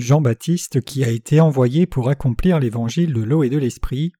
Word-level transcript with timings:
Jean-Baptiste 0.00 0.80
qui 0.80 1.04
a 1.04 1.08
été 1.08 1.40
envoyé 1.40 1.86
pour 1.86 2.08
accomplir 2.08 2.58
l'évangile 2.58 3.12
de 3.12 3.22
l'eau 3.22 3.42
et 3.42 3.50
de 3.50 3.58
l'esprit. 3.58 4.12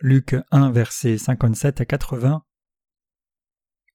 Luc 0.00 0.34
1 0.50 0.70
versets 0.70 1.18
57 1.18 1.80
à 1.80 1.84
80 1.84 2.42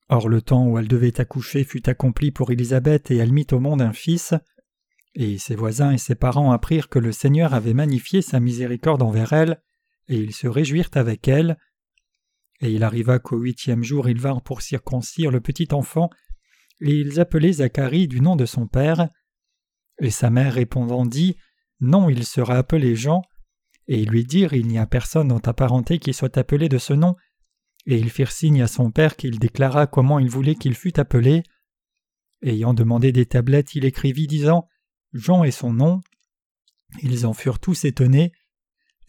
Or 0.09 0.29
le 0.29 0.41
temps 0.41 0.65
où 0.65 0.77
elle 0.77 0.87
devait 0.87 1.19
accoucher 1.19 1.63
fut 1.63 1.89
accompli 1.89 2.31
pour 2.31 2.51
Élisabeth 2.51 3.11
et 3.11 3.17
elle 3.17 3.33
mit 3.33 3.47
au 3.51 3.59
monde 3.59 3.81
un 3.81 3.93
fils. 3.93 4.33
Et 5.15 5.37
ses 5.37 5.55
voisins 5.55 5.91
et 5.91 5.97
ses 5.97 6.15
parents 6.15 6.51
apprirent 6.51 6.89
que 6.89 6.99
le 6.99 7.11
Seigneur 7.11 7.53
avait 7.53 7.73
magnifié 7.73 8.21
sa 8.21 8.39
miséricorde 8.39 9.01
envers 9.01 9.33
elle, 9.33 9.61
et 10.07 10.15
ils 10.15 10.33
se 10.33 10.47
réjouirent 10.47 10.91
avec 10.93 11.27
elle. 11.27 11.57
Et 12.61 12.71
il 12.71 12.83
arriva 12.83 13.19
qu'au 13.19 13.37
huitième 13.37 13.83
jour 13.83 14.07
ils 14.07 14.19
vinrent 14.19 14.43
pour 14.43 14.61
circoncire 14.61 15.31
le 15.31 15.41
petit 15.41 15.67
enfant, 15.71 16.09
et 16.81 16.91
ils 16.91 17.19
appelaient 17.19 17.53
Zacharie 17.53 18.07
du 18.07 18.21
nom 18.21 18.35
de 18.35 18.45
son 18.45 18.67
père. 18.67 19.09
Et 19.99 20.11
sa 20.11 20.29
mère 20.29 20.53
répondant 20.53 21.05
dit 21.05 21.37
Non, 21.79 22.09
il 22.09 22.25
sera 22.25 22.55
appelé 22.55 22.95
Jean. 22.95 23.21
Et 23.87 24.01
ils 24.01 24.09
lui 24.09 24.25
dirent 24.25 24.53
Il 24.53 24.67
n'y 24.67 24.77
a 24.77 24.85
personne 24.85 25.29
dans 25.29 25.39
ta 25.39 25.53
parenté 25.53 25.99
qui 25.99 26.13
soit 26.13 26.37
appelé 26.37 26.69
de 26.69 26.77
ce 26.77 26.93
nom. 26.93 27.15
Et 27.85 27.97
ils 27.97 28.09
firent 28.09 28.31
signe 28.31 28.61
à 28.61 28.67
son 28.67 28.91
père 28.91 29.15
qu'il 29.15 29.39
déclara 29.39 29.87
comment 29.87 30.19
il 30.19 30.29
voulait 30.29 30.55
qu'il 30.55 30.75
fût 30.75 30.99
appelé. 30.99 31.43
Ayant 32.41 32.73
demandé 32.73 33.11
des 33.11 33.25
tablettes, 33.25 33.75
il 33.75 33.85
écrivit 33.85 34.27
disant 34.27 34.67
Jean 35.13 35.43
est 35.43 35.51
son 35.51 35.73
nom. 35.73 36.01
Ils 37.01 37.25
en 37.25 37.33
furent 37.33 37.59
tous 37.59 37.85
étonnés, 37.85 38.31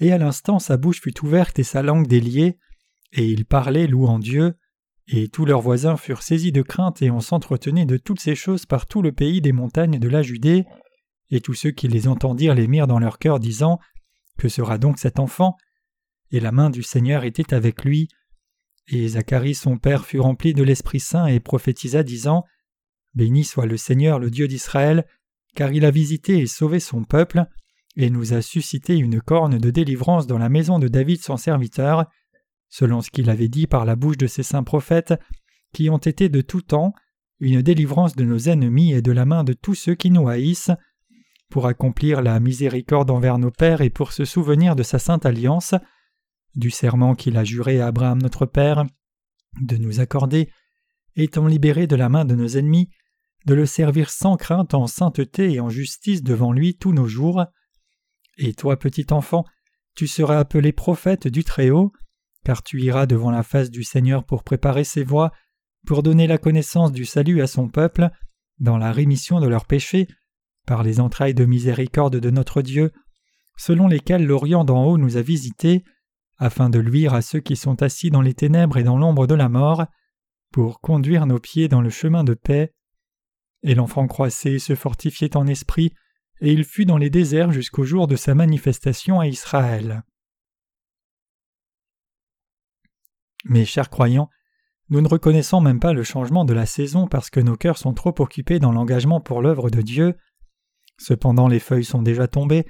et 0.00 0.12
à 0.12 0.19
l'instant 0.19 0.58
sa 0.58 0.77
bouche 0.77 1.00
fut 1.00 1.25
ouverte 1.25 1.58
et 1.58 1.64
sa 1.64 1.83
langue 1.83 2.06
déliée, 2.06 2.58
et 3.12 3.27
il 3.27 3.45
parlait 3.45 3.86
louant 3.86 4.19
Dieu, 4.19 4.55
et 5.11 5.28
tous 5.28 5.47
leurs 5.47 5.62
voisins 5.62 5.97
furent 5.97 6.23
saisis 6.23 6.53
de 6.53 6.62
crainte 6.62 7.01
et 7.01 7.11
on 7.11 7.20
s'entretenait 7.20 7.87
de 7.87 7.97
toutes 7.97 8.20
ces 8.20 8.34
choses 8.34 8.67
par 8.67 8.87
tout 8.87 9.01
le 9.01 9.12
pays 9.12 9.41
des 9.41 9.53
montagnes 9.53 9.98
de 9.98 10.09
la 10.09 10.23
Judée, 10.23 10.67
et 11.31 11.41
tous 11.41 11.55
ceux 11.55 11.70
qui 11.70 11.89
les 11.89 12.09
entendirent 12.09 12.55
les 12.55 12.69
mirent 12.69 12.87
dans 12.87 12.98
leur 12.98 13.19
cœur, 13.19 13.41
disant 13.41 13.79
Que 14.39 14.48
sera 14.48 14.79
donc 14.79 14.98
cet 14.98 15.19
enfant? 15.19 15.56
Et 16.31 16.41
la 16.41 16.53
main 16.53 16.69
du 16.69 16.83
Seigneur 16.83 17.25
était 17.25 17.55
avec 17.55 17.84
lui. 17.84 18.09
Et 18.86 19.09
Zacharie 19.09 19.55
son 19.55 19.79
père 19.79 20.05
fut 20.05 20.20
rempli 20.20 20.53
de 20.53 20.62
l'Esprit 20.62 21.01
Saint 21.01 21.27
et 21.27 21.41
prophétisa, 21.41 22.03
disant 22.03 22.45
Béni 23.14 23.45
soit 23.45 23.67
le 23.67 23.77
Seigneur, 23.77 24.19
le 24.19 24.31
Dieu 24.31 24.47
d'Israël, 24.47 25.06
car 25.55 25.73
il 25.73 25.84
a 25.84 25.91
visité 25.91 26.39
et 26.39 26.47
sauvé 26.47 26.81
son 26.81 27.05
peuple, 27.05 27.45
et 27.97 28.11
nous 28.11 28.34
a 28.34 28.42
suscité 28.42 28.97
une 28.97 29.20
corne 29.20 29.59
de 29.59 29.70
délivrance 29.70 30.27
dans 30.27 30.39
la 30.39 30.48
maison 30.48 30.79
de 30.79 30.89
David 30.89 31.23
son 31.23 31.36
serviteur, 31.36 32.06
selon 32.69 33.00
ce 33.00 33.11
qu'il 33.11 33.30
avait 33.30 33.48
dit 33.48 33.66
par 33.66 33.84
la 33.84 33.97
bouche 33.97 34.19
de 34.19 34.27
ses 34.27 34.42
saints 34.42 34.62
prophètes, 34.62 35.14
qui 35.72 35.91
ont 35.91 35.98
été 35.98 36.28
de 36.28 36.41
tout 36.41 36.62
temps 36.62 36.92
une 37.41 37.62
délivrance 37.62 38.16
de 38.16 38.24
nos 38.24 38.38
ennemis 38.38 38.92
et 38.92 39.02
de 39.02 39.12
la 39.12 39.24
main 39.24 39.44
de 39.44 39.52
tous 39.52 39.74
ceux 39.74 39.94
qui 39.94 40.11
nous 40.11 40.28
haïssent, 40.28 40.72
pour 41.50 41.66
accomplir 41.66 42.20
la 42.20 42.41
miséricorde 42.41 43.11
envers 43.11 43.39
nos 43.39 43.50
pères 43.50 43.80
et 43.80 43.91
pour 43.91 44.12
se 44.12 44.24
souvenir 44.24 44.77
de 44.77 44.83
sa 44.83 44.98
sainte 44.98 45.24
alliance, 45.24 45.74
du 46.55 46.70
serment 46.70 47.14
qu'il 47.14 47.36
a 47.36 47.44
juré 47.44 47.80
à 47.80 47.86
Abraham 47.86 48.20
notre 48.20 48.44
Père, 48.44 48.84
de 49.61 49.77
nous 49.77 50.00
accorder, 50.00 50.50
étant 51.16 51.46
libérés 51.46 51.86
de 51.86 51.96
la 51.96 52.08
main 52.08 52.24
de 52.24 52.34
nos 52.34 52.48
ennemis, 52.48 52.91
de 53.46 53.55
le 53.55 53.66
servir 53.66 54.11
sans 54.11 54.36
crainte 54.36 54.74
en 54.74 54.86
sainteté 54.86 55.52
et 55.52 55.61
en 55.61 55.70
justice 55.70 56.22
devant 56.22 56.52
lui 56.52 56.77
tous 56.77 56.92
nos 56.92 57.06
jours. 57.06 57.44
Et 58.36 58.52
toi, 58.52 58.78
petit 58.78 59.06
enfant, 59.11 59.44
tu 59.94 60.06
seras 60.06 60.39
appelé 60.39 60.72
prophète 60.72 61.28
du 61.28 61.44
Très-Haut, 61.44 61.92
car 62.49 62.63
tu 62.63 62.81
iras 62.81 63.05
devant 63.05 63.31
la 63.31 63.43
face 63.43 63.71
du 63.71 63.83
Seigneur 63.83 64.25
pour 64.25 64.42
préparer 64.42 64.83
ses 64.83 65.05
voies, 65.05 65.33
pour 65.86 66.03
donner 66.03 66.27
la 66.27 66.39
connaissance 66.39 66.92
du 66.92 67.05
salut 67.05 67.42
à 67.42 67.47
son 67.47 67.69
peuple, 67.69 68.09
dans 68.59 68.79
la 68.79 68.91
rémission 68.91 69.39
de 69.39 69.47
leurs 69.47 69.67
péchés, 69.67 70.09
par 70.67 70.83
les 70.83 70.98
entrailles 70.98 71.35
de 71.35 71.45
miséricorde 71.45 72.17
de 72.17 72.31
notre 72.31 72.63
Dieu, 72.63 72.91
selon 73.58 73.87
lesquelles 73.87 74.25
l'Orient 74.25 74.64
d'en 74.64 74.87
haut 74.87 74.97
nous 74.97 75.19
a 75.19 75.20
visités, 75.20 75.85
afin 76.39 76.70
de 76.70 76.79
luire 76.79 77.13
à 77.13 77.20
ceux 77.20 77.41
qui 77.41 77.55
sont 77.55 77.83
assis 77.83 78.08
dans 78.08 78.23
les 78.23 78.33
ténèbres 78.33 78.79
et 78.79 78.83
dans 78.83 78.97
l'ombre 78.97 79.27
de 79.27 79.35
la 79.35 79.51
mort, 79.51 79.85
pour 80.51 80.81
conduire 80.81 81.27
nos 81.27 81.41
pieds 81.41 81.69
dans 81.69 81.83
le 81.83 81.91
chemin 81.91 82.25
de 82.25 82.33
paix. 82.33 82.73
Et 83.63 83.75
l'enfant 83.75 84.07
croissait 84.07 84.55
et 84.55 84.58
se 84.58 84.75
fortifiait 84.75 85.37
en 85.37 85.47
esprit, 85.47 85.92
et 86.41 86.51
il 86.51 86.64
fut 86.64 86.87
dans 86.87 86.97
les 86.97 87.11
déserts 87.11 87.53
jusqu'au 87.53 87.85
jour 87.85 88.07
de 88.07 88.17
sa 88.17 88.35
manifestation 88.35 89.20
à 89.20 89.27
Israël. 89.27 90.03
Mes 93.45 93.65
chers 93.65 93.91
croyants, 93.91 94.29
nous 94.91 95.01
ne 95.01 95.09
reconnaissons 95.09 95.61
même 95.61 95.81
pas 95.81 95.93
le 95.93 96.03
changement 96.03 96.45
de 96.45 96.55
la 96.55 96.67
saison 96.67 97.07
parce 97.07 97.31
que 97.31 97.41
nos 97.41 97.57
cœurs 97.57 97.79
sont 97.79 97.93
trop 97.93 98.15
occupés 98.19 98.59
dans 98.59 98.73
l'engagement 98.73 99.21
pour 99.21 99.43
l'œuvre 99.43 99.71
de 99.71 99.83
Dieu. 99.83 100.17
Cependant 100.99 101.47
les 101.47 101.61
feuilles 101.61 101.85
sont 101.85 102.03
déjà 102.03 102.27
tombées, 102.27 102.67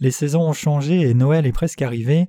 les 0.00 0.10
saisons 0.10 0.48
ont 0.48 0.52
changé 0.52 1.00
et 1.00 1.14
Noël 1.14 1.46
est 1.46 1.52
presque 1.52 1.82
arrivé. 1.82 2.26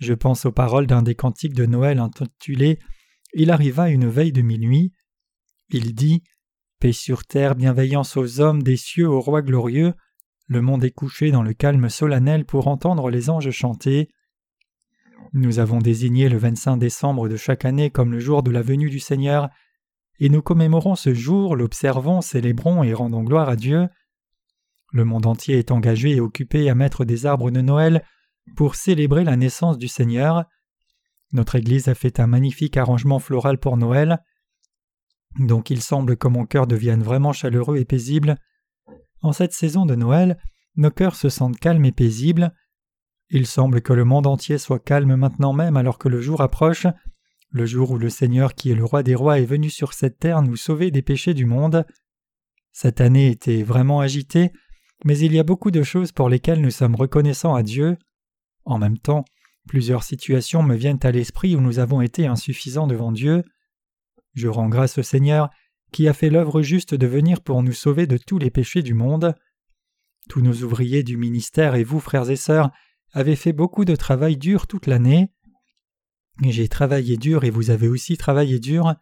Je 0.00 0.14
pense 0.14 0.46
aux 0.46 0.52
paroles 0.52 0.86
d'un 0.86 1.02
des 1.02 1.14
cantiques 1.14 1.54
de 1.54 1.66
Noël 1.66 1.98
intitulé 1.98 2.78
Il 3.34 3.50
arriva 3.50 3.90
une 3.90 4.08
veille 4.08 4.32
de 4.32 4.42
minuit. 4.42 4.92
Il 5.70 5.94
dit 5.94 6.22
Paix 6.80 6.92
sur 6.92 7.24
terre, 7.24 7.56
bienveillance 7.56 8.16
aux 8.16 8.40
hommes, 8.40 8.62
des 8.62 8.76
cieux 8.76 9.08
au 9.08 9.20
roi 9.20 9.42
glorieux. 9.42 9.94
Le 10.46 10.62
monde 10.62 10.84
est 10.84 10.92
couché 10.92 11.30
dans 11.30 11.42
le 11.42 11.52
calme 11.52 11.88
solennel 11.88 12.44
pour 12.44 12.68
entendre 12.68 13.10
les 13.10 13.28
anges 13.30 13.50
chanter. 13.50 14.08
Nous 15.32 15.58
avons 15.58 15.78
désigné 15.78 16.28
le 16.28 16.38
25 16.38 16.76
décembre 16.76 17.28
de 17.28 17.36
chaque 17.36 17.64
année 17.64 17.90
comme 17.90 18.12
le 18.12 18.20
jour 18.20 18.42
de 18.42 18.50
la 18.50 18.62
venue 18.62 18.90
du 18.90 19.00
Seigneur, 19.00 19.48
et 20.20 20.28
nous 20.28 20.42
commémorons 20.42 20.96
ce 20.96 21.14
jour, 21.14 21.54
l'observons, 21.54 22.20
célébrons 22.20 22.82
et 22.82 22.92
rendons 22.92 23.22
gloire 23.22 23.48
à 23.48 23.56
Dieu. 23.56 23.88
Le 24.92 25.04
monde 25.04 25.26
entier 25.26 25.58
est 25.58 25.70
engagé 25.70 26.16
et 26.16 26.20
occupé 26.20 26.68
à 26.70 26.74
mettre 26.74 27.04
des 27.04 27.26
arbres 27.26 27.50
de 27.50 27.60
Noël 27.60 28.02
pour 28.56 28.74
célébrer 28.74 29.24
la 29.24 29.36
naissance 29.36 29.78
du 29.78 29.86
Seigneur. 29.86 30.44
Notre 31.32 31.56
Église 31.56 31.88
a 31.88 31.94
fait 31.94 32.20
un 32.20 32.26
magnifique 32.26 32.76
arrangement 32.76 33.18
floral 33.18 33.58
pour 33.58 33.76
Noël. 33.76 34.18
Donc 35.38 35.70
il 35.70 35.82
semble 35.82 36.16
que 36.16 36.28
mon 36.28 36.46
cœur 36.46 36.66
devienne 36.66 37.02
vraiment 37.02 37.32
chaleureux 37.32 37.76
et 37.76 37.84
paisible. 37.84 38.36
En 39.20 39.32
cette 39.32 39.52
saison 39.52 39.84
de 39.84 39.94
Noël, 39.94 40.38
nos 40.76 40.90
cœurs 40.90 41.16
se 41.16 41.28
sentent 41.28 41.58
calmes 41.58 41.84
et 41.84 41.92
paisibles. 41.92 42.52
Il 43.30 43.46
semble 43.46 43.82
que 43.82 43.92
le 43.92 44.04
monde 44.04 44.26
entier 44.26 44.58
soit 44.58 44.78
calme 44.78 45.14
maintenant 45.16 45.52
même 45.52 45.76
alors 45.76 45.98
que 45.98 46.08
le 46.08 46.20
jour 46.20 46.40
approche, 46.40 46.86
le 47.50 47.66
jour 47.66 47.92
où 47.92 47.98
le 47.98 48.10
Seigneur 48.10 48.54
qui 48.54 48.70
est 48.70 48.74
le 48.74 48.84
roi 48.84 49.02
des 49.02 49.14
rois 49.14 49.38
est 49.38 49.44
venu 49.44 49.70
sur 49.70 49.92
cette 49.92 50.18
terre 50.18 50.42
nous 50.42 50.56
sauver 50.56 50.90
des 50.90 51.02
péchés 51.02 51.34
du 51.34 51.46
monde. 51.46 51.86
Cette 52.72 53.00
année 53.00 53.28
était 53.28 53.62
vraiment 53.62 54.00
agitée, 54.00 54.52
mais 55.04 55.18
il 55.18 55.34
y 55.34 55.38
a 55.38 55.44
beaucoup 55.44 55.70
de 55.70 55.82
choses 55.82 56.12
pour 56.12 56.28
lesquelles 56.28 56.60
nous 56.60 56.70
sommes 56.70 56.94
reconnaissants 56.94 57.54
à 57.54 57.62
Dieu. 57.62 57.96
En 58.64 58.78
même 58.78 58.98
temps, 58.98 59.24
plusieurs 59.66 60.02
situations 60.02 60.62
me 60.62 60.74
viennent 60.74 61.00
à 61.02 61.10
l'esprit 61.10 61.56
où 61.56 61.60
nous 61.60 61.78
avons 61.78 62.00
été 62.00 62.26
insuffisants 62.26 62.86
devant 62.86 63.12
Dieu. 63.12 63.42
Je 64.34 64.48
rends 64.48 64.68
grâce 64.68 64.98
au 64.98 65.02
Seigneur 65.02 65.50
qui 65.92 66.08
a 66.08 66.12
fait 66.12 66.30
l'œuvre 66.30 66.62
juste 66.62 66.94
de 66.94 67.06
venir 67.06 67.40
pour 67.40 67.62
nous 67.62 67.72
sauver 67.72 68.06
de 68.06 68.18
tous 68.18 68.38
les 68.38 68.50
péchés 68.50 68.82
du 68.82 68.94
monde. 68.94 69.34
Tous 70.28 70.42
nos 70.42 70.62
ouvriers 70.62 71.02
du 71.02 71.16
ministère 71.16 71.74
et 71.74 71.84
vous, 71.84 72.00
frères 72.00 72.28
et 72.28 72.36
sœurs, 72.36 72.70
avez 73.12 73.36
fait 73.36 73.52
beaucoup 73.52 73.84
de 73.84 73.96
travail 73.96 74.36
dur 74.36 74.66
toute 74.66 74.86
l'année. 74.86 75.30
J'ai 76.42 76.68
travaillé 76.68 77.16
dur 77.16 77.44
et 77.44 77.50
vous 77.50 77.70
avez 77.70 77.88
aussi 77.88 78.16
travaillé 78.16 78.58
dur. 78.60 78.94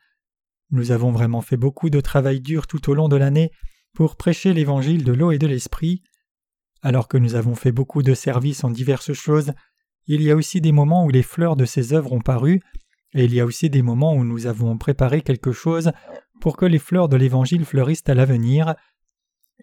Nous 0.71 0.91
avons 0.91 1.13
vraiment 1.13 1.43
fait 1.43 1.57
beaucoup 1.57 1.91
de 1.91 2.01
travail 2.01 2.41
dur 2.41 2.67
tout 2.67 2.91
au 2.91 2.95
long 2.95 3.09
de 3.09 3.17
l'année 3.17 3.51
pour 3.95 4.17
prêcher 4.17 4.53
l'évangile 4.53 5.05
de 5.05 5.13
l'eau 5.13 5.33
et 5.33 5.39
de 5.39 5.47
l'esprit. 5.47 6.03
Alors 6.83 7.09
que 7.09 7.19
nous 7.19 7.35
avons 7.35 7.55
fait 7.55 7.73
beaucoup 7.73 8.03
de 8.03 8.15
services 8.15 8.65
en 8.65 8.71
diverses 8.71 9.13
choses, 9.13 9.53
il 10.07 10.23
y 10.23 10.31
a 10.31 10.37
aussi 10.37 10.61
des 10.61 10.73
moments 10.73 11.05
où 11.05 11.11
les 11.11 11.23
fleurs 11.23 11.57
de 11.57 11.65
ces 11.65 11.93
œuvres 11.93 12.13
ont 12.13 12.21
paru, 12.21 12.61
et 13.15 13.25
il 13.25 13.35
y 13.35 13.41
a 13.41 13.47
aussi 13.47 13.71
des 13.71 13.83
moments 13.83 14.15
où 14.15 14.25
nous 14.25 14.47
avons 14.47 14.77
préparé 14.79 15.23
quelque 15.23 15.53
chose 15.53 15.91
pour 16.41 16.57
que 16.57 16.67
les 16.67 16.79
fleurs 16.79 17.09
de 17.09 17.17
l'Évangile 17.17 17.65
fleurissent 17.65 18.05
à 18.07 18.15
l'avenir. 18.15 18.75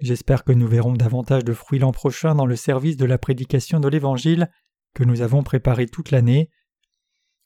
J'espère 0.01 0.43
que 0.43 0.51
nous 0.51 0.67
verrons 0.67 0.93
davantage 0.93 1.43
de 1.43 1.53
fruits 1.53 1.79
l'an 1.79 1.91
prochain 1.91 2.35
dans 2.35 2.45
le 2.45 2.55
service 2.55 2.97
de 2.97 3.05
la 3.05 3.17
prédication 3.17 3.79
de 3.79 3.87
l'Évangile 3.87 4.49
que 4.93 5.03
nous 5.03 5.21
avons 5.21 5.43
préparé 5.43 5.87
toute 5.87 6.11
l'année. 6.11 6.49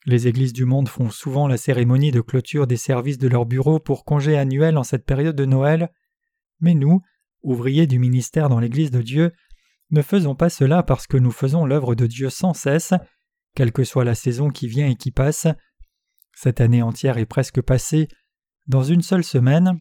Les 0.06 0.28
églises 0.28 0.52
du 0.52 0.64
monde 0.64 0.88
font 0.88 1.10
souvent 1.10 1.48
la 1.48 1.56
cérémonie 1.56 2.10
de 2.10 2.20
clôture 2.20 2.66
des 2.66 2.76
services 2.76 3.18
de 3.18 3.28
leur 3.28 3.46
bureau 3.46 3.78
pour 3.78 4.04
congé 4.04 4.38
annuel 4.38 4.78
en 4.78 4.82
cette 4.82 5.04
période 5.04 5.36
de 5.36 5.44
Noël, 5.44 5.90
mais 6.60 6.74
nous, 6.74 7.02
ouvriers 7.42 7.86
du 7.86 7.98
ministère 7.98 8.48
dans 8.48 8.60
l'Église 8.60 8.90
de 8.90 9.02
Dieu, 9.02 9.32
ne 9.90 10.02
faisons 10.02 10.34
pas 10.34 10.48
cela 10.50 10.82
parce 10.82 11.06
que 11.06 11.16
nous 11.16 11.30
faisons 11.30 11.66
l'œuvre 11.66 11.94
de 11.94 12.06
Dieu 12.06 12.30
sans 12.30 12.54
cesse, 12.54 12.94
quelle 13.54 13.72
que 13.72 13.84
soit 13.84 14.04
la 14.04 14.14
saison 14.14 14.50
qui 14.50 14.68
vient 14.68 14.88
et 14.88 14.96
qui 14.96 15.10
passe. 15.10 15.46
Cette 16.34 16.60
année 16.60 16.82
entière 16.82 17.18
est 17.18 17.26
presque 17.26 17.60
passée, 17.60 18.08
dans 18.66 18.82
une 18.82 19.02
seule 19.02 19.24
semaine, 19.24 19.80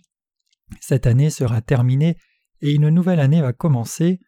cette 0.79 1.07
année 1.07 1.29
sera 1.29 1.61
terminée 1.61 2.17
et 2.61 2.73
une 2.73 2.89
nouvelle 2.89 3.19
année 3.19 3.41
va 3.41 3.53
commencer. 3.53 4.19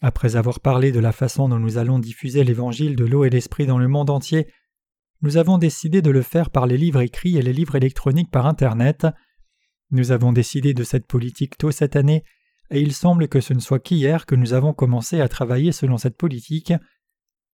Après 0.00 0.36
avoir 0.36 0.60
parlé 0.60 0.90
de 0.90 1.00
la 1.00 1.12
façon 1.12 1.48
dont 1.48 1.58
nous 1.58 1.78
allons 1.78 1.98
diffuser 1.98 2.42
l'évangile 2.42 2.96
de 2.96 3.04
l'eau 3.04 3.24
et 3.24 3.30
l'esprit 3.30 3.66
dans 3.66 3.78
le 3.78 3.88
monde 3.88 4.10
entier, 4.10 4.48
nous 5.22 5.36
avons 5.36 5.58
décidé 5.58 6.02
de 6.02 6.10
le 6.10 6.22
faire 6.22 6.50
par 6.50 6.66
les 6.66 6.76
livres 6.76 7.00
écrits 7.00 7.38
et 7.38 7.42
les 7.42 7.52
livres 7.52 7.76
électroniques 7.76 8.30
par 8.30 8.46
Internet. 8.46 9.06
Nous 9.90 10.10
avons 10.10 10.32
décidé 10.32 10.74
de 10.74 10.82
cette 10.82 11.06
politique 11.06 11.56
tôt 11.56 11.70
cette 11.70 11.94
année, 11.94 12.24
et 12.70 12.80
il 12.80 12.92
semble 12.92 13.28
que 13.28 13.40
ce 13.40 13.54
ne 13.54 13.60
soit 13.60 13.78
qu'hier 13.78 14.26
que 14.26 14.34
nous 14.34 14.52
avons 14.54 14.72
commencé 14.72 15.20
à 15.20 15.28
travailler 15.28 15.70
selon 15.70 15.98
cette 15.98 16.16
politique. 16.16 16.72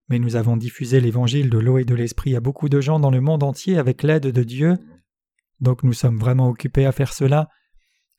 Mais 0.08 0.20
nous 0.20 0.38
avons 0.38 0.56
diffusé 0.56 1.02
l'évangile 1.02 1.50
de 1.50 1.58
l'eau 1.58 1.80
et 1.80 1.84
de 1.84 1.96
l'esprit 1.96 2.38
à 2.38 2.40
beaucoup 2.40 2.70
de 2.70 2.80
gens 2.80 3.00
dans 3.00 3.12
le 3.12 3.20
monde 3.20 3.44
entier 3.44 3.78
avec 3.78 4.04
l'aide 4.04 4.28
de 4.28 4.44
Dieu. 4.44 4.78
Donc 5.60 5.84
nous 5.84 5.94
sommes 5.94 6.18
vraiment 6.18 6.48
occupés 6.48 6.86
à 6.86 6.94
faire 6.94 7.12
cela. 7.12 7.50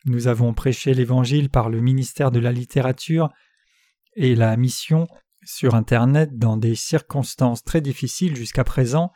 Nous 0.08 0.26
avons 0.26 0.54
prêché 0.54 0.94
l'évangile 0.94 1.50
par 1.50 1.68
le 1.68 1.80
ministère 1.80 2.30
de 2.30 2.38
la 2.38 2.50
littérature 2.50 3.28
et 4.16 4.34
la 4.34 4.56
mission 4.56 5.06
sur 5.44 5.74
Internet 5.74 6.38
dans 6.38 6.56
des 6.56 6.74
circonstances 6.74 7.62
très 7.62 7.82
difficiles 7.82 8.34
jusqu'à 8.34 8.64
présent. 8.64 9.12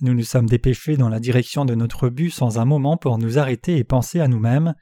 Nous 0.00 0.14
nous 0.14 0.22
sommes 0.22 0.48
dépêchés 0.48 0.96
dans 0.96 1.08
la 1.08 1.18
direction 1.18 1.64
de 1.64 1.74
notre 1.74 2.08
but 2.08 2.30
sans 2.30 2.60
un 2.60 2.64
moment 2.64 2.96
pour 2.96 3.18
nous 3.18 3.36
arrêter 3.38 3.78
et 3.78 3.84
penser 3.84 4.20
à 4.20 4.28
nous-mêmes. 4.28 4.74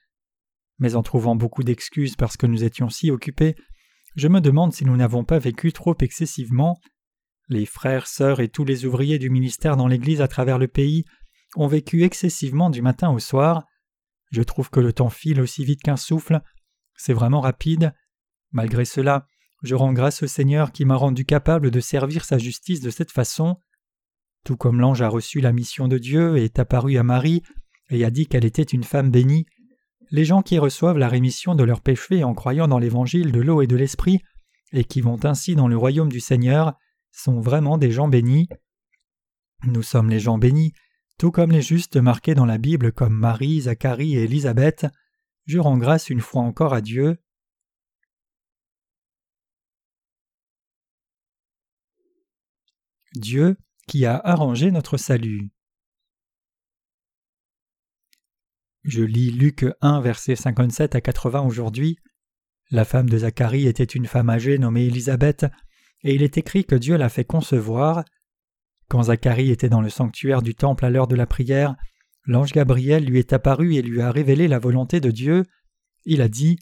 Mais 0.78 0.94
en 0.94 1.02
trouvant 1.02 1.36
beaucoup 1.36 1.62
d'excuses 1.62 2.16
parce 2.16 2.36
que 2.36 2.46
nous 2.46 2.62
étions 2.62 2.90
si 2.90 3.10
occupés, 3.10 3.56
je 4.14 4.28
me 4.28 4.42
demande 4.42 4.74
si 4.74 4.84
nous 4.84 4.96
n'avons 4.96 5.24
pas 5.24 5.38
vécu 5.38 5.72
trop 5.72 5.96
excessivement. 6.00 6.78
Les 7.48 7.64
frères, 7.64 8.06
sœurs 8.06 8.40
et 8.40 8.48
tous 8.48 8.66
les 8.66 8.84
ouvriers 8.84 9.18
du 9.18 9.30
ministère 9.30 9.78
dans 9.78 9.88
l'Église 9.88 10.20
à 10.20 10.28
travers 10.28 10.58
le 10.58 10.68
pays 10.68 11.04
ont 11.54 11.66
vécu 11.66 12.02
excessivement 12.02 12.68
du 12.68 12.82
matin 12.82 13.08
au 13.10 13.18
soir. 13.18 13.64
Je 14.31 14.43
trouve 14.43 14.70
que 14.70 14.81
le 14.81 14.93
temps 14.93 15.11
file 15.11 15.40
aussi 15.40 15.64
vite 15.64 15.82
qu'un 15.82 15.96
souffle. 15.96 16.40
C'est 16.96 17.12
vraiment 17.12 17.40
rapide. 17.40 17.94
Malgré 18.52 18.84
cela, 18.84 19.26
je 19.62 19.75
rends 19.75 19.93
grâce 19.93 20.23
au 20.23 20.26
Seigneur 20.26 20.73
qui 20.73 20.84
m'a 20.84 20.96
rendu 20.96 21.25
capable 21.25 21.70
de 21.70 21.81
servir 21.81 22.25
sa 22.25 22.38
justice 22.38 22.81
de 22.81 22.90
cette 22.90 23.12
façon. 23.12 23.56
Tout 24.44 24.56
comme 24.56 24.81
l'ange 24.81 25.02
a 25.02 25.08
reçu 25.08 25.40
la 25.40 25.52
mission 25.52 25.88
de 25.88 25.99
Dieu 25.99 26.37
et 26.37 26.44
est 26.44 26.58
apparu 26.58 26.96
à 26.99 27.02
Marie 27.02 27.43
et 27.90 28.05
a 28.05 28.11
dit 28.11 28.26
qu'elle 28.26 28.44
était 28.44 28.62
une 28.62 28.84
femme 28.84 29.11
bénie, 29.11 29.46
les 30.11 30.25
gens 30.25 30.43
qui 30.43 30.58
reçoivent 30.58 30.99
la 30.99 31.08
rémission 31.08 31.55
de 31.55 31.64
leurs 31.64 31.81
péchés 31.81 32.25
en 32.25 32.34
croyant 32.34 32.69
dans 32.69 32.78
l'évangile 32.78 33.32
de 33.32 33.40
l'eau 33.40 33.62
et 33.62 33.67
de 33.67 33.76
l'esprit, 33.76 34.20
et 34.73 34.84
qui 34.84 35.00
vont 35.00 35.25
ainsi 35.25 35.55
dans 35.55 35.69
le 35.69 35.76
royaume 35.76 36.11
du 36.11 36.20
Seigneur, 36.20 36.75
sont 37.12 37.40
vraiment 37.40 37.78
des 37.78 37.90
gens 37.90 38.08
bénis. 38.08 38.49
Nous 39.64 39.82
sommes 39.82 40.11
les 40.11 40.20
gens 40.20 40.38
bénis, 40.38 40.73
tout 41.18 41.30
comme 41.30 41.50
les 41.50 41.62
justes 41.62 41.96
marqués 41.96 42.34
dans 42.34 42.46
la 42.46 42.58
Bible 42.58 42.92
comme 42.92 43.14
Marie, 43.14 43.62
Zacharie 43.62 44.16
et 44.16 44.24
Élisabeth. 44.24 44.86
Je 45.46 45.58
rends 45.58 45.78
grâce 45.78 46.10
une 46.10 46.20
fois 46.20 46.42
encore 46.42 46.74
à 46.74 46.80
Dieu. 46.80 47.18
Dieu 53.14 53.56
qui 53.86 54.04
a 54.04 54.16
arrangé 54.16 54.70
notre 54.70 54.96
salut. 54.96 55.50
Je 58.84 59.02
lis 59.02 59.30
Luc 59.30 59.64
1, 59.80 60.00
versets 60.00 60.36
57 60.36 60.94
à 60.94 61.00
80 61.00 61.40
aujourd'hui. 61.40 61.98
La 62.70 62.84
femme 62.84 63.08
de 63.08 63.18
Zacharie 63.18 63.66
était 63.66 63.84
une 63.84 64.06
femme 64.06 64.28
âgée 64.28 64.58
nommée 64.58 64.86
Élisabeth, 64.86 65.46
et 66.02 66.14
il 66.14 66.22
est 66.22 66.36
écrit 66.36 66.64
que 66.64 66.74
Dieu 66.74 66.96
l'a 66.96 67.08
fait 67.08 67.24
concevoir. 67.24 68.04
Quand 68.88 69.04
Zacharie 69.04 69.50
était 69.50 69.68
dans 69.68 69.80
le 69.80 69.90
sanctuaire 69.90 70.42
du 70.42 70.54
temple 70.54 70.84
à 70.84 70.90
l'heure 70.90 71.08
de 71.08 71.16
la 71.16 71.26
prière, 71.26 71.74
l'ange 72.24 72.52
Gabriel 72.52 73.04
lui 73.04 73.18
est 73.18 73.32
apparu 73.32 73.74
et 73.74 73.82
lui 73.82 74.00
a 74.00 74.10
révélé 74.10 74.48
la 74.48 74.58
volonté 74.58 75.00
de 75.00 75.10
Dieu. 75.10 75.44
Il 76.04 76.20
a 76.20 76.28
dit 76.28 76.58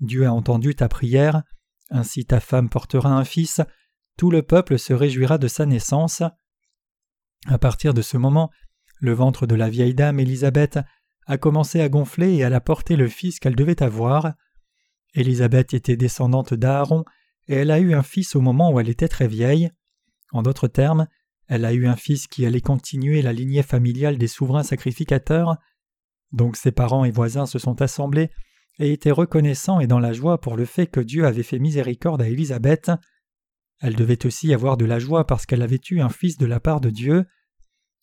Dieu 0.00 0.26
a 0.26 0.32
entendu 0.32 0.74
ta 0.74 0.88
prière, 0.88 1.42
ainsi 1.90 2.24
ta 2.24 2.40
femme 2.40 2.68
portera 2.68 3.10
un 3.10 3.24
fils, 3.24 3.60
tout 4.16 4.30
le 4.30 4.42
peuple 4.42 4.78
se 4.78 4.92
réjouira 4.92 5.38
de 5.38 5.48
sa 5.48 5.66
naissance. 5.66 6.22
À 7.46 7.58
partir 7.58 7.94
de 7.94 8.02
ce 8.02 8.16
moment, 8.16 8.50
le 8.98 9.12
ventre 9.12 9.46
de 9.46 9.54
la 9.54 9.70
vieille 9.70 9.94
dame 9.94 10.20
Élisabeth 10.20 10.78
a 11.26 11.38
commencé 11.38 11.80
à 11.80 11.88
gonfler 11.88 12.34
et 12.34 12.38
elle 12.38 12.54
a 12.54 12.60
porté 12.60 12.96
le 12.96 13.08
fils 13.08 13.38
qu'elle 13.38 13.56
devait 13.56 13.82
avoir. 13.82 14.34
Élisabeth 15.14 15.74
était 15.74 15.96
descendante 15.96 16.54
d'Aaron 16.54 17.04
et 17.48 17.54
elle 17.54 17.70
a 17.70 17.78
eu 17.78 17.94
un 17.94 18.02
fils 18.02 18.36
au 18.36 18.40
moment 18.40 18.72
où 18.72 18.80
elle 18.80 18.88
était 18.88 19.08
très 19.08 19.28
vieille. 19.28 19.70
En 20.32 20.42
d'autres 20.42 20.68
termes, 20.68 21.06
elle 21.50 21.64
a 21.64 21.72
eu 21.72 21.88
un 21.88 21.96
fils 21.96 22.28
qui 22.28 22.46
allait 22.46 22.60
continuer 22.60 23.22
la 23.22 23.32
lignée 23.32 23.64
familiale 23.64 24.18
des 24.18 24.28
souverains 24.28 24.62
sacrificateurs. 24.62 25.56
Donc 26.30 26.56
ses 26.56 26.70
parents 26.70 27.04
et 27.04 27.10
voisins 27.10 27.44
se 27.44 27.58
sont 27.58 27.82
assemblés 27.82 28.30
et 28.78 28.92
étaient 28.92 29.10
reconnaissants 29.10 29.80
et 29.80 29.88
dans 29.88 29.98
la 29.98 30.12
joie 30.12 30.40
pour 30.40 30.56
le 30.56 30.64
fait 30.64 30.86
que 30.86 31.00
Dieu 31.00 31.26
avait 31.26 31.42
fait 31.42 31.58
miséricorde 31.58 32.22
à 32.22 32.28
Élisabeth. 32.28 32.92
Elle 33.80 33.96
devait 33.96 34.24
aussi 34.24 34.54
avoir 34.54 34.76
de 34.76 34.84
la 34.84 35.00
joie 35.00 35.26
parce 35.26 35.44
qu'elle 35.44 35.62
avait 35.62 35.80
eu 35.90 36.00
un 36.00 36.08
fils 36.08 36.38
de 36.38 36.46
la 36.46 36.60
part 36.60 36.80
de 36.80 36.88
Dieu. 36.88 37.26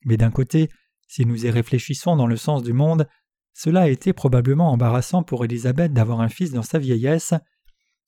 Mais 0.03 0.17
d'un 0.17 0.31
côté, 0.31 0.69
si 1.07 1.25
nous 1.25 1.45
y 1.45 1.49
réfléchissons 1.49 2.17
dans 2.17 2.27
le 2.27 2.35
sens 2.35 2.63
du 2.63 2.73
monde, 2.73 3.07
cela 3.53 3.83
a 3.83 3.88
été 3.88 4.11
probablement 4.11 4.73
embarrassant 4.73 5.23
pour 5.23 5.45
Élisabeth 5.45 5.94
d'avoir 5.94 6.19
un 6.19 6.29
fils 6.29 6.51
dans 6.51 6.63
sa 6.63 6.79
vieillesse, 6.79 7.33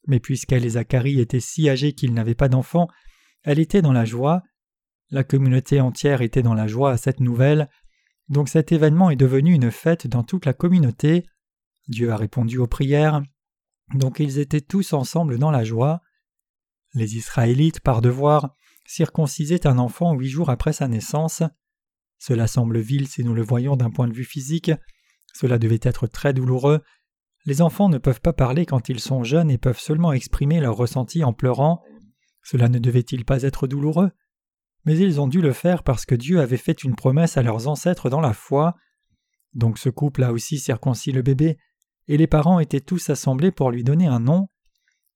mais 0.05 0.19
puisqu'elle 0.19 0.65
et 0.65 0.71
Zacharie 0.71 1.21
étaient 1.21 1.39
si 1.39 1.69
âgés 1.69 1.93
qu'ils 1.93 2.13
n'avaient 2.13 2.35
pas 2.35 2.49
d'enfants, 2.49 2.89
elle 3.43 3.59
était 3.59 3.81
dans 3.81 3.93
la 3.93 4.03
joie. 4.03 4.43
La 5.11 5.23
communauté 5.23 5.81
entière 5.81 6.21
était 6.21 6.43
dans 6.43 6.53
la 6.53 6.67
joie 6.67 6.91
à 6.91 6.97
cette 6.97 7.19
nouvelle, 7.19 7.69
donc 8.27 8.47
cet 8.47 8.71
événement 8.71 9.09
est 9.09 9.15
devenu 9.15 9.53
une 9.53 9.71
fête 9.71 10.05
dans 10.05 10.23
toute 10.23 10.45
la 10.45 10.53
communauté. 10.53 11.25
Dieu 11.87 12.11
a 12.11 12.17
répondu 12.17 12.59
aux 12.59 12.67
prières, 12.67 13.23
donc 13.95 14.19
ils 14.19 14.37
étaient 14.37 14.61
tous 14.61 14.93
ensemble 14.93 15.39
dans 15.39 15.49
la 15.49 15.63
joie. 15.63 16.01
Les 16.93 17.15
Israélites, 17.15 17.79
par 17.79 18.01
devoir, 18.01 18.55
circoncisaient 18.85 19.65
un 19.65 19.79
enfant 19.79 20.13
huit 20.13 20.29
jours 20.29 20.51
après 20.51 20.73
sa 20.73 20.87
naissance. 20.87 21.41
Cela 22.19 22.45
semble 22.47 22.79
vil 22.79 23.07
si 23.07 23.23
nous 23.23 23.33
le 23.33 23.41
voyons 23.41 23.75
d'un 23.75 23.89
point 23.89 24.07
de 24.07 24.13
vue 24.13 24.25
physique. 24.25 24.71
Cela 25.33 25.57
devait 25.57 25.79
être 25.81 26.05
très 26.05 26.33
douloureux. 26.33 26.81
Les 27.45 27.61
enfants 27.61 27.89
ne 27.89 27.97
peuvent 27.97 28.21
pas 28.21 28.33
parler 28.33 28.65
quand 28.65 28.89
ils 28.89 28.99
sont 28.99 29.23
jeunes 29.23 29.49
et 29.49 29.57
peuvent 29.57 29.79
seulement 29.79 30.11
exprimer 30.11 30.59
leurs 30.59 30.75
ressentis 30.75 31.23
en 31.23 31.33
pleurant. 31.33 31.81
Cela 32.43 32.69
ne 32.69 32.77
devait-il 32.77 33.25
pas 33.25 33.43
être 33.43 33.65
douloureux? 33.65 34.11
Mais 34.89 34.97
ils 34.97 35.21
ont 35.21 35.27
dû 35.27 35.39
le 35.39 35.53
faire 35.53 35.83
parce 35.83 36.03
que 36.03 36.15
Dieu 36.15 36.39
avait 36.39 36.57
fait 36.57 36.83
une 36.83 36.95
promesse 36.95 37.37
à 37.37 37.43
leurs 37.43 37.67
ancêtres 37.67 38.09
dans 38.09 38.21
la 38.21 38.33
foi. 38.33 38.73
Donc 39.53 39.77
ce 39.77 39.87
couple 39.87 40.23
a 40.23 40.31
aussi 40.31 40.57
circoncis 40.57 41.11
le 41.11 41.21
bébé, 41.21 41.59
et 42.07 42.17
les 42.17 42.25
parents 42.25 42.59
étaient 42.59 42.79
tous 42.79 43.11
assemblés 43.11 43.51
pour 43.51 43.69
lui 43.69 43.83
donner 43.83 44.07
un 44.07 44.19
nom. 44.19 44.47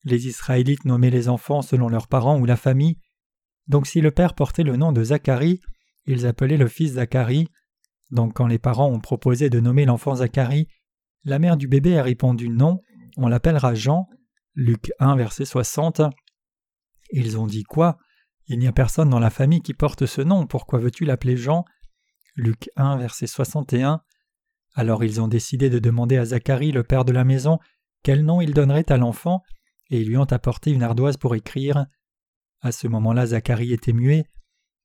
Les 0.04 0.28
Israélites 0.28 0.86
nommaient 0.86 1.10
les 1.10 1.28
enfants 1.28 1.64
selon 1.64 1.90
leurs 1.90 2.08
parents 2.08 2.40
ou 2.40 2.46
la 2.46 2.56
famille. 2.56 3.00
Donc 3.66 3.88
si 3.88 4.00
le 4.00 4.12
père 4.12 4.36
portait 4.36 4.62
le 4.62 4.76
nom 4.76 4.92
de 4.92 5.06
Zacharie, 5.06 5.60
ils 6.06 6.28
appelaient 6.28 6.58
le 6.58 6.68
fils 6.68 6.92
Zacharie. 6.92 7.48
Donc 8.12 8.34
quand 8.34 8.46
les 8.46 8.60
parents 8.60 8.92
ont 8.92 9.00
proposé 9.00 9.50
de 9.50 9.60
nommer 9.60 9.86
l'enfant 9.86 10.18
Zacharie, 10.18 10.68
la 11.24 11.40
mère 11.40 11.58
du 11.58 11.68
bébé 11.68 11.98
a 11.98 12.04
répondu 12.04 12.48
non, 12.48 12.84
on 13.18 13.28
l'appellera 13.28 13.74
Jean. 13.74 14.06
Luc 14.54 14.92
1 15.00 15.16
verset 15.16 15.46
60. 15.46 16.04
Ils 17.10 17.40
ont 17.40 17.48
dit 17.48 17.64
quoi? 17.64 17.98
Il 18.48 18.60
n'y 18.60 18.68
a 18.68 18.74
personne 18.74 19.10
dans 19.10 19.20
la 19.20 19.30
famille 19.30 19.62
qui 19.62 19.74
porte 19.74 20.06
ce 20.06 20.22
nom, 20.22 20.46
pourquoi 20.48 20.80
veux-tu 20.80 21.06
l'appeler 21.06 21.38
Jean? 21.38 21.66
Luc 22.36 22.70
1 22.76 22.98
verset 22.98 23.28
61. 23.28 24.02
Alors 24.76 25.04
ils 25.04 25.22
ont 25.22 25.28
décidé 25.28 25.70
de 25.70 25.80
demander 25.80 26.18
à 26.18 26.26
Zacharie, 26.26 26.72
le 26.72 26.84
père 26.84 27.06
de 27.06 27.12
la 27.12 27.24
maison, 27.24 27.60
quel 28.04 28.26
nom 28.26 28.42
il 28.42 28.54
donnerait 28.54 28.92
à 28.92 28.98
l'enfant, 28.98 29.44
et 29.90 30.02
ils 30.02 30.08
lui 30.08 30.18
ont 30.18 30.32
apporté 30.32 30.72
une 30.72 30.84
ardoise 30.84 31.18
pour 31.18 31.36
écrire. 31.36 31.86
À 32.62 32.72
ce 32.72 32.88
moment-là, 32.88 33.28
Zacharie 33.28 33.72
était 33.72 33.94
muet, 33.94 34.26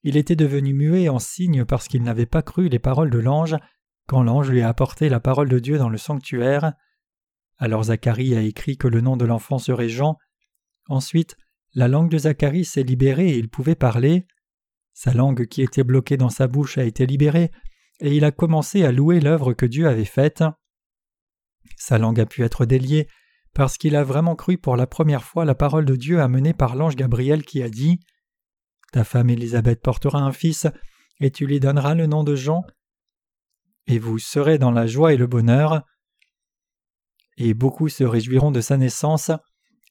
il 0.02 0.16
était 0.16 0.36
devenu 0.36 0.74
muet 0.74 1.08
en 1.08 1.18
signe 1.18 1.64
parce 1.64 1.88
qu'il 1.88 2.02
n'avait 2.02 2.26
pas 2.26 2.42
cru 2.42 2.68
les 2.68 2.78
paroles 2.78 3.10
de 3.10 3.18
l'ange 3.18 3.56
quand 4.06 4.22
l'ange 4.22 4.50
lui 4.50 4.62
a 4.62 4.68
apporté 4.68 5.08
la 5.08 5.20
parole 5.20 5.48
de 5.48 5.58
Dieu 5.58 5.78
dans 5.78 5.88
le 5.88 5.98
sanctuaire. 5.98 6.72
Alors 7.58 7.84
Zacharie 7.84 8.36
a 8.36 8.40
écrit 8.40 8.76
que 8.76 8.88
le 8.88 9.00
nom 9.00 9.16
de 9.16 9.24
l'enfant 9.24 9.58
serait 9.58 9.88
Jean. 9.88 10.16
Ensuite, 10.88 11.36
la 11.78 11.86
langue 11.86 12.10
de 12.10 12.18
Zacharie 12.18 12.64
s'est 12.64 12.82
libérée 12.82 13.28
et 13.28 13.38
il 13.38 13.48
pouvait 13.48 13.76
parler. 13.76 14.26
Sa 14.94 15.14
langue 15.14 15.46
qui 15.46 15.62
était 15.62 15.84
bloquée 15.84 16.16
dans 16.16 16.28
sa 16.28 16.48
bouche 16.48 16.76
a 16.76 16.82
été 16.82 17.06
libérée, 17.06 17.52
et 18.00 18.16
il 18.16 18.24
a 18.24 18.32
commencé 18.32 18.84
à 18.84 18.90
louer 18.90 19.20
l'œuvre 19.20 19.52
que 19.52 19.64
Dieu 19.64 19.86
avait 19.86 20.04
faite. 20.04 20.42
Sa 21.76 21.98
langue 21.98 22.18
a 22.18 22.26
pu 22.26 22.42
être 22.42 22.66
déliée 22.66 23.06
parce 23.54 23.78
qu'il 23.78 23.94
a 23.94 24.02
vraiment 24.02 24.34
cru 24.34 24.58
pour 24.58 24.74
la 24.74 24.88
première 24.88 25.22
fois 25.22 25.44
la 25.44 25.54
parole 25.54 25.84
de 25.84 25.94
Dieu 25.94 26.20
amenée 26.20 26.52
par 26.52 26.74
l'ange 26.74 26.96
Gabriel 26.96 27.44
qui 27.44 27.62
a 27.62 27.68
dit 27.68 28.00
ta 28.90 29.04
femme 29.04 29.30
Élisabeth 29.30 29.80
portera 29.80 30.18
un 30.18 30.32
fils, 30.32 30.66
et 31.20 31.30
tu 31.30 31.46
lui 31.46 31.60
donneras 31.60 31.94
le 31.94 32.08
nom 32.08 32.24
de 32.24 32.34
Jean, 32.34 32.64
et 33.86 34.00
vous 34.00 34.18
serez 34.18 34.58
dans 34.58 34.72
la 34.72 34.88
joie 34.88 35.12
et 35.12 35.16
le 35.16 35.28
bonheur. 35.28 35.86
Et 37.36 37.54
beaucoup 37.54 37.88
se 37.88 38.02
réjouiront 38.02 38.50
de 38.50 38.60
sa 38.60 38.76
naissance. 38.76 39.30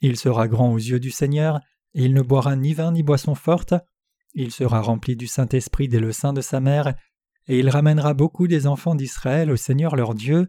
Il 0.01 0.17
sera 0.17 0.49
grand 0.49 0.73
aux 0.73 0.77
yeux 0.77 0.99
du 0.99 1.11
Seigneur, 1.11 1.61
il 2.03 2.13
ne 2.13 2.21
boira 2.21 2.55
ni 2.55 2.73
vin 2.73 2.91
ni 2.91 3.03
boisson 3.03 3.35
forte. 3.35 3.73
Il 4.33 4.51
sera 4.51 4.81
rempli 4.81 5.15
du 5.15 5.25
Saint-Esprit 5.25 5.87
dès 5.87 5.99
le 5.99 6.11
sein 6.11 6.31
de 6.31 6.41
sa 6.41 6.59
mère, 6.59 6.95
et 7.47 7.59
il 7.59 7.69
ramènera 7.69 8.13
beaucoup 8.13 8.47
des 8.47 8.67
enfants 8.67 8.93
d'Israël 8.93 9.49
au 9.49 9.55
Seigneur 9.55 9.95
leur 9.95 10.13
Dieu. 10.13 10.47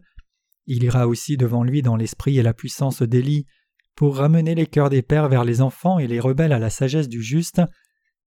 Il 0.67 0.83
ira 0.83 1.07
aussi 1.07 1.37
devant 1.37 1.63
lui 1.63 1.81
dans 1.81 1.95
l'esprit 1.95 2.37
et 2.37 2.43
la 2.43 2.53
puissance 2.53 3.01
d'Élie, 3.01 3.47
pour 3.95 4.17
ramener 4.17 4.53
les 4.53 4.67
cœurs 4.67 4.91
des 4.91 5.01
pères 5.01 5.27
vers 5.27 5.43
les 5.43 5.61
enfants 5.61 5.97
et 5.97 6.07
les 6.07 6.19
rebelles 6.19 6.53
à 6.53 6.59
la 6.59 6.69
sagesse 6.69 7.09
du 7.09 7.23
juste, 7.23 7.61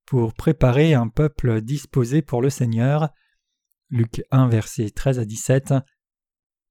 pour 0.04 0.34
préparer 0.34 0.94
un 0.94 1.08
peuple 1.08 1.60
disposé 1.60 2.22
pour 2.22 2.42
le 2.42 2.50
Seigneur. 2.50 3.10
Luc 3.88 4.24
1, 4.32 4.48
versets 4.48 4.90
13 4.90 5.20
à 5.20 5.24
17. 5.24 5.74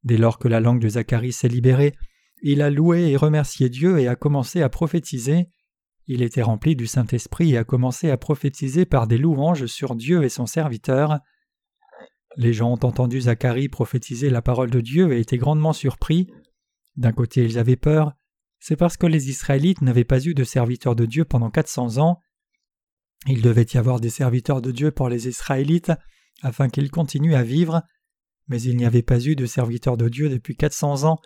Dès 0.03 0.17
lors 0.17 0.37
que 0.37 0.47
la 0.47 0.59
langue 0.59 0.81
de 0.81 0.89
Zacharie 0.89 1.31
s'est 1.31 1.47
libérée, 1.47 1.95
il 2.41 2.61
a 2.61 2.69
loué 2.69 3.11
et 3.11 3.15
remercié 3.15 3.69
Dieu 3.69 3.99
et 3.99 4.07
a 4.07 4.15
commencé 4.15 4.61
à 4.61 4.69
prophétiser. 4.69 5.47
Il 6.13 6.23
était 6.23 6.41
rempli 6.41 6.75
du 6.75 6.87
Saint-Esprit 6.87 7.53
et 7.53 7.57
a 7.57 7.63
commencé 7.63 8.11
à 8.11 8.17
prophétiser 8.17 8.85
par 8.85 9.07
des 9.07 9.17
louanges 9.17 9.67
sur 9.67 9.95
Dieu 9.95 10.25
et 10.25 10.29
son 10.29 10.45
serviteur. 10.45 11.19
Les 12.35 12.51
gens 12.51 12.71
ont 12.71 12.85
entendu 12.85 13.21
Zacharie 13.21 13.69
prophétiser 13.69 14.29
la 14.29 14.41
parole 14.41 14.69
de 14.69 14.81
Dieu 14.81 15.13
et 15.13 15.21
étaient 15.21 15.37
grandement 15.37 15.71
surpris. 15.71 16.27
D'un 16.97 17.13
côté 17.13 17.45
ils 17.45 17.57
avaient 17.57 17.77
peur, 17.77 18.11
c'est 18.59 18.75
parce 18.75 18.97
que 18.97 19.05
les 19.05 19.29
Israélites 19.29 19.81
n'avaient 19.81 20.03
pas 20.03 20.19
eu 20.19 20.33
de 20.33 20.43
serviteurs 20.43 20.97
de 20.97 21.05
Dieu 21.05 21.23
pendant 21.23 21.49
400 21.49 21.99
ans. 21.99 22.19
Il 23.25 23.41
devait 23.41 23.67
y 23.73 23.77
avoir 23.77 24.01
des 24.01 24.09
serviteurs 24.09 24.61
de 24.61 24.71
Dieu 24.71 24.91
pour 24.91 25.07
les 25.07 25.29
Israélites 25.29 25.93
afin 26.41 26.67
qu'ils 26.67 26.91
continuent 26.91 27.35
à 27.35 27.43
vivre, 27.43 27.83
mais 28.49 28.61
il 28.61 28.75
n'y 28.75 28.85
avait 28.85 29.01
pas 29.01 29.25
eu 29.25 29.37
de 29.37 29.45
serviteurs 29.45 29.95
de 29.95 30.09
Dieu 30.09 30.27
depuis 30.27 30.57
400 30.57 31.05
ans. 31.05 31.21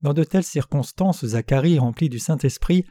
Dans 0.00 0.14
de 0.14 0.24
telles 0.24 0.42
circonstances, 0.42 1.24
Zacharie, 1.24 1.78
rempli 1.78 2.08
du 2.08 2.18
Saint-Esprit, 2.18 2.84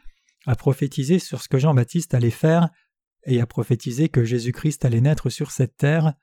a 0.46 0.56
prophétisé 0.56 1.20
sur 1.20 1.42
ce 1.42 1.50
que 1.50 1.58
Jean-Baptiste 1.58 2.14
allait 2.14 2.30
faire 2.30 2.70
et 3.26 3.42
a 3.42 3.46
prophétisé 3.46 4.10
que 4.10 4.24
Jésus-Christ 4.24 4.86
allait 4.86 5.02
naître 5.02 5.30
sur 5.30 5.52
cette 5.52 5.78
terre. 5.78 6.14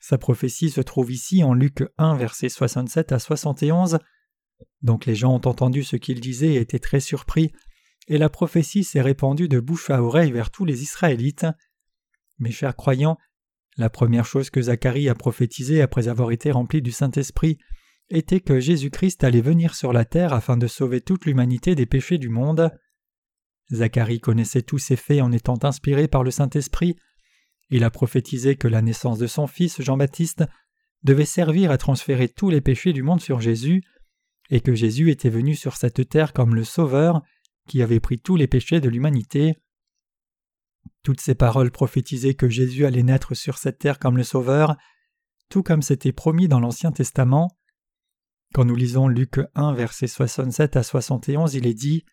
Sa 0.00 0.18
prophétie 0.18 0.70
se 0.70 0.80
trouve 0.80 1.12
ici 1.12 1.42
en 1.42 1.54
Luc 1.54 1.84
1, 1.98 2.16
versets 2.16 2.48
67 2.48 3.12
à 3.12 3.18
71. 3.18 3.98
Donc 4.82 5.06
les 5.06 5.14
gens 5.14 5.32
ont 5.32 5.48
entendu 5.48 5.82
ce 5.82 5.96
qu'il 5.96 6.20
disait 6.20 6.54
et 6.54 6.60
étaient 6.60 6.78
très 6.78 7.00
surpris, 7.00 7.52
et 8.08 8.18
la 8.18 8.28
prophétie 8.28 8.84
s'est 8.84 9.00
répandue 9.00 9.48
de 9.48 9.60
bouche 9.60 9.90
à 9.90 10.02
oreille 10.02 10.32
vers 10.32 10.50
tous 10.50 10.64
les 10.64 10.82
Israélites. 10.82 11.46
Mes 12.38 12.50
chers 12.50 12.76
croyants, 12.76 13.18
la 13.76 13.88
première 13.90 14.26
chose 14.26 14.50
que 14.50 14.62
Zacharie 14.62 15.08
a 15.08 15.14
prophétisée 15.14 15.80
après 15.80 16.08
avoir 16.08 16.30
été 16.32 16.50
rempli 16.50 16.82
du 16.82 16.92
Saint-Esprit 16.92 17.58
était 18.10 18.40
que 18.40 18.60
Jésus-Christ 18.60 19.24
allait 19.24 19.40
venir 19.40 19.74
sur 19.74 19.92
la 19.92 20.04
terre 20.04 20.32
afin 20.32 20.56
de 20.56 20.66
sauver 20.66 21.00
toute 21.00 21.24
l'humanité 21.24 21.74
des 21.74 21.86
péchés 21.86 22.18
du 22.18 22.28
monde. 22.28 22.70
Zacharie 23.72 24.20
connaissait 24.20 24.62
tous 24.62 24.78
ces 24.78 24.96
faits 24.96 25.22
en 25.22 25.32
étant 25.32 25.58
inspiré 25.62 26.08
par 26.08 26.22
le 26.22 26.30
Saint-Esprit, 26.30 26.96
il 27.70 27.84
a 27.84 27.90
prophétisé 27.90 28.56
que 28.56 28.68
la 28.68 28.82
naissance 28.82 29.18
de 29.18 29.26
son 29.26 29.46
fils 29.46 29.80
Jean-Baptiste 29.80 30.44
devait 31.02 31.24
servir 31.24 31.70
à 31.70 31.78
transférer 31.78 32.28
tous 32.28 32.50
les 32.50 32.60
péchés 32.60 32.92
du 32.92 33.02
monde 33.02 33.20
sur 33.20 33.40
Jésus, 33.40 33.82
et 34.50 34.60
que 34.60 34.74
Jésus 34.74 35.10
était 35.10 35.30
venu 35.30 35.54
sur 35.54 35.76
cette 35.76 36.08
terre 36.08 36.32
comme 36.32 36.54
le 36.54 36.64
Sauveur, 36.64 37.22
qui 37.66 37.82
avait 37.82 38.00
pris 38.00 38.18
tous 38.18 38.36
les 38.36 38.46
péchés 38.46 38.80
de 38.80 38.88
l'humanité. 38.88 39.56
Toutes 41.02 41.20
ces 41.20 41.34
paroles 41.34 41.70
prophétisaient 41.70 42.34
que 42.34 42.48
Jésus 42.48 42.84
allait 42.84 43.02
naître 43.02 43.34
sur 43.34 43.56
cette 43.58 43.78
terre 43.78 43.98
comme 43.98 44.16
le 44.16 44.22
Sauveur, 44.22 44.76
tout 45.48 45.62
comme 45.62 45.82
c'était 45.82 46.12
promis 46.12 46.48
dans 46.48 46.60
l'Ancien 46.60 46.92
Testament. 46.92 47.50
Quand 48.52 48.64
nous 48.64 48.76
lisons 48.76 49.08
Luc 49.08 49.40
1, 49.54 49.72
versets 49.72 50.06
67 50.06 50.76
à 50.76 50.82
71, 50.82 51.54
il 51.54 51.66
est 51.66 51.74
dit 51.74 52.04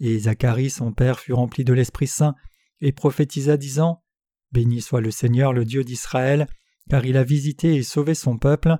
Et 0.00 0.18
Zacharie, 0.18 0.70
son 0.70 0.92
père, 0.92 1.20
fut 1.20 1.32
rempli 1.32 1.64
de 1.64 1.72
l'Esprit 1.72 2.06
Saint 2.06 2.34
et 2.80 2.92
prophétisa 2.92 3.56
disant 3.56 4.02
Béni 4.52 4.80
soit 4.80 5.00
le 5.00 5.10
Seigneur, 5.10 5.52
le 5.52 5.64
Dieu 5.64 5.84
d'Israël, 5.84 6.48
car 6.88 7.04
il 7.04 7.16
a 7.16 7.22
visité 7.22 7.76
et 7.76 7.82
sauvé 7.82 8.14
son 8.14 8.36
peuple, 8.36 8.76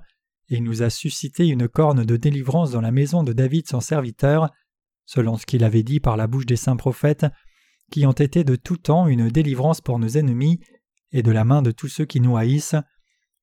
et 0.49 0.59
nous 0.59 0.83
a 0.83 0.89
suscité 0.89 1.47
une 1.47 1.69
corne 1.69 2.03
de 2.03 2.17
délivrance 2.17 2.71
dans 2.71 2.81
la 2.81 2.91
maison 2.91 3.23
de 3.23 3.31
David 3.31 3.69
son 3.69 3.79
serviteur, 3.79 4.49
selon 5.05 5.37
ce 5.37 5.45
qu'il 5.45 5.63
avait 5.63 5.83
dit 5.83 5.99
par 5.99 6.17
la 6.17 6.27
bouche 6.27 6.45
des 6.45 6.57
saints 6.57 6.75
prophètes, 6.75 7.27
qui 7.91 8.05
ont 8.05 8.11
été 8.11 8.43
de 8.43 8.55
tout 8.55 8.77
temps 8.77 9.07
une 9.07 9.29
délivrance 9.29 9.79
pour 9.79 9.99
nos 9.99 10.09
ennemis, 10.09 10.59
et 11.13 11.23
de 11.23 11.31
la 11.31 11.45
main 11.45 11.61
de 11.61 11.71
tous 11.71 11.87
ceux 11.87 12.05
qui 12.05 12.19
nous 12.19 12.35
haïssent, 12.35 12.75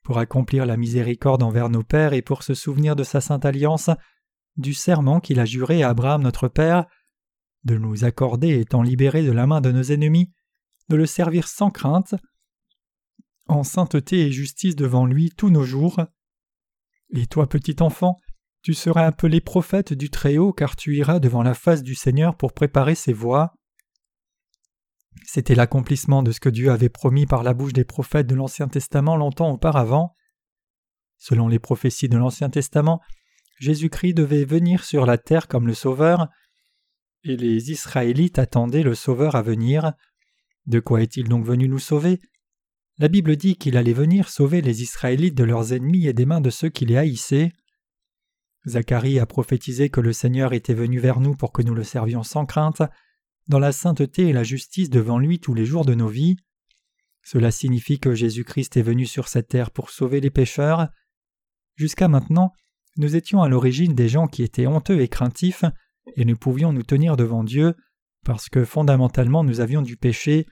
pour 0.03 0.19
accomplir 0.19 0.67
la 0.67 0.77
miséricorde 0.77 1.43
envers 1.43 1.69
nos 1.69 1.83
pères 1.83 2.13
et 2.13 2.23
pour 2.23 2.43
se 2.43 2.55
souvenir 2.55 2.97
de 2.97 3.05
sa 3.05 3.21
sainte 3.21 3.45
alliance, 3.45 3.91
du 4.57 4.75
serment 4.75 5.21
qu'il 5.21 5.39
a 5.39 5.45
juré 5.45 5.83
à 5.83 5.91
Abraham 5.91 6.23
notre 6.23 6.49
Père, 6.49 6.87
de 7.65 7.77
nous 7.77 8.05
accorder 8.05 8.61
étant 8.61 8.83
libérés 8.83 9.25
de 9.25 9.33
la 9.33 9.47
main 9.47 9.61
de 9.61 9.73
nos 9.73 9.83
ennemis, 9.83 10.33
de 10.89 10.97
le 10.97 11.07
servir 11.07 11.49
sans 11.49 11.71
crainte, 11.71 12.15
en 13.47 13.65
sainteté 13.65 14.27
et 14.27 14.31
justice 14.31 14.77
devant 14.77 15.07
lui 15.07 15.31
tous 15.31 15.51
nos 15.51 15.65
jours. 15.65 16.01
Et 17.15 17.27
toi, 17.27 17.49
petit 17.49 17.77
enfant, 17.81 18.19
tu 18.63 18.75
seras 18.75 19.07
appelé 19.07 19.41
prophète 19.41 19.93
du 19.93 20.11
Très-Haut, 20.11 20.53
car 20.53 20.77
tu 20.77 20.97
iras 20.97 21.21
devant 21.21 21.43
la 21.43 21.55
face 21.55 21.83
du 21.83 21.95
Seigneur 21.95 22.37
pour 22.37 22.53
préparer 22.53 22.95
ses 22.95 23.13
voies. 23.13 23.55
C'était 25.25 25.55
l'accomplissement 25.55 26.23
de 26.23 26.33
ce 26.33 26.41
que 26.41 26.49
Dieu 26.49 26.71
avait 26.71 26.89
promis 26.89 27.27
par 27.27 27.43
la 27.43 27.55
bouche 27.55 27.73
des 27.73 27.85
prophètes 27.85 28.27
de 28.27 28.35
l'Ancien 28.35 28.69
Testament 28.69 29.17
longtemps 29.17 29.51
auparavant. 29.51 30.15
Selon 31.17 31.49
les 31.49 31.59
prophéties 31.59 32.09
de 32.09 32.19
l'Ancien 32.19 32.51
Testament, 32.51 33.01
Jésus-Christ 33.59 34.15
devait 34.15 34.45
venir 34.45 34.85
sur 34.85 35.07
la 35.07 35.19
terre 35.19 35.49
comme 35.49 35.67
le 35.67 35.75
Sauveur, 35.75 36.29
et 37.25 37.37
les 37.37 37.71
Israélites 37.71 38.39
attendaient 38.39 38.83
le 38.83 38.95
Sauveur 38.95 39.35
à 39.35 39.43
venir. 39.43 39.93
De 40.67 40.81
quoi 40.81 41.03
est-il 41.03 41.29
donc 41.29 41.45
venu 41.45 41.69
nous 41.69 41.79
sauver? 41.79 42.21
La 42.99 43.09
Bible 43.09 43.37
dit 43.37 43.57
qu'il 43.57 43.77
allait 43.77 43.93
venir 43.93 44.29
sauver 44.29 44.61
les 44.61 44.83
Israélites 44.83 45.37
de 45.37 45.45
leurs 45.45 45.73
ennemis 45.73 46.07
et 46.07 46.13
des 46.13 46.27
mains 46.27 46.41
de 46.41 46.51
ceux 46.51 46.69
qui 46.69 46.85
les 46.85 46.97
haïssaient. 46.97 47.53
Zacharie 48.67 49.19
a 49.19 49.27
prophétisé 49.27 49.89
que 49.89 50.01
le 50.01 50.13
Seigneur 50.13 50.53
était 50.53 50.75
venu 50.75 50.99
vers 50.99 51.21
nous 51.21 51.35
pour 51.35 51.53
que 51.53 51.63
nous 51.63 51.75
le 51.75 51.85
servions 51.85 52.23
sans 52.23 52.45
crainte, 52.45 52.83
dans 53.47 53.59
la 53.59 53.73
sainteté 53.73 54.29
et 54.29 54.33
la 54.33 54.43
justice 54.43 54.91
devant 54.91 55.19
lui 55.19 55.39
tous 55.39 55.55
les 55.55 55.65
jours 55.65 55.85
de 55.85 55.95
nos 55.95 56.09
vies. 56.09 56.37
Cela 57.23 57.51
signifie 57.51 57.99
que 57.99 58.15
Jésus-Christ 58.15 58.77
est 58.77 58.83
venu 58.83 59.07
sur 59.07 59.29
cette 59.29 59.49
terre 59.49 59.71
pour 59.71 59.91
sauver 59.91 60.21
les 60.21 60.31
pécheurs. 60.31 60.89
Jusqu'à 61.77 62.09
maintenant, 62.09 62.53
nous 62.97 63.17
étions 63.17 63.43
à 63.43 63.49
l'origine 63.49 63.95
des 63.95 64.09
gens 64.09 64.27
qui 64.27 64.43
étaient 64.43 64.67
honteux 64.67 65.01
et 65.01 65.09
craintifs, 65.09 65.65
et 66.17 66.25
nous 66.25 66.37
pouvions 66.37 66.73
nous 66.73 66.83
tenir 66.83 67.17
devant 67.17 67.45
Dieu, 67.45 67.75
parce 68.25 68.49
que 68.49 68.65
fondamentalement 68.65 69.45
nous 69.45 69.61
avions 69.61 69.83
du 69.83 69.97
péché, 69.97 70.47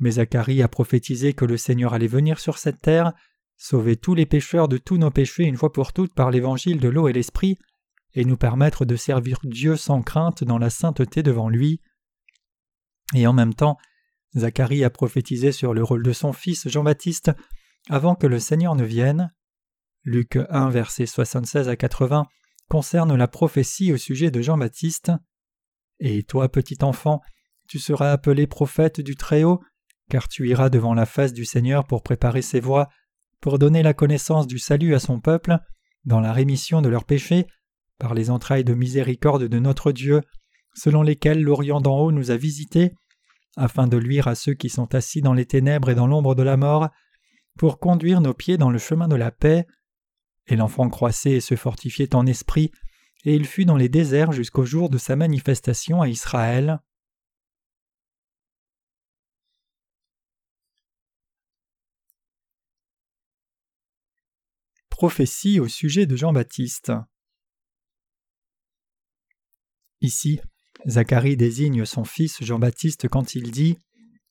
mais 0.00 0.12
Zacharie 0.12 0.62
a 0.62 0.68
prophétisé 0.68 1.32
que 1.32 1.44
le 1.44 1.56
Seigneur 1.56 1.94
allait 1.94 2.06
venir 2.06 2.38
sur 2.38 2.58
cette 2.58 2.80
terre, 2.80 3.12
sauver 3.56 3.96
tous 3.96 4.14
les 4.14 4.26
pécheurs 4.26 4.68
de 4.68 4.78
tous 4.78 4.98
nos 4.98 5.10
péchés 5.10 5.44
une 5.44 5.56
fois 5.56 5.72
pour 5.72 5.92
toutes 5.92 6.14
par 6.14 6.30
l'évangile 6.30 6.78
de 6.78 6.88
l'eau 6.88 7.08
et 7.08 7.12
l'esprit, 7.12 7.58
et 8.14 8.24
nous 8.24 8.36
permettre 8.36 8.84
de 8.84 8.96
servir 8.96 9.38
Dieu 9.44 9.76
sans 9.76 10.02
crainte 10.02 10.44
dans 10.44 10.58
la 10.58 10.70
sainteté 10.70 11.22
devant 11.22 11.48
lui. 11.48 11.80
Et 13.14 13.26
en 13.26 13.32
même 13.32 13.54
temps, 13.54 13.76
Zacharie 14.36 14.84
a 14.84 14.90
prophétisé 14.90 15.52
sur 15.52 15.74
le 15.74 15.82
rôle 15.82 16.02
de 16.02 16.12
son 16.12 16.32
fils 16.32 16.68
Jean-Baptiste 16.68 17.30
avant 17.88 18.14
que 18.14 18.26
le 18.26 18.38
Seigneur 18.38 18.74
ne 18.74 18.84
vienne. 18.84 19.32
Luc 20.04 20.38
1, 20.50 20.70
versets 20.70 21.06
76 21.06 21.68
à 21.68 21.76
80 21.76 22.26
concerne 22.68 23.14
la 23.14 23.28
prophétie 23.28 23.92
au 23.92 23.96
sujet 23.96 24.30
de 24.30 24.40
Jean-Baptiste. 24.40 25.12
Et 26.00 26.22
toi, 26.22 26.48
petit 26.48 26.78
enfant, 26.82 27.20
tu 27.68 27.78
seras 27.78 28.12
appelé 28.12 28.46
prophète 28.46 29.00
du 29.00 29.16
Très-Haut, 29.16 29.60
car 30.10 30.28
tu 30.28 30.48
iras 30.48 30.70
devant 30.70 30.94
la 30.94 31.06
face 31.06 31.32
du 31.32 31.44
Seigneur 31.44 31.86
pour 31.86 32.02
préparer 32.02 32.42
ses 32.42 32.60
voies, 32.60 32.88
pour 33.40 33.58
donner 33.58 33.82
la 33.82 33.94
connaissance 33.94 34.46
du 34.46 34.58
salut 34.58 34.94
à 34.94 34.98
son 34.98 35.20
peuple, 35.20 35.58
dans 36.04 36.20
la 36.20 36.32
rémission 36.32 36.80
de 36.82 36.88
leurs 36.88 37.04
péchés, 37.04 37.46
par 37.98 38.14
les 38.14 38.30
entrailles 38.30 38.64
de 38.64 38.74
miséricorde 38.74 39.44
de 39.44 39.58
notre 39.58 39.92
Dieu, 39.92 40.22
selon 40.74 41.02
lesquelles 41.02 41.42
l'Orient 41.42 41.80
d'en 41.80 41.98
haut 41.98 42.12
nous 42.12 42.30
a 42.30 42.36
visités, 42.36 42.92
afin 43.56 43.86
de 43.88 43.96
luire 43.96 44.28
à 44.28 44.34
ceux 44.34 44.54
qui 44.54 44.68
sont 44.68 44.94
assis 44.94 45.20
dans 45.20 45.34
les 45.34 45.46
ténèbres 45.46 45.90
et 45.90 45.94
dans 45.94 46.06
l'ombre 46.06 46.34
de 46.34 46.42
la 46.42 46.56
mort, 46.56 46.88
pour 47.58 47.80
conduire 47.80 48.20
nos 48.20 48.34
pieds 48.34 48.56
dans 48.56 48.70
le 48.70 48.78
chemin 48.78 49.08
de 49.08 49.16
la 49.16 49.32
paix. 49.32 49.66
Et 50.48 50.56
l'enfant 50.56 50.88
croissait 50.88 51.32
et 51.32 51.40
se 51.40 51.56
fortifiait 51.56 52.14
en 52.14 52.26
esprit, 52.26 52.72
et 53.24 53.34
il 53.34 53.46
fut 53.46 53.66
dans 53.66 53.76
les 53.76 53.88
déserts 53.88 54.32
jusqu'au 54.32 54.64
jour 54.64 54.88
de 54.88 54.98
sa 54.98 55.14
manifestation 55.14 56.00
à 56.00 56.08
Israël. 56.08 56.80
Prophétie 64.88 65.60
au 65.60 65.68
sujet 65.68 66.06
de 66.06 66.16
Jean-Baptiste. 66.16 66.92
Ici, 70.00 70.40
Zacharie 70.86 71.36
désigne 71.36 71.84
son 71.84 72.04
fils 72.04 72.42
Jean-Baptiste 72.42 73.08
quand 73.08 73.34
il 73.34 73.50
dit 73.50 73.78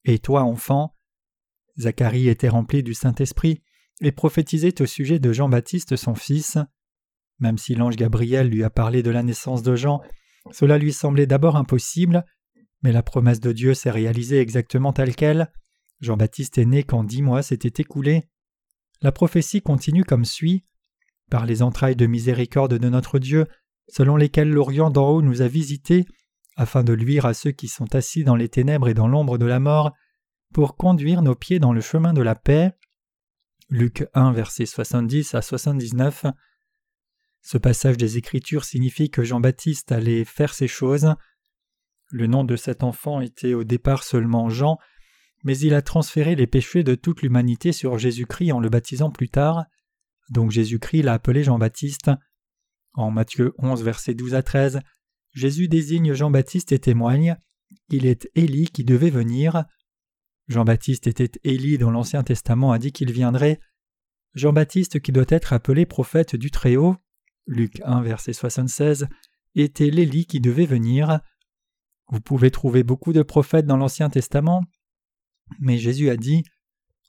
Et 0.03 0.19
toi, 0.19 0.41
enfant? 0.43 0.95
Zacharie 1.77 2.27
était 2.27 2.49
rempli 2.49 2.83
du 2.83 2.93
Saint-Esprit 2.93 3.61
et 4.01 4.11
prophétisait 4.11 4.81
au 4.81 4.85
sujet 4.85 5.19
de 5.19 5.33
Jean-Baptiste 5.33 5.95
son 5.95 6.15
fils. 6.15 6.57
Même 7.39 7.57
si 7.57 7.75
l'ange 7.75 7.95
Gabriel 7.95 8.49
lui 8.49 8.63
a 8.63 8.69
parlé 8.69 9.03
de 9.03 9.11
la 9.11 9.23
naissance 9.23 9.63
de 9.63 9.75
Jean, 9.75 10.01
cela 10.51 10.77
lui 10.77 10.93
semblait 10.93 11.27
d'abord 11.27 11.55
impossible, 11.55 12.25
mais 12.83 12.91
la 12.91 13.03
promesse 13.03 13.39
de 13.39 13.51
Dieu 13.51 13.73
s'est 13.73 13.91
réalisée 13.91 14.39
exactement 14.39 14.93
telle 14.93 15.15
qu'elle. 15.15 15.51
Jean-Baptiste 15.99 16.57
est 16.57 16.65
né 16.65 16.83
quand 16.83 17.03
dix 17.03 17.21
mois 17.21 17.41
s'étaient 17.41 17.81
écoulés. 17.81 18.27
La 19.01 19.11
prophétie 19.11 19.61
continue 19.61 20.03
comme 20.03 20.25
suit 20.25 20.63
Par 21.29 21.45
les 21.45 21.61
entrailles 21.61 21.95
de 21.95 22.07
miséricorde 22.07 22.77
de 22.77 22.89
notre 22.89 23.19
Dieu, 23.19 23.47
selon 23.87 24.15
lesquelles 24.15 24.49
l'Orient 24.49 24.89
d'en 24.89 25.09
haut 25.09 25.21
nous 25.21 25.41
a 25.41 25.47
visités, 25.47 26.05
afin 26.55 26.83
de 26.83 26.93
luire 26.93 27.25
à 27.25 27.33
ceux 27.33 27.51
qui 27.51 27.67
sont 27.67 27.93
assis 27.95 28.23
dans 28.23 28.35
les 28.35 28.49
ténèbres 28.49 28.89
et 28.89 28.93
dans 28.93 29.07
l'ombre 29.07 29.37
de 29.37 29.45
la 29.45 29.59
mort, 29.59 29.93
pour 30.53 30.75
conduire 30.75 31.21
nos 31.21 31.35
pieds 31.35 31.59
dans 31.59 31.73
le 31.73 31.81
chemin 31.81 32.13
de 32.13 32.21
la 32.21 32.35
paix. 32.35 32.71
Luc 33.69 34.07
1, 34.13 34.31
versets 34.31 34.65
70 34.65 35.35
à 35.35 35.41
79. 35.41 36.25
Ce 37.41 37.57
passage 37.57 37.97
des 37.97 38.17
Écritures 38.17 38.63
signifie 38.63 39.09
que 39.09 39.25
Jean-Baptiste 39.25 39.91
allait 39.91 40.23
faire 40.23 40.53
ces 40.53 40.69
choses. 40.69 41.13
Le 42.09 42.27
nom 42.27 42.45
de 42.45 42.55
cet 42.55 42.81
enfant 42.81 43.19
était 43.19 43.53
au 43.53 43.65
départ 43.65 44.03
seulement 44.03 44.47
Jean, 44.49 44.77
mais 45.43 45.57
il 45.57 45.73
a 45.73 45.81
transféré 45.81 46.35
les 46.35 46.47
péchés 46.47 46.83
de 46.83 46.95
toute 46.95 47.21
l'humanité 47.21 47.73
sur 47.73 47.97
Jésus-Christ 47.97 48.53
en 48.53 48.61
le 48.61 48.69
baptisant 48.69 49.11
plus 49.11 49.27
tard. 49.27 49.65
Donc 50.29 50.51
Jésus-Christ 50.51 51.01
l'a 51.01 51.13
appelé 51.13 51.43
Jean-Baptiste. 51.43 52.09
En 52.93 53.11
Matthieu 53.11 53.53
11, 53.57 53.83
versets 53.83 54.13
12 54.13 54.33
à 54.33 54.43
13, 54.43 54.79
Jésus 55.33 55.67
désigne 55.67 56.13
Jean-Baptiste 56.13 56.71
et 56.71 56.79
témoigne 56.79 57.35
Il 57.89 58.05
est 58.05 58.29
Élie 58.33 58.69
qui 58.69 58.85
devait 58.85 59.09
venir. 59.09 59.65
Jean-Baptiste 60.47 61.07
était 61.07 61.39
Élie 61.43 61.77
dont 61.77 61.91
l'Ancien 61.91 62.23
Testament 62.23 62.71
a 62.71 62.79
dit 62.79 62.91
qu'il 62.91 63.11
viendrait. 63.11 63.59
Jean-Baptiste 64.33 64.99
qui 65.01 65.11
doit 65.11 65.25
être 65.29 65.53
appelé 65.53 65.85
prophète 65.85 66.35
du 66.35 66.51
Très-Haut, 66.51 66.95
Luc 67.47 67.81
1 67.83 68.01
verset 68.01 68.33
76, 68.33 69.07
était 69.55 69.89
l'Élie 69.89 70.25
qui 70.25 70.39
devait 70.39 70.65
venir. 70.65 71.19
Vous 72.09 72.21
pouvez 72.21 72.51
trouver 72.51 72.83
beaucoup 72.83 73.13
de 73.13 73.23
prophètes 73.23 73.65
dans 73.65 73.77
l'Ancien 73.77 74.09
Testament, 74.09 74.63
mais 75.59 75.77
Jésus 75.77 76.09
a 76.09 76.17
dit 76.17 76.43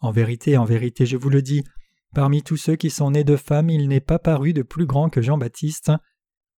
En 0.01 0.11
vérité, 0.11 0.57
en 0.57 0.65
vérité, 0.65 1.07
je 1.07 1.17
vous 1.17 1.31
le 1.31 1.43
dis, 1.43 1.63
parmi 2.15 2.43
tous 2.43 2.57
ceux 2.57 2.77
qui 2.77 2.91
sont 2.91 3.13
nés 3.13 3.25
de 3.25 3.37
femmes, 3.37 3.71
il 3.71 3.89
n'est 3.89 4.01
pas 4.01 4.19
paru 4.19 4.53
de 4.53 4.63
plus 4.63 4.87
grand 4.87 5.11
que 5.11 5.23
Jean-Baptiste. 5.23 5.93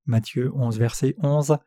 Matthieu 0.07 0.51
11 0.55 0.79
verset 0.79 1.15
11. 1.19 1.59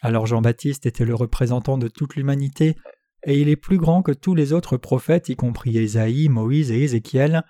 Alors 0.00 0.26
Jean-Baptiste 0.26 0.86
était 0.86 1.04
le 1.04 1.14
représentant 1.14 1.76
de 1.76 1.88
toute 1.88 2.16
l'humanité, 2.16 2.76
et 3.24 3.40
il 3.40 3.48
est 3.48 3.56
plus 3.56 3.78
grand 3.78 4.02
que 4.02 4.12
tous 4.12 4.34
les 4.34 4.52
autres 4.52 4.76
prophètes, 4.76 5.28
y 5.28 5.36
compris 5.36 5.76
Ésaïe, 5.76 6.28
Moïse 6.28 6.70
et 6.70 6.82
Ézéchiel. 6.82 7.42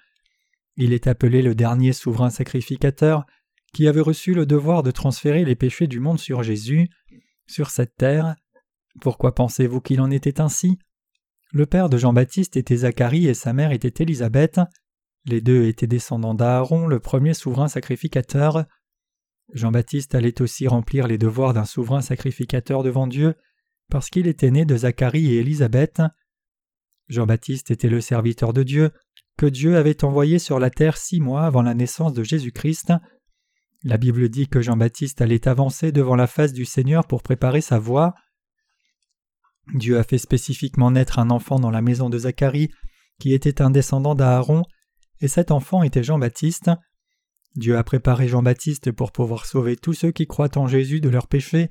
Il 0.77 0.93
est 0.93 1.07
appelé 1.07 1.43
le 1.43 1.55
dernier 1.55 1.93
souverain 1.93 2.31
sacrificateur, 2.31 3.25
qui 3.73 3.87
avait 3.87 4.01
reçu 4.01 4.35
le 4.35 4.47
devoir 4.47 4.83
de 4.83 4.91
transférer 4.91 5.45
les 5.45 5.55
péchés 5.55 5.87
du 5.87 6.01
monde 6.01 6.19
sur 6.19 6.43
Jésus, 6.43 6.89
sur 7.47 7.71
cette 7.71 7.97
terre. 7.97 8.35
Pourquoi 9.01 9.35
pensez-vous 9.35 9.81
qu'il 9.81 10.01
en 10.01 10.11
était 10.11 10.41
ainsi? 10.41 10.79
Le 11.53 11.67
père 11.67 11.89
de 11.89 11.99
Jean-Baptiste 11.99 12.57
était 12.57 12.79
Zacharie 12.79 13.27
et 13.27 13.35
sa 13.35 13.53
mère 13.53 13.73
était 13.73 14.03
Élisabeth. 14.03 14.61
Les 15.27 15.41
deux 15.41 15.67
étaient 15.67 15.87
descendants 15.87 16.35
d'Aaron, 16.35 16.87
le 16.87 16.99
premier 16.99 17.35
souverain 17.35 17.69
sacrificateur. 17.69 18.65
Jean-Baptiste 19.53 20.15
allait 20.15 20.41
aussi 20.43 20.69
remplir 20.69 21.07
les 21.07 21.19
devoirs 21.19 21.53
d'un 21.53 21.65
souverain 21.65 22.01
sacrificateur 22.01 22.83
devant 22.83 23.07
Dieu, 23.07 23.35
parce 23.91 24.09
qu'il 24.09 24.27
était 24.27 24.51
né 24.51 24.65
de 24.65 24.77
Zacharie 24.77 25.35
et 25.35 25.41
Élisabeth. 25.41 26.01
Jean-Baptiste 27.09 27.71
était 27.71 27.89
le 27.89 28.01
serviteur 28.01 28.53
de 28.53 28.63
Dieu, 28.63 28.91
que 29.37 29.47
Dieu 29.47 29.77
avait 29.77 30.05
envoyé 30.05 30.39
sur 30.39 30.59
la 30.59 30.71
terre 30.71 30.97
six 30.97 31.21
mois 31.21 31.45
avant 31.45 31.63
la 31.63 31.75
naissance 31.75 32.15
de 32.15 32.23
Jésus-Christ. 32.23 32.93
La 33.83 33.97
Bible 33.97 34.29
dit 34.29 34.49
que 34.49 34.61
Jean-Baptiste 34.61 35.21
allait 35.21 35.49
avancer 35.49 35.93
devant 35.93 36.15
la 36.15 36.27
face 36.27 36.53
du 36.53 36.65
Seigneur 36.65 37.07
pour 37.07 37.23
préparer 37.23 37.61
sa 37.61 37.79
voie. 37.79 38.15
Dieu 39.75 39.99
a 39.99 40.05
fait 40.05 40.19
spécifiquement 40.19 40.91
naître 40.91 41.19
un 41.19 41.31
enfant 41.31 41.59
dans 41.59 41.71
la 41.71 41.83
maison 41.83 42.11
de 42.11 42.19
Zacharie, 42.19 42.71
qui 43.19 43.33
était 43.35 43.63
un 43.63 43.71
descendant 43.71 44.15
d'Aaron, 44.15 44.63
et 45.21 45.29
cet 45.29 45.51
enfant 45.51 45.83
était 45.83 46.03
Jean-Baptiste. 46.03 46.71
Dieu 47.57 47.77
a 47.77 47.85
préparé 47.85 48.29
Jean-Baptiste 48.29 48.93
pour 48.93 49.13
pouvoir 49.13 49.47
sauver 49.47 49.77
tous 49.77 49.95
ceux 49.95 50.13
qui 50.13 50.27
croient 50.27 50.57
en 50.57 50.67
Jésus 50.67 51.01
de 51.01 51.09
leurs 51.09 51.27
péchés, 51.27 51.69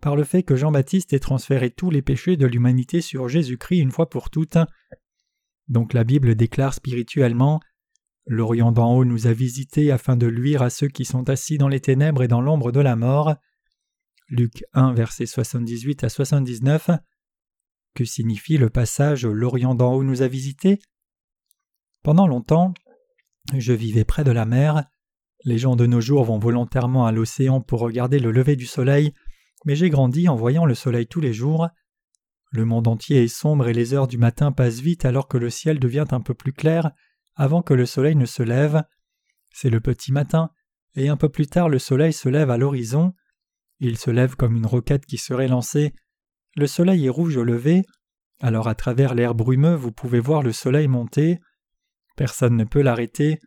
par 0.00 0.16
le 0.16 0.24
fait 0.24 0.42
que 0.42 0.56
Jean-Baptiste 0.56 1.12
ait 1.12 1.18
transféré 1.18 1.70
tous 1.70 1.90
les 1.90 2.02
péchés 2.02 2.36
de 2.36 2.46
l'humanité 2.46 3.00
sur 3.00 3.28
Jésus-Christ 3.28 3.78
une 3.78 3.90
fois 3.90 4.08
pour 4.08 4.30
toutes. 4.30 4.58
Donc 5.68 5.92
la 5.92 6.04
Bible 6.04 6.34
déclare 6.34 6.74
spirituellement 6.74 7.60
L'Orient 8.28 8.72
d'en 8.72 8.92
haut 8.92 9.04
nous 9.04 9.28
a 9.28 9.32
visités 9.32 9.92
afin 9.92 10.16
de 10.16 10.26
luire 10.26 10.60
à 10.62 10.68
ceux 10.68 10.88
qui 10.88 11.04
sont 11.04 11.30
assis 11.30 11.58
dans 11.58 11.68
les 11.68 11.80
ténèbres 11.80 12.24
et 12.24 12.28
dans 12.28 12.40
l'ombre 12.40 12.72
de 12.72 12.80
la 12.80 12.96
mort. 12.96 13.36
Luc 14.28 14.64
1, 14.72 14.94
versets 14.94 15.26
78 15.26 16.02
à 16.02 16.08
79. 16.08 16.90
Que 17.94 18.04
signifie 18.04 18.58
le 18.58 18.68
passage 18.68 19.24
L'Orient 19.24 19.76
d'en 19.76 19.94
haut 19.94 20.02
nous 20.02 20.22
a 20.22 20.28
visités? 20.28 20.80
Pendant 22.02 22.26
longtemps, 22.26 22.74
je 23.56 23.72
vivais 23.72 24.04
près 24.04 24.24
de 24.24 24.32
la 24.32 24.44
mer. 24.44 24.84
Les 25.44 25.58
gens 25.58 25.76
de 25.76 25.86
nos 25.86 26.00
jours 26.00 26.24
vont 26.24 26.40
volontairement 26.40 27.06
à 27.06 27.12
l'océan 27.12 27.60
pour 27.60 27.78
regarder 27.78 28.18
le 28.18 28.32
lever 28.32 28.56
du 28.56 28.66
soleil, 28.66 29.12
mais 29.64 29.76
j'ai 29.76 29.90
grandi 29.90 30.28
en 30.28 30.36
voyant 30.36 30.64
le 30.64 30.74
soleil 30.74 31.06
tous 31.06 31.20
les 31.20 31.32
jours. 31.32 31.68
Le 32.52 32.64
monde 32.64 32.88
entier 32.88 33.24
est 33.24 33.28
sombre 33.28 33.68
et 33.68 33.72
les 33.72 33.94
heures 33.94 34.06
du 34.06 34.18
matin 34.18 34.52
passent 34.52 34.80
vite 34.80 35.04
alors 35.04 35.28
que 35.28 35.38
le 35.38 35.50
ciel 35.50 35.78
devient 35.78 36.06
un 36.10 36.20
peu 36.20 36.34
plus 36.34 36.52
clair 36.52 36.90
avant 37.34 37.62
que 37.62 37.74
le 37.74 37.86
soleil 37.86 38.16
ne 38.16 38.26
se 38.26 38.42
lève. 38.42 38.82
C'est 39.50 39.70
le 39.70 39.80
petit 39.80 40.12
matin, 40.12 40.50
et 40.94 41.08
un 41.08 41.16
peu 41.16 41.28
plus 41.28 41.46
tard 41.46 41.68
le 41.68 41.78
soleil 41.78 42.12
se 42.12 42.28
lève 42.28 42.50
à 42.50 42.56
l'horizon. 42.56 43.14
Il 43.78 43.98
se 43.98 44.10
lève 44.10 44.36
comme 44.36 44.56
une 44.56 44.66
roquette 44.66 45.04
qui 45.04 45.18
serait 45.18 45.48
lancée. 45.48 45.94
Le 46.56 46.66
soleil 46.66 47.06
est 47.06 47.10
rouge 47.10 47.36
au 47.36 47.44
lever, 47.44 47.82
alors 48.40 48.68
à 48.68 48.74
travers 48.74 49.14
l'air 49.14 49.34
brumeux 49.34 49.74
vous 49.74 49.92
pouvez 49.92 50.20
voir 50.20 50.42
le 50.42 50.52
soleil 50.52 50.88
monter. 50.88 51.40
Personne 52.16 52.56
ne 52.56 52.64
peut 52.64 52.80
l'arrêter. 52.80 53.40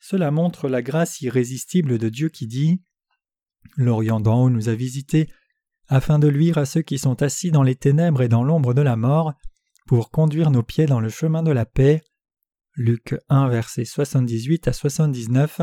Cela 0.00 0.30
montre 0.30 0.68
la 0.68 0.82
grâce 0.82 1.20
irrésistible 1.20 1.98
de 1.98 2.08
Dieu 2.08 2.28
qui 2.28 2.46
dit 2.46 2.82
L'Orient 3.76 4.20
d'en 4.20 4.42
haut 4.42 4.50
nous 4.50 4.68
a 4.68 4.74
visités, 4.74 5.28
afin 5.88 6.18
de 6.18 6.28
luire 6.28 6.58
à 6.58 6.66
ceux 6.66 6.82
qui 6.82 6.98
sont 6.98 7.22
assis 7.22 7.50
dans 7.50 7.62
les 7.62 7.74
ténèbres 7.74 8.22
et 8.22 8.28
dans 8.28 8.44
l'ombre 8.44 8.74
de 8.74 8.82
la 8.82 8.96
mort, 8.96 9.32
pour 9.86 10.10
conduire 10.10 10.50
nos 10.50 10.62
pieds 10.62 10.86
dans 10.86 11.00
le 11.00 11.08
chemin 11.08 11.42
de 11.42 11.50
la 11.50 11.64
paix. 11.64 12.02
Luc 12.74 13.16
1, 13.28 13.48
versets 13.48 13.86
78 13.86 14.68
à 14.68 14.72
79. 14.72 15.62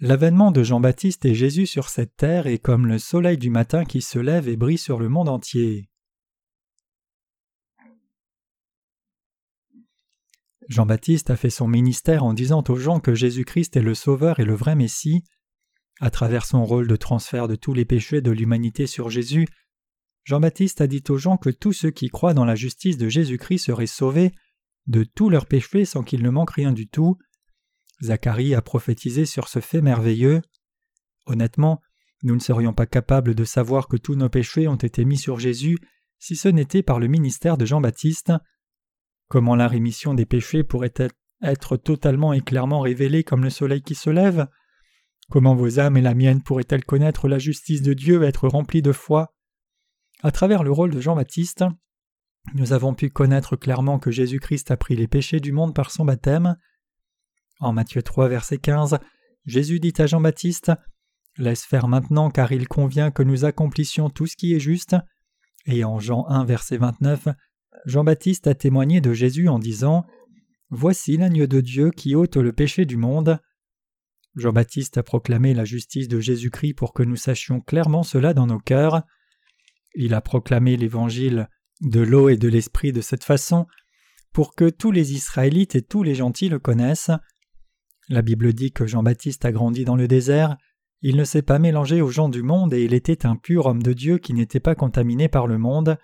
L'avènement 0.00 0.50
de 0.50 0.62
Jean-Baptiste 0.62 1.24
et 1.24 1.34
Jésus 1.34 1.66
sur 1.66 1.88
cette 1.88 2.16
terre 2.16 2.46
est 2.46 2.58
comme 2.58 2.86
le 2.86 2.98
soleil 2.98 3.38
du 3.38 3.50
matin 3.50 3.84
qui 3.84 4.02
se 4.02 4.18
lève 4.18 4.46
et 4.48 4.56
brille 4.56 4.78
sur 4.78 4.98
le 4.98 5.08
monde 5.08 5.28
entier. 5.28 5.88
Jean-Baptiste 10.68 11.30
a 11.30 11.36
fait 11.36 11.50
son 11.50 11.68
ministère 11.68 12.24
en 12.24 12.34
disant 12.34 12.64
aux 12.68 12.76
gens 12.76 13.00
que 13.00 13.14
Jésus-Christ 13.14 13.76
est 13.76 13.82
le 13.82 13.94
Sauveur 13.94 14.40
et 14.40 14.44
le 14.44 14.54
vrai 14.54 14.74
Messie. 14.74 15.22
À 16.00 16.10
travers 16.10 16.44
son 16.44 16.64
rôle 16.64 16.88
de 16.88 16.96
transfert 16.96 17.48
de 17.48 17.54
tous 17.54 17.72
les 17.72 17.84
péchés 17.84 18.20
de 18.20 18.30
l'humanité 18.30 18.86
sur 18.86 19.08
Jésus, 19.08 19.46
Jean-Baptiste 20.24 20.80
a 20.80 20.88
dit 20.88 21.04
aux 21.08 21.16
gens 21.16 21.36
que 21.36 21.50
tous 21.50 21.72
ceux 21.72 21.90
qui 21.90 22.08
croient 22.08 22.34
dans 22.34 22.44
la 22.44 22.56
justice 22.56 22.98
de 22.98 23.08
Jésus-Christ 23.08 23.58
seraient 23.58 23.86
sauvés 23.86 24.32
de 24.86 25.04
tous 25.04 25.30
leurs 25.30 25.46
péchés 25.46 25.84
sans 25.84 26.02
qu'il 26.02 26.22
ne 26.22 26.30
manque 26.30 26.50
rien 26.50 26.72
du 26.72 26.88
tout. 26.88 27.16
Zacharie 28.02 28.54
a 28.54 28.60
prophétisé 28.60 29.24
sur 29.24 29.48
ce 29.48 29.60
fait 29.60 29.80
merveilleux. 29.80 30.42
Honnêtement, 31.26 31.80
nous 32.22 32.34
ne 32.34 32.40
serions 32.40 32.72
pas 32.72 32.86
capables 32.86 33.34
de 33.34 33.44
savoir 33.44 33.86
que 33.88 33.96
tous 33.96 34.16
nos 34.16 34.28
péchés 34.28 34.68
ont 34.68 34.76
été 34.76 35.04
mis 35.04 35.16
sur 35.16 35.38
Jésus 35.38 35.78
si 36.18 36.34
ce 36.34 36.48
n'était 36.48 36.82
par 36.82 36.98
le 36.98 37.06
ministère 37.06 37.56
de 37.56 37.66
Jean-Baptiste. 37.66 38.32
Comment 39.28 39.56
la 39.56 39.68
rémission 39.68 40.14
des 40.14 40.26
péchés 40.26 40.64
pourrait 40.64 40.94
être 41.42 41.76
totalement 41.76 42.32
et 42.32 42.40
clairement 42.40 42.80
révélée 42.80 43.24
comme 43.24 43.44
le 43.44 43.50
soleil 43.50 43.82
qui 43.82 43.94
se 43.94 44.10
lève? 44.10 44.46
Comment 45.28 45.56
vos 45.56 45.80
âmes 45.80 45.96
et 45.96 46.02
la 46.02 46.14
mienne 46.14 46.42
pourraient-elles 46.42 46.84
connaître 46.84 47.28
la 47.28 47.38
justice 47.38 47.82
de 47.82 47.94
Dieu 47.94 48.22
et 48.22 48.26
être 48.26 48.48
remplies 48.48 48.82
de 48.82 48.92
foi? 48.92 49.34
À 50.22 50.30
travers 50.30 50.62
le 50.62 50.70
rôle 50.70 50.94
de 50.94 51.00
Jean-Baptiste, 51.00 51.64
nous 52.54 52.72
avons 52.72 52.94
pu 52.94 53.10
connaître 53.10 53.56
clairement 53.56 53.98
que 53.98 54.12
Jésus-Christ 54.12 54.70
a 54.70 54.76
pris 54.76 54.94
les 54.94 55.08
péchés 55.08 55.40
du 55.40 55.50
monde 55.50 55.74
par 55.74 55.90
son 55.90 56.04
baptême. 56.04 56.56
En 57.58 57.72
Matthieu 57.72 58.02
3, 58.02 58.28
verset 58.28 58.58
15, 58.58 58.98
Jésus 59.44 59.80
dit 59.80 59.94
à 59.98 60.06
Jean-Baptiste 60.06 60.72
Laisse 61.38 61.64
faire 61.64 61.88
maintenant, 61.88 62.30
car 62.30 62.52
il 62.52 62.66
convient 62.66 63.10
que 63.10 63.22
nous 63.22 63.44
accomplissions 63.44 64.08
tout 64.08 64.26
ce 64.26 64.36
qui 64.36 64.54
est 64.54 64.60
juste. 64.60 64.96
Et 65.66 65.84
en 65.84 65.98
Jean 65.98 66.26
1, 66.28 66.44
verset 66.44 66.78
29, 66.78 67.28
Jean-Baptiste 67.84 68.46
a 68.46 68.54
témoigné 68.54 69.00
de 69.00 69.12
Jésus 69.12 69.48
en 69.48 69.58
disant 69.58 70.06
Voici 70.70 71.16
l'agneau 71.16 71.46
de 71.46 71.60
Dieu 71.60 71.90
qui 71.90 72.14
ôte 72.14 72.36
le 72.36 72.52
péché 72.52 72.86
du 72.86 72.96
monde. 72.96 73.38
Jean-Baptiste 74.34 74.98
a 74.98 75.02
proclamé 75.02 75.54
la 75.54 75.64
justice 75.64 76.08
de 76.08 76.20
Jésus-Christ 76.20 76.74
pour 76.74 76.92
que 76.92 77.02
nous 77.02 77.16
sachions 77.16 77.60
clairement 77.60 78.02
cela 78.02 78.34
dans 78.34 78.46
nos 78.46 78.58
cœurs. 78.58 79.02
Il 79.94 80.14
a 80.14 80.20
proclamé 80.20 80.76
l'évangile 80.76 81.48
de 81.80 82.00
l'eau 82.00 82.28
et 82.28 82.36
de 82.36 82.48
l'esprit 82.48 82.92
de 82.92 83.00
cette 83.00 83.24
façon 83.24 83.66
pour 84.32 84.54
que 84.54 84.68
tous 84.68 84.90
les 84.90 85.12
Israélites 85.12 85.74
et 85.76 85.82
tous 85.82 86.02
les 86.02 86.14
gentils 86.14 86.48
le 86.48 86.58
connaissent. 86.58 87.10
La 88.08 88.22
Bible 88.22 88.52
dit 88.52 88.72
que 88.72 88.86
Jean-Baptiste 88.86 89.44
a 89.44 89.52
grandi 89.52 89.84
dans 89.84 89.96
le 89.96 90.08
désert, 90.08 90.56
il 91.02 91.16
ne 91.16 91.24
s'est 91.24 91.42
pas 91.42 91.58
mélangé 91.58 92.00
aux 92.00 92.10
gens 92.10 92.28
du 92.28 92.42
monde 92.42 92.72
et 92.74 92.84
il 92.84 92.94
était 92.94 93.26
un 93.26 93.36
pur 93.36 93.66
homme 93.66 93.82
de 93.82 93.92
Dieu 93.92 94.18
qui 94.18 94.34
n'était 94.34 94.60
pas 94.60 94.74
contaminé 94.74 95.28
par 95.28 95.46
le 95.46 95.58
monde. 95.58 95.98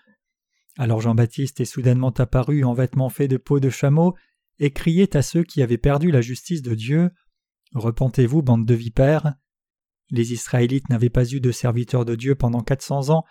Alors 0.79 1.01
Jean-Baptiste 1.01 1.61
est 1.61 1.67
soudainement 1.67 2.11
apparu 2.11 2.65
en 2.65 2.73
vêtements 2.73 3.11
faits 3.11 3.31
de 3.31 3.37
peau 3.37 3.61
de 3.61 3.71
chameau 3.71 4.15
et 4.59 4.71
criait 4.71 5.17
à 5.17 5.23
ceux 5.23 5.45
qui 5.45 5.63
avaient 5.63 5.79
perdu 5.79 6.11
la 6.11 6.21
justice 6.21 6.63
de 6.63 6.75
Dieu 6.75 7.11
Repentez-vous, 7.75 8.43
bande 8.43 8.67
de 8.67 8.75
vipères. 8.75 9.35
Les 10.11 10.33
Israélites 10.33 10.91
n'avaient 10.91 11.11
pas 11.11 11.31
eu 11.33 11.41
de 11.41 11.51
serviteur 11.51 12.05
de 12.05 12.15
Dieu 12.15 12.35
pendant 12.35 12.61
quatre 12.61 12.83
cents 12.83 13.09
ans, 13.11 13.25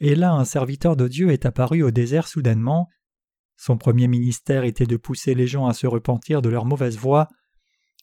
et 0.00 0.14
là 0.14 0.32
un 0.32 0.44
serviteur 0.44 0.96
de 0.96 1.08
Dieu 1.08 1.30
est 1.30 1.46
apparu 1.46 1.82
au 1.82 1.90
désert 1.90 2.28
soudainement. 2.28 2.88
Son 3.56 3.78
premier 3.78 4.06
ministère 4.06 4.64
était 4.64 4.86
de 4.86 4.98
pousser 4.98 5.34
les 5.34 5.46
gens 5.46 5.66
à 5.66 5.72
se 5.72 5.86
repentir 5.86 6.42
de 6.42 6.50
leur 6.50 6.66
mauvaise 6.66 6.98
voie. 6.98 7.28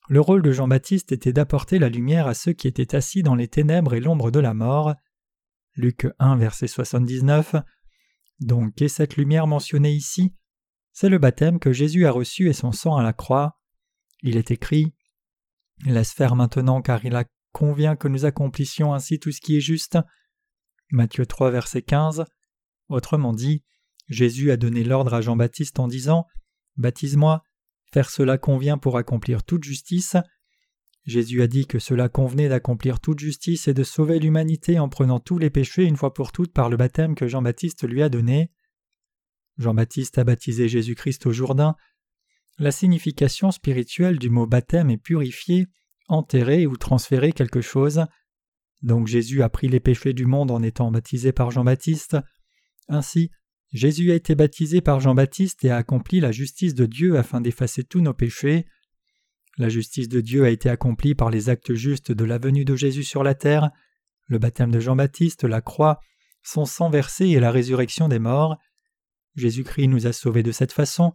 Le 0.09 0.19
rôle 0.19 0.41
de 0.41 0.51
Jean-Baptiste 0.51 1.11
était 1.11 1.31
d'apporter 1.31 1.77
la 1.77 1.89
lumière 1.89 2.25
à 2.25 2.33
ceux 2.33 2.53
qui 2.53 2.67
étaient 2.67 2.95
assis 2.95 3.21
dans 3.21 3.35
les 3.35 3.47
ténèbres 3.47 3.93
et 3.93 3.99
l'ombre 3.99 4.31
de 4.31 4.39
la 4.39 4.55
mort. 4.55 4.95
Luc 5.75 6.07
1, 6.17 6.37
verset 6.37 6.67
79. 6.67 7.55
Donc, 8.43 8.75
qu'est 8.75 8.89
cette 8.89 9.15
lumière 9.15 9.47
mentionnée 9.47 9.93
ici? 9.93 10.33
C'est 10.91 11.09
le 11.09 11.17
baptême 11.17 11.59
que 11.59 11.71
Jésus 11.71 12.05
a 12.05 12.11
reçu 12.11 12.49
et 12.49 12.53
son 12.53 12.71
sang 12.71 12.97
à 12.97 13.03
la 13.03 13.13
croix. 13.13 13.57
Il 14.21 14.37
est 14.37 14.51
écrit 14.51 14.93
Laisse 15.85 16.11
faire 16.11 16.35
maintenant, 16.35 16.81
car 16.81 17.03
il 17.05 17.19
convient 17.51 17.95
que 17.95 18.07
nous 18.07 18.25
accomplissions 18.25 18.93
ainsi 18.93 19.19
tout 19.19 19.31
ce 19.31 19.41
qui 19.41 19.57
est 19.57 19.61
juste. 19.61 19.97
Matthieu 20.91 21.25
3, 21.25 21.51
verset 21.51 21.81
15. 21.81 22.25
Autrement 22.89 23.33
dit, 23.33 23.63
Jésus 24.09 24.51
a 24.51 24.57
donné 24.57 24.83
l'ordre 24.83 25.13
à 25.13 25.21
Jean-Baptiste 25.21 25.79
en 25.79 25.87
disant 25.87 26.27
Baptise-moi, 26.75 27.43
faire 27.91 28.09
cela 28.09 28.37
convient 28.37 28.77
pour 28.77 28.97
accomplir 28.97 29.43
toute 29.43 29.63
justice. 29.63 30.17
Jésus 31.05 31.41
a 31.41 31.47
dit 31.47 31.67
que 31.67 31.79
cela 31.79 32.07
convenait 32.07 32.49
d'accomplir 32.49 32.99
toute 32.99 33.19
justice 33.19 33.67
et 33.67 33.73
de 33.73 33.83
sauver 33.83 34.19
l'humanité 34.19 34.79
en 34.79 34.87
prenant 34.87 35.19
tous 35.19 35.37
les 35.37 35.49
péchés 35.49 35.83
une 35.83 35.97
fois 35.97 36.13
pour 36.13 36.31
toutes 36.31 36.53
par 36.53 36.69
le 36.69 36.77
baptême 36.77 37.15
que 37.15 37.27
Jean-Baptiste 37.27 37.87
lui 37.87 38.01
a 38.01 38.09
donné. 38.09 38.51
Jean-Baptiste 39.57 40.17
a 40.17 40.23
baptisé 40.23 40.69
Jésus-Christ 40.69 41.25
au 41.25 41.31
Jourdain. 41.31 41.75
La 42.57 42.71
signification 42.71 43.51
spirituelle 43.51 44.17
du 44.17 44.29
mot 44.29 44.47
baptême 44.47 44.89
est 44.89 44.97
purifier, 44.97 45.67
enterrer 46.07 46.67
ou 46.67 46.77
transférer 46.77 47.33
quelque 47.33 47.61
chose. 47.61 48.05
Donc 48.81 49.07
Jésus 49.07 49.43
a 49.43 49.49
pris 49.49 49.67
les 49.67 49.79
péchés 49.79 50.13
du 50.13 50.25
monde 50.25 50.51
en 50.51 50.63
étant 50.63 50.89
baptisé 50.89 51.33
par 51.33 51.51
Jean-Baptiste. 51.51 52.17
Ainsi, 52.87 53.31
Jésus 53.71 54.11
a 54.11 54.15
été 54.15 54.35
baptisé 54.35 54.81
par 54.81 54.99
Jean-Baptiste 54.99 55.65
et 55.65 55.71
a 55.71 55.77
accompli 55.77 56.19
la 56.19 56.31
justice 56.31 56.75
de 56.75 56.85
Dieu 56.85 57.17
afin 57.17 57.41
d'effacer 57.41 57.83
tous 57.83 58.01
nos 58.01 58.13
péchés. 58.13 58.65
La 59.57 59.69
justice 59.69 60.09
de 60.09 60.19
Dieu 60.19 60.45
a 60.45 60.49
été 60.49 60.69
accomplie 60.69 61.13
par 61.13 61.29
les 61.29 61.49
actes 61.49 61.73
justes 61.73 62.11
de 62.11 62.25
la 62.25 62.39
venue 62.39 62.65
de 62.65 62.75
Jésus 62.75 63.03
sur 63.03 63.23
la 63.23 63.35
terre, 63.35 63.69
le 64.27 64.39
baptême 64.39 64.71
de 64.71 64.79
Jean-Baptiste, 64.79 65.43
la 65.43 65.61
croix, 65.61 65.99
son 66.41 66.65
sang 66.65 66.89
versé 66.89 67.27
et 67.27 67.39
la 67.39 67.51
résurrection 67.51 68.07
des 68.07 68.19
morts. 68.19 68.57
Jésus-Christ 69.35 69.87
nous 69.87 70.07
a 70.07 70.13
sauvés 70.13 70.43
de 70.43 70.51
cette 70.51 70.71
façon. 70.71 71.13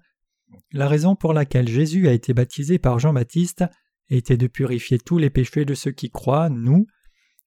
La 0.73 0.89
raison 0.89 1.17
pour 1.17 1.33
laquelle 1.33 1.69
Jésus 1.69 2.09
a 2.09 2.13
été 2.13 2.33
baptisé 2.33 2.79
par 2.79 2.99
Jean-Baptiste 2.99 3.65
était 4.09 4.37
de 4.37 4.47
purifier 4.47 4.99
tous 4.99 5.19
les 5.19 5.31
péchés 5.31 5.65
de 5.65 5.75
ceux 5.75 5.91
qui 5.91 6.11
croient, 6.11 6.49
nous. 6.49 6.87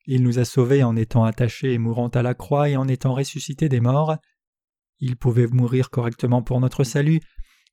Il 0.06 0.24
nous 0.24 0.40
a 0.40 0.46
sauvés 0.46 0.84
en 0.84 0.96
étant 0.96 1.24
attachés 1.24 1.74
et 1.74 1.78
mourant 1.78 2.10
à 2.10 2.22
la 2.22 2.34
croix 2.34 2.70
et 2.70 2.76
en 2.76 2.88
étant 2.88 3.14
ressuscités 3.14 3.70
des 3.70 3.80
morts. 3.80 4.18
Il 5.00 5.16
pouvait 5.16 5.48
mourir 5.48 5.90
correctement 5.90 6.44
pour 6.44 6.60
notre 6.60 6.84
salut, 6.84 7.22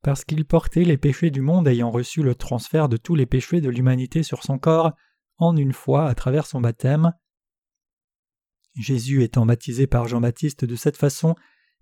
parce 0.02 0.24
qu'il 0.24 0.44
portait 0.44 0.84
les 0.84 0.96
péchés 0.96 1.30
du 1.30 1.40
monde 1.40 1.68
ayant 1.68 1.90
reçu 1.90 2.22
le 2.22 2.34
transfert 2.34 2.88
de 2.88 2.96
tous 2.96 3.14
les 3.14 3.26
péchés 3.26 3.60
de 3.60 3.68
l'humanité 3.68 4.22
sur 4.22 4.42
son 4.42 4.58
corps 4.58 4.92
en 5.38 5.56
une 5.56 5.72
fois 5.72 6.08
à 6.08 6.14
travers 6.14 6.46
son 6.46 6.60
baptême. 6.60 7.12
Jésus 8.76 9.22
étant 9.22 9.46
baptisé 9.46 9.86
par 9.86 10.06
Jean-Baptiste 10.06 10.64
de 10.64 10.76
cette 10.76 10.96
façon 10.96 11.34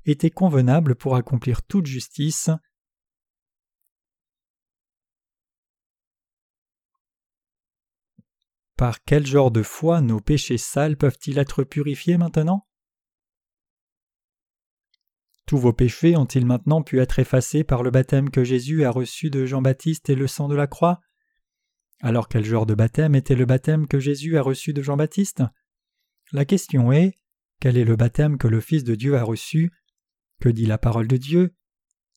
était 0.06 0.30
convenable 0.30 0.94
pour 0.94 1.16
accomplir 1.16 1.62
toute 1.62 1.86
justice. 1.86 2.50
Par 8.76 9.02
quel 9.04 9.26
genre 9.26 9.50
de 9.50 9.62
foi 9.62 10.00
nos 10.00 10.20
péchés 10.20 10.58
sales 10.58 10.96
peuvent-ils 10.96 11.38
être 11.38 11.64
purifiés 11.64 12.18
maintenant? 12.18 12.66
Tous 15.46 15.58
vos 15.58 15.72
péchés 15.72 16.16
ont-ils 16.16 16.44
maintenant 16.44 16.82
pu 16.82 17.00
être 17.00 17.18
effacés 17.18 17.64
par 17.64 17.82
le 17.82 17.90
baptême 17.90 18.30
que 18.30 18.44
Jésus 18.44 18.84
a 18.84 18.90
reçu 18.90 19.30
de 19.30 19.46
Jean-Baptiste 19.46 20.10
et 20.10 20.16
le 20.16 20.26
sang 20.26 20.48
de 20.48 20.56
la 20.56 20.66
croix? 20.66 21.00
Alors 22.00 22.28
quel 22.28 22.44
genre 22.44 22.66
de 22.66 22.74
baptême 22.74 23.14
était 23.14 23.36
le 23.36 23.46
baptême 23.46 23.86
que 23.86 24.00
Jésus 24.00 24.36
a 24.36 24.42
reçu 24.42 24.72
de 24.72 24.82
Jean-Baptiste? 24.82 25.44
La 26.32 26.44
question 26.44 26.92
est 26.92 27.14
quel 27.60 27.78
est 27.78 27.84
le 27.84 27.96
baptême 27.96 28.36
que 28.36 28.48
le 28.48 28.60
Fils 28.60 28.84
de 28.84 28.94
Dieu 28.94 29.16
a 29.16 29.22
reçu? 29.22 29.72
Que 30.40 30.48
dit 30.48 30.66
la 30.66 30.78
parole 30.78 31.08
de 31.08 31.16
Dieu? 31.16 31.54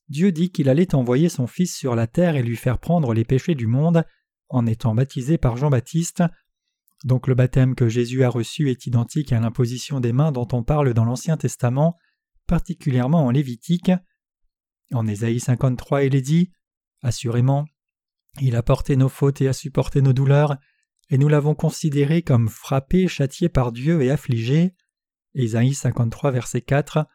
Dieu 0.09 0.31
dit 0.31 0.51
qu'il 0.51 0.67
allait 0.67 0.95
envoyer 0.95 1.29
son 1.29 1.47
Fils 1.47 1.77
sur 1.77 1.95
la 1.95 2.07
terre 2.07 2.35
et 2.35 2.43
lui 2.43 2.57
faire 2.57 2.79
prendre 2.79 3.13
les 3.13 3.23
péchés 3.23 3.55
du 3.55 3.67
monde 3.67 4.03
en 4.49 4.65
étant 4.65 4.95
baptisé 4.95 5.37
par 5.37 5.55
Jean-Baptiste. 5.55 6.23
Donc 7.05 7.27
le 7.27 7.35
baptême 7.35 7.75
que 7.75 7.87
Jésus 7.87 8.23
a 8.23 8.29
reçu 8.29 8.69
est 8.69 8.85
identique 8.85 9.31
à 9.31 9.39
l'imposition 9.39 9.99
des 9.99 10.11
mains 10.11 10.31
dont 10.31 10.47
on 10.51 10.63
parle 10.63 10.93
dans 10.93 11.05
l'Ancien 11.05 11.37
Testament 11.37 11.95
particulièrement 12.49 13.25
en 13.25 13.29
Lévitique. 13.29 13.91
En 14.91 15.07
Ésaïe 15.07 15.39
53, 15.39 16.03
il 16.03 16.15
est 16.15 16.21
dit 16.21 16.51
Assurément, 17.01 17.65
il 18.41 18.55
a 18.55 18.63
porté 18.63 18.97
nos 18.97 19.07
fautes 19.07 19.39
et 19.41 19.47
a 19.47 19.53
supporté 19.53 20.01
nos 20.01 20.13
douleurs, 20.13 20.57
et 21.09 21.17
nous 21.17 21.29
l'avons 21.29 21.55
considéré 21.55 22.23
comme 22.23 22.49
frappé, 22.49 23.07
châtié 23.07 23.49
par 23.49 23.71
Dieu 23.71 24.01
et 24.01 24.09
affligé. 24.09 24.73
Ésaïe 25.35 25.75
53, 25.75 26.31
verset 26.31 26.61
4. 26.61 27.05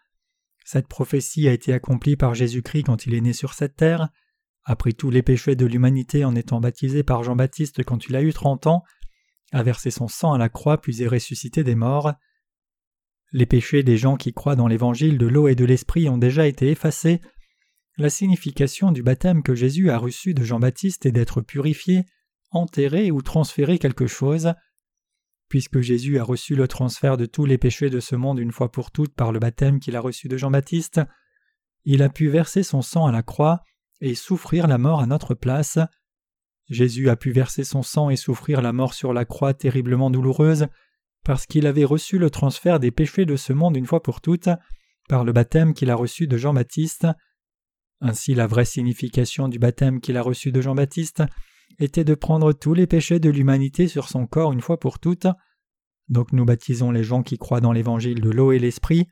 Cette 0.65 0.89
prophétie 0.89 1.49
a 1.49 1.53
été 1.53 1.73
accomplie 1.73 2.17
par 2.17 2.35
Jésus-Christ 2.35 2.85
quand 2.85 3.07
il 3.07 3.15
est 3.15 3.21
né 3.21 3.33
sur 3.33 3.55
cette 3.55 3.77
terre, 3.77 4.09
a 4.65 4.77
pris 4.77 4.95
tous 4.95 5.11
les 5.11 5.23
péchés 5.23 5.57
de 5.57 5.67
l'humanité 5.67 6.25
en 6.25 6.35
étant 6.35 6.61
baptisé 6.61 7.03
par 7.03 7.23
Jean-Baptiste 7.23 7.85
quand 7.85 8.07
il 8.07 8.17
a 8.17 8.23
eu 8.23 8.33
trente 8.33 8.67
ans, 8.67 8.83
a 9.53 9.63
versé 9.63 9.91
son 9.91 10.09
sang 10.09 10.33
à 10.33 10.39
la 10.39 10.49
croix 10.49 10.81
puis 10.81 11.03
est 11.03 11.09
ressuscité 11.09 11.65
des 11.65 11.75
morts. 11.75 12.15
Les 13.35 13.47
péchés 13.47 13.83
des 13.83 13.97
gens 13.97 14.17
qui 14.17 14.33
croient 14.33 14.55
dans 14.55 14.69
l'évangile 14.69 15.19
de 15.19 15.27
l'eau 15.27 15.49
et 15.49 15.57
de 15.57 15.65
l'esprit 15.65 16.09
ont 16.09 16.19
déjà 16.19 16.47
été 16.47 16.71
effacés. 16.71 17.21
La 17.99 18.09
signification 18.09 18.93
du 18.93 19.03
baptême 19.03 19.43
que 19.43 19.57
Jésus 19.57 19.91
a 19.91 19.99
reçu 19.99 20.35
de 20.35 20.45
Jean-Baptiste 20.45 21.05
est 21.05 21.11
d'être 21.11 21.41
purifié, 21.41 22.05
enterré 22.53 23.11
ou 23.11 23.23
transféré 23.23 23.81
quelque 23.81 24.07
chose. 24.07 24.55
Puisque 25.49 25.81
Jésus 25.81 26.21
a 26.21 26.23
reçu 26.23 26.55
le 26.55 26.69
transfert 26.69 27.17
de 27.17 27.27
tous 27.27 27.45
les 27.45 27.59
péchés 27.59 27.91
de 27.91 27.99
ce 27.99 28.15
monde 28.15 28.39
une 28.39 28.53
fois 28.53 28.71
pour 28.71 28.93
toutes 28.93 29.17
par 29.17 29.33
le 29.33 29.41
baptême 29.41 29.81
qu'il 29.81 29.97
a 29.97 30.01
reçu 30.01 30.29
de 30.29 30.37
Jean-Baptiste, 30.37 31.01
il 31.83 32.05
a 32.05 32.11
pu 32.11 32.29
verser 32.29 32.63
son 32.63 32.83
sang 32.83 33.07
à 33.07 33.11
la 33.11 33.25
croix 33.25 33.65
et 34.01 34.15
souffrir 34.15 34.69
la 34.69 34.79
mort 34.79 35.01
à 35.01 35.07
notre 35.07 35.35
place. 35.35 35.81
Jésus 36.69 37.09
a 37.09 37.17
pu 37.17 37.33
verser 37.33 37.65
son 37.65 37.83
sang 37.83 38.11
et 38.11 38.17
souffrir 38.17 38.63
la 38.63 38.73
mort 38.73 38.95
sur 38.95 39.13
la 39.13 39.25
croix 39.25 39.55
terriblement 39.55 40.11
douloureuse 40.11 40.69
parce 41.25 41.47
qu'il 41.47 41.67
avait 41.67 41.85
reçu 41.85 42.19
le 42.19 42.31
transfert 42.31 42.79
des 42.79 42.91
péchés 42.91 43.25
de 43.25 43.37
ce 43.37 43.53
monde 43.53 43.77
une 43.77 43.87
fois 43.87 44.03
pour 44.03 44.21
toutes, 44.21 44.51
par 45.09 45.25
le 45.25 45.33
baptême 45.33 45.75
qu'il 45.75 45.91
a 45.91 45.97
reçu 45.97 46.27
de 46.27 46.37
Jean-Baptiste. 46.37 47.07
Ainsi 48.01 48.35
la 48.35 48.47
vraie 48.47 48.65
signification 48.65 49.49
du 49.49 49.59
baptême 49.59 50.01
qu'il 50.01 50.17
a 50.17 50.23
reçu 50.23 50.53
de 50.53 50.61
Jean-Baptiste 50.61 51.23
était 51.79 52.05
de 52.05 52.15
prendre 52.15 52.53
tous 52.53 52.75
les 52.75 52.87
péchés 52.87 53.19
de 53.19 53.31
l'humanité 53.31 53.89
sur 53.89 54.09
son 54.09 54.27
corps 54.27 54.53
une 54.53 54.61
fois 54.61 54.79
pour 54.79 54.99
toutes. 54.99 55.27
Donc 56.09 56.33
nous 56.33 56.45
baptisons 56.45 56.91
les 56.91 57.03
gens 57.03 57.23
qui 57.23 57.39
croient 57.39 57.63
dans 57.63 57.73
l'évangile 57.73 58.21
de 58.21 58.31
l'eau 58.31 58.53
et 58.53 58.59
l'esprit, 58.59 59.09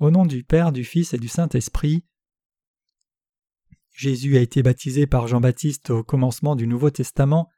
au 0.00 0.10
nom 0.10 0.26
du 0.26 0.44
Père, 0.44 0.72
du 0.72 0.84
Fils 0.84 1.14
et 1.14 1.18
du 1.18 1.28
Saint-Esprit. 1.28 2.04
Jésus 3.92 4.36
a 4.36 4.40
été 4.40 4.62
baptisé 4.62 5.06
par 5.06 5.28
Jean-Baptiste 5.28 5.90
au 5.90 6.02
commencement 6.02 6.56
du 6.56 6.66
Nouveau 6.66 6.90
Testament. 6.90 7.48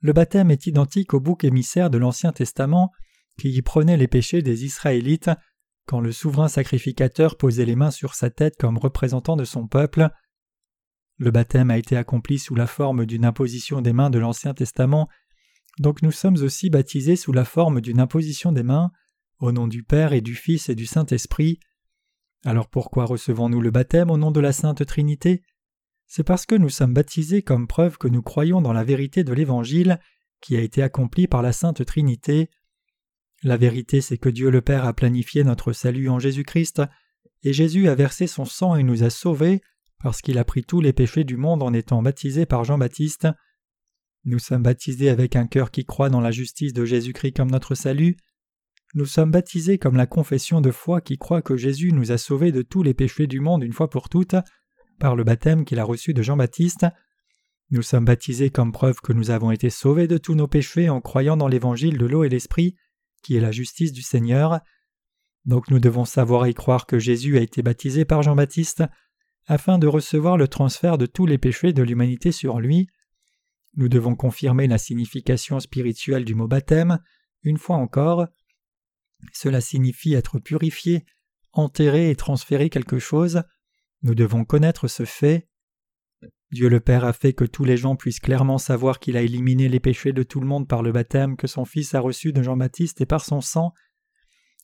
Le 0.00 0.12
baptême 0.12 0.50
est 0.50 0.66
identique 0.66 1.14
au 1.14 1.20
bouc 1.20 1.44
émissaire 1.44 1.88
de 1.88 1.98
l'Ancien 1.98 2.32
Testament 2.32 2.90
qui 3.38 3.50
y 3.50 3.62
prenait 3.62 3.96
les 3.96 4.08
péchés 4.08 4.42
des 4.42 4.64
Israélites 4.64 5.30
quand 5.86 6.00
le 6.00 6.12
souverain 6.12 6.48
sacrificateur 6.48 7.36
posait 7.36 7.64
les 7.64 7.76
mains 7.76 7.90
sur 7.90 8.14
sa 8.14 8.30
tête 8.30 8.56
comme 8.56 8.78
représentant 8.78 9.36
de 9.36 9.44
son 9.44 9.66
peuple. 9.66 10.08
Le 11.18 11.30
baptême 11.30 11.70
a 11.70 11.78
été 11.78 11.96
accompli 11.96 12.38
sous 12.38 12.54
la 12.54 12.66
forme 12.66 13.06
d'une 13.06 13.24
imposition 13.24 13.80
des 13.80 13.92
mains 13.92 14.10
de 14.10 14.18
l'Ancien 14.18 14.54
Testament, 14.54 15.08
donc 15.78 16.02
nous 16.02 16.12
sommes 16.12 16.36
aussi 16.42 16.70
baptisés 16.70 17.16
sous 17.16 17.32
la 17.32 17.44
forme 17.44 17.80
d'une 17.80 18.00
imposition 18.00 18.52
des 18.52 18.62
mains, 18.62 18.90
au 19.38 19.52
nom 19.52 19.66
du 19.66 19.82
Père 19.82 20.12
et 20.12 20.20
du 20.20 20.34
Fils 20.34 20.68
et 20.68 20.74
du 20.74 20.86
Saint-Esprit. 20.86 21.58
Alors 22.44 22.68
pourquoi 22.68 23.04
recevons-nous 23.04 23.60
le 23.60 23.70
baptême 23.70 24.10
au 24.10 24.18
nom 24.18 24.30
de 24.30 24.40
la 24.40 24.52
Sainte 24.52 24.84
Trinité? 24.84 25.42
C'est 26.06 26.24
parce 26.24 26.44
que 26.44 26.54
nous 26.54 26.68
sommes 26.68 26.92
baptisés 26.92 27.42
comme 27.42 27.66
preuve 27.66 27.96
que 27.96 28.08
nous 28.08 28.22
croyons 28.22 28.60
dans 28.60 28.72
la 28.72 28.84
vérité 28.84 29.24
de 29.24 29.32
l'Évangile 29.32 29.98
qui 30.40 30.56
a 30.56 30.60
été 30.60 30.82
accompli 30.82 31.26
par 31.26 31.40
la 31.40 31.52
Sainte 31.52 31.84
Trinité. 31.86 32.50
La 33.42 33.56
vérité, 33.56 34.00
c'est 34.00 34.18
que 34.18 34.28
Dieu 34.28 34.50
le 34.50 34.60
Père 34.60 34.84
a 34.84 34.92
planifié 34.92 35.42
notre 35.42 35.72
salut 35.72 36.08
en 36.08 36.18
Jésus-Christ, 36.20 36.82
et 37.42 37.52
Jésus 37.52 37.88
a 37.88 37.94
versé 37.94 38.28
son 38.28 38.44
sang 38.44 38.76
et 38.76 38.84
nous 38.84 39.02
a 39.02 39.10
sauvés, 39.10 39.62
parce 40.02 40.20
qu'il 40.20 40.38
a 40.38 40.44
pris 40.44 40.62
tous 40.62 40.80
les 40.80 40.92
péchés 40.92 41.24
du 41.24 41.36
monde 41.36 41.62
en 41.62 41.72
étant 41.72 42.02
baptisé 42.02 42.46
par 42.46 42.64
Jean-Baptiste. 42.64 43.28
Nous 44.24 44.38
sommes 44.38 44.62
baptisés 44.62 45.08
avec 45.08 45.34
un 45.34 45.48
cœur 45.48 45.72
qui 45.72 45.84
croit 45.84 46.08
dans 46.10 46.20
la 46.20 46.30
justice 46.30 46.72
de 46.72 46.84
Jésus-Christ 46.84 47.32
comme 47.32 47.50
notre 47.50 47.74
salut. 47.74 48.16
Nous 48.94 49.06
sommes 49.06 49.32
baptisés 49.32 49.78
comme 49.78 49.96
la 49.96 50.06
confession 50.06 50.60
de 50.60 50.70
foi 50.70 51.00
qui 51.00 51.18
croit 51.18 51.42
que 51.42 51.56
Jésus 51.56 51.92
nous 51.92 52.12
a 52.12 52.18
sauvés 52.18 52.52
de 52.52 52.62
tous 52.62 52.84
les 52.84 52.94
péchés 52.94 53.26
du 53.26 53.40
monde 53.40 53.64
une 53.64 53.72
fois 53.72 53.90
pour 53.90 54.08
toutes, 54.08 54.36
par 55.00 55.16
le 55.16 55.24
baptême 55.24 55.64
qu'il 55.64 55.80
a 55.80 55.84
reçu 55.84 56.14
de 56.14 56.22
Jean-Baptiste. 56.22 56.86
Nous 57.70 57.82
sommes 57.82 58.04
baptisés 58.04 58.50
comme 58.50 58.70
preuve 58.70 59.00
que 59.02 59.12
nous 59.12 59.30
avons 59.30 59.50
été 59.50 59.70
sauvés 59.70 60.06
de 60.06 60.18
tous 60.18 60.34
nos 60.34 60.46
péchés 60.46 60.90
en 60.90 61.00
croyant 61.00 61.36
dans 61.36 61.48
l'évangile 61.48 61.98
de 61.98 62.06
l'eau 62.06 62.22
et 62.22 62.28
l'esprit, 62.28 62.76
qui 63.22 63.36
est 63.36 63.40
la 63.40 63.52
justice 63.52 63.92
du 63.92 64.02
Seigneur. 64.02 64.60
Donc 65.44 65.70
nous 65.70 65.78
devons 65.78 66.04
savoir 66.04 66.46
y 66.46 66.54
croire 66.54 66.86
que 66.86 66.98
Jésus 66.98 67.38
a 67.38 67.40
été 67.40 67.62
baptisé 67.62 68.04
par 68.04 68.22
Jean-Baptiste, 68.22 68.84
afin 69.46 69.78
de 69.78 69.86
recevoir 69.86 70.36
le 70.36 70.48
transfert 70.48 70.98
de 70.98 71.06
tous 71.06 71.26
les 71.26 71.38
péchés 71.38 71.72
de 71.72 71.82
l'humanité 71.82 72.30
sur 72.32 72.60
lui. 72.60 72.88
Nous 73.74 73.88
devons 73.88 74.14
confirmer 74.14 74.66
la 74.66 74.78
signification 74.78 75.58
spirituelle 75.58 76.24
du 76.24 76.34
mot 76.34 76.46
baptême, 76.46 76.98
une 77.42 77.58
fois 77.58 77.76
encore. 77.76 78.26
Cela 79.32 79.60
signifie 79.60 80.14
être 80.14 80.38
purifié, 80.38 81.04
enterré 81.52 82.10
et 82.10 82.16
transférer 82.16 82.70
quelque 82.70 82.98
chose. 82.98 83.42
Nous 84.02 84.14
devons 84.14 84.44
connaître 84.44 84.88
ce 84.88 85.04
fait. 85.04 85.48
Dieu 86.52 86.68
le 86.68 86.80
Père 86.80 87.04
a 87.04 87.14
fait 87.14 87.32
que 87.32 87.44
tous 87.44 87.64
les 87.64 87.78
gens 87.78 87.96
puissent 87.96 88.20
clairement 88.20 88.58
savoir 88.58 89.00
qu'il 89.00 89.16
a 89.16 89.22
éliminé 89.22 89.68
les 89.68 89.80
péchés 89.80 90.12
de 90.12 90.22
tout 90.22 90.38
le 90.38 90.46
monde 90.46 90.68
par 90.68 90.82
le 90.82 90.92
baptême 90.92 91.36
que 91.36 91.46
son 91.46 91.64
Fils 91.64 91.94
a 91.94 92.00
reçu 92.00 92.32
de 92.32 92.42
Jean-Baptiste 92.42 93.00
et 93.00 93.06
par 93.06 93.24
son 93.24 93.40
sang. 93.40 93.72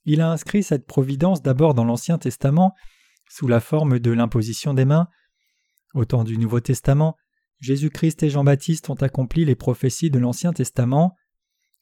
Il 0.05 0.20
a 0.20 0.31
inscrit 0.31 0.62
cette 0.62 0.87
providence 0.87 1.42
d'abord 1.42 1.72
dans 1.72 1.85
l'Ancien 1.85 2.18
Testament, 2.18 2.74
sous 3.31 3.48
la 3.48 3.61
forme 3.61 3.98
de 3.98 4.11
l'imposition 4.11 4.74
des 4.74 4.85
mains. 4.85 5.09
Au 5.94 6.05
temps 6.05 6.24
du 6.24 6.37
Nouveau 6.37 6.61
Testament, 6.61 7.16
Jésus-Christ 7.61 8.22
et 8.22 8.31
Jean-Baptiste 8.31 8.90
ont 8.90 8.94
accompli 8.94 9.46
les 9.46 9.57
prophéties 9.57 10.11
de 10.11 10.18
l'Ancien 10.18 10.53
Testament. 10.53 11.16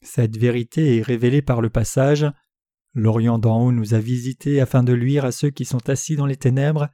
Cette 0.02 0.36
vérité 0.36 0.98
est 0.98 1.02
révélée 1.02 1.42
par 1.42 1.60
le 1.60 1.68
passage 1.68 2.26
L'Orient 2.98 3.38
d'en 3.38 3.60
haut 3.60 3.72
nous 3.72 3.92
a 3.92 3.98
visités 3.98 4.58
afin 4.58 4.82
de 4.82 4.94
luire 4.94 5.26
à 5.26 5.30
ceux 5.30 5.50
qui 5.50 5.66
sont 5.66 5.90
assis 5.90 6.16
dans 6.16 6.24
les 6.24 6.38
ténèbres 6.38 6.88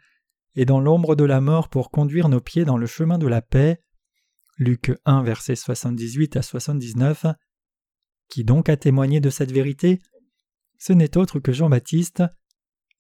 et 0.55 0.65
dans 0.65 0.81
l'ombre 0.81 1.17
de 1.17 1.25
la 1.25 1.41
mort 1.41 1.69
pour 1.69 1.91
conduire 1.91 2.29
nos 2.29 2.41
pieds 2.41 2.65
dans 2.65 2.77
le 2.77 2.87
chemin 2.87 3.19
de 3.19 3.27
la 3.27 3.43
paix. 3.43 3.83
Luc 4.59 4.93
1, 5.05 5.23
versets 5.23 5.57
78 5.57 6.37
à 6.37 6.43
79. 6.43 7.27
Qui 8.29 8.45
donc 8.45 8.69
a 8.69 8.77
témoigné 8.77 9.21
de 9.21 9.31
cette 9.31 9.53
vérité? 9.53 10.01
Ce 10.79 10.93
n'est 10.93 11.17
autre 11.17 11.39
que 11.39 11.53
Jean-Baptiste. 11.53 12.23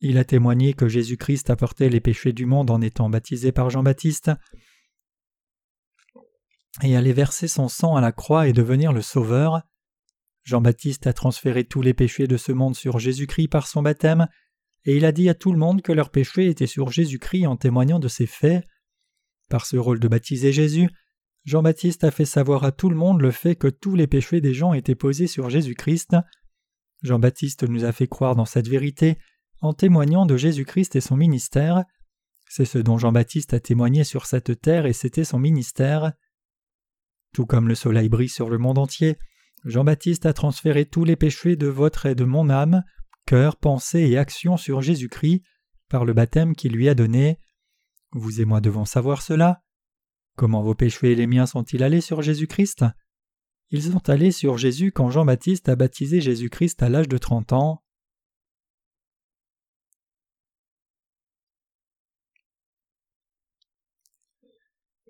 Il 0.00 0.18
a 0.18 0.24
témoigné 0.24 0.74
que 0.74 0.88
Jésus-Christ 0.88 1.50
apportait 1.50 1.88
les 1.88 2.00
péchés 2.00 2.32
du 2.32 2.46
monde 2.46 2.70
en 2.70 2.80
étant 2.80 3.08
baptisé 3.08 3.52
par 3.52 3.70
Jean-Baptiste 3.70 4.32
et 6.82 6.96
allait 6.96 7.12
verser 7.12 7.48
son 7.48 7.68
sang 7.68 7.96
à 7.96 8.00
la 8.00 8.12
croix 8.12 8.48
et 8.48 8.52
devenir 8.52 8.92
le 8.92 9.02
Sauveur. 9.02 9.62
Jean-Baptiste 10.44 11.06
a 11.06 11.12
transféré 11.12 11.64
tous 11.64 11.82
les 11.82 11.94
péchés 11.94 12.26
de 12.26 12.36
ce 12.36 12.50
monde 12.50 12.74
sur 12.74 12.98
Jésus-Christ 12.98 13.48
par 13.48 13.66
son 13.66 13.82
baptême, 13.82 14.26
et 14.84 14.96
il 14.96 15.04
a 15.04 15.12
dit 15.12 15.28
à 15.28 15.34
tout 15.34 15.52
le 15.52 15.58
monde 15.58 15.82
que 15.82 15.92
leurs 15.92 16.10
péchés 16.10 16.48
étaient 16.48 16.66
sur 16.66 16.90
Jésus-Christ 16.90 17.46
en 17.46 17.56
témoignant 17.56 17.98
de 17.98 18.08
ces 18.08 18.26
faits. 18.26 18.64
Par 19.48 19.66
ce 19.66 19.76
rôle 19.76 20.00
de 20.00 20.08
baptiser 20.08 20.52
Jésus, 20.52 20.88
Jean-Baptiste 21.44 22.04
a 22.04 22.10
fait 22.10 22.24
savoir 22.24 22.64
à 22.64 22.72
tout 22.72 22.88
le 22.88 22.96
monde 22.96 23.20
le 23.20 23.30
fait 23.30 23.56
que 23.56 23.68
tous 23.68 23.94
les 23.94 24.06
péchés 24.06 24.40
des 24.40 24.54
gens 24.54 24.72
étaient 24.74 24.94
posés 24.94 25.26
sur 25.26 25.50
Jésus-Christ. 25.50 26.16
Jean-Baptiste 27.02 27.68
nous 27.68 27.84
a 27.84 27.92
fait 27.92 28.06
croire 28.06 28.36
dans 28.36 28.44
cette 28.44 28.68
vérité 28.68 29.18
en 29.60 29.72
témoignant 29.72 30.26
de 30.26 30.36
Jésus-Christ 30.36 30.96
et 30.96 31.00
son 31.00 31.16
ministère. 31.16 31.84
C'est 32.48 32.64
ce 32.64 32.78
dont 32.78 32.98
Jean-Baptiste 32.98 33.54
a 33.54 33.60
témoigné 33.60 34.04
sur 34.04 34.26
cette 34.26 34.60
terre 34.60 34.86
et 34.86 34.92
c'était 34.92 35.24
son 35.24 35.38
ministère. 35.38 36.12
Tout 37.32 37.46
comme 37.46 37.68
le 37.68 37.74
soleil 37.74 38.08
brille 38.08 38.28
sur 38.28 38.50
le 38.50 38.58
monde 38.58 38.78
entier, 38.78 39.16
Jean-Baptiste 39.64 40.26
a 40.26 40.32
transféré 40.32 40.84
tous 40.84 41.04
les 41.04 41.16
péchés 41.16 41.56
de 41.56 41.68
votre 41.68 42.06
et 42.06 42.14
de 42.14 42.24
mon 42.24 42.50
âme, 42.50 42.82
cœur, 43.26 43.56
pensée 43.56 44.00
et 44.00 44.18
action 44.18 44.56
sur 44.56 44.80
Jésus-Christ 44.82 45.42
par 45.88 46.04
le 46.04 46.12
baptême 46.12 46.54
qu'il 46.54 46.72
lui 46.72 46.88
a 46.88 46.94
donné. 46.94 47.38
Vous 48.12 48.40
et 48.40 48.44
moi 48.44 48.60
devons 48.60 48.84
savoir 48.84 49.22
cela. 49.22 49.62
Comment 50.36 50.62
vos 50.62 50.74
péchés 50.74 51.12
et 51.12 51.14
les 51.14 51.26
miens 51.26 51.46
sont-ils 51.46 51.82
allés 51.82 52.00
sur 52.00 52.22
Jésus-Christ? 52.22 52.84
Ils 53.70 53.82
sont 53.84 54.08
allés 54.08 54.32
sur 54.32 54.58
Jésus 54.58 54.92
quand 54.92 55.10
Jean-Baptiste 55.10 55.68
a 55.68 55.76
baptisé 55.76 56.20
Jésus-Christ 56.20 56.82
à 56.82 56.88
l'âge 56.88 57.08
de 57.08 57.18
trente 57.18 57.52
ans. 57.52 57.82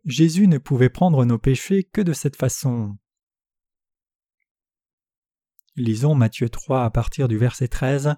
Jésus 0.05 0.49
ne 0.49 0.59
pouvait 0.59 0.91
prendre 0.91 1.25
nos 1.25 1.39
péchés 1.39 1.85
que 1.85 2.01
de 2.01 2.13
cette 2.13 2.37
façon. 2.37 2.99
Lisons 5.77 6.15
Matthieu 6.15 6.51
3 6.51 6.85
à 6.85 6.91
partir 6.91 7.29
du 7.29 7.39
verset 7.39 7.67
13. 7.67 8.17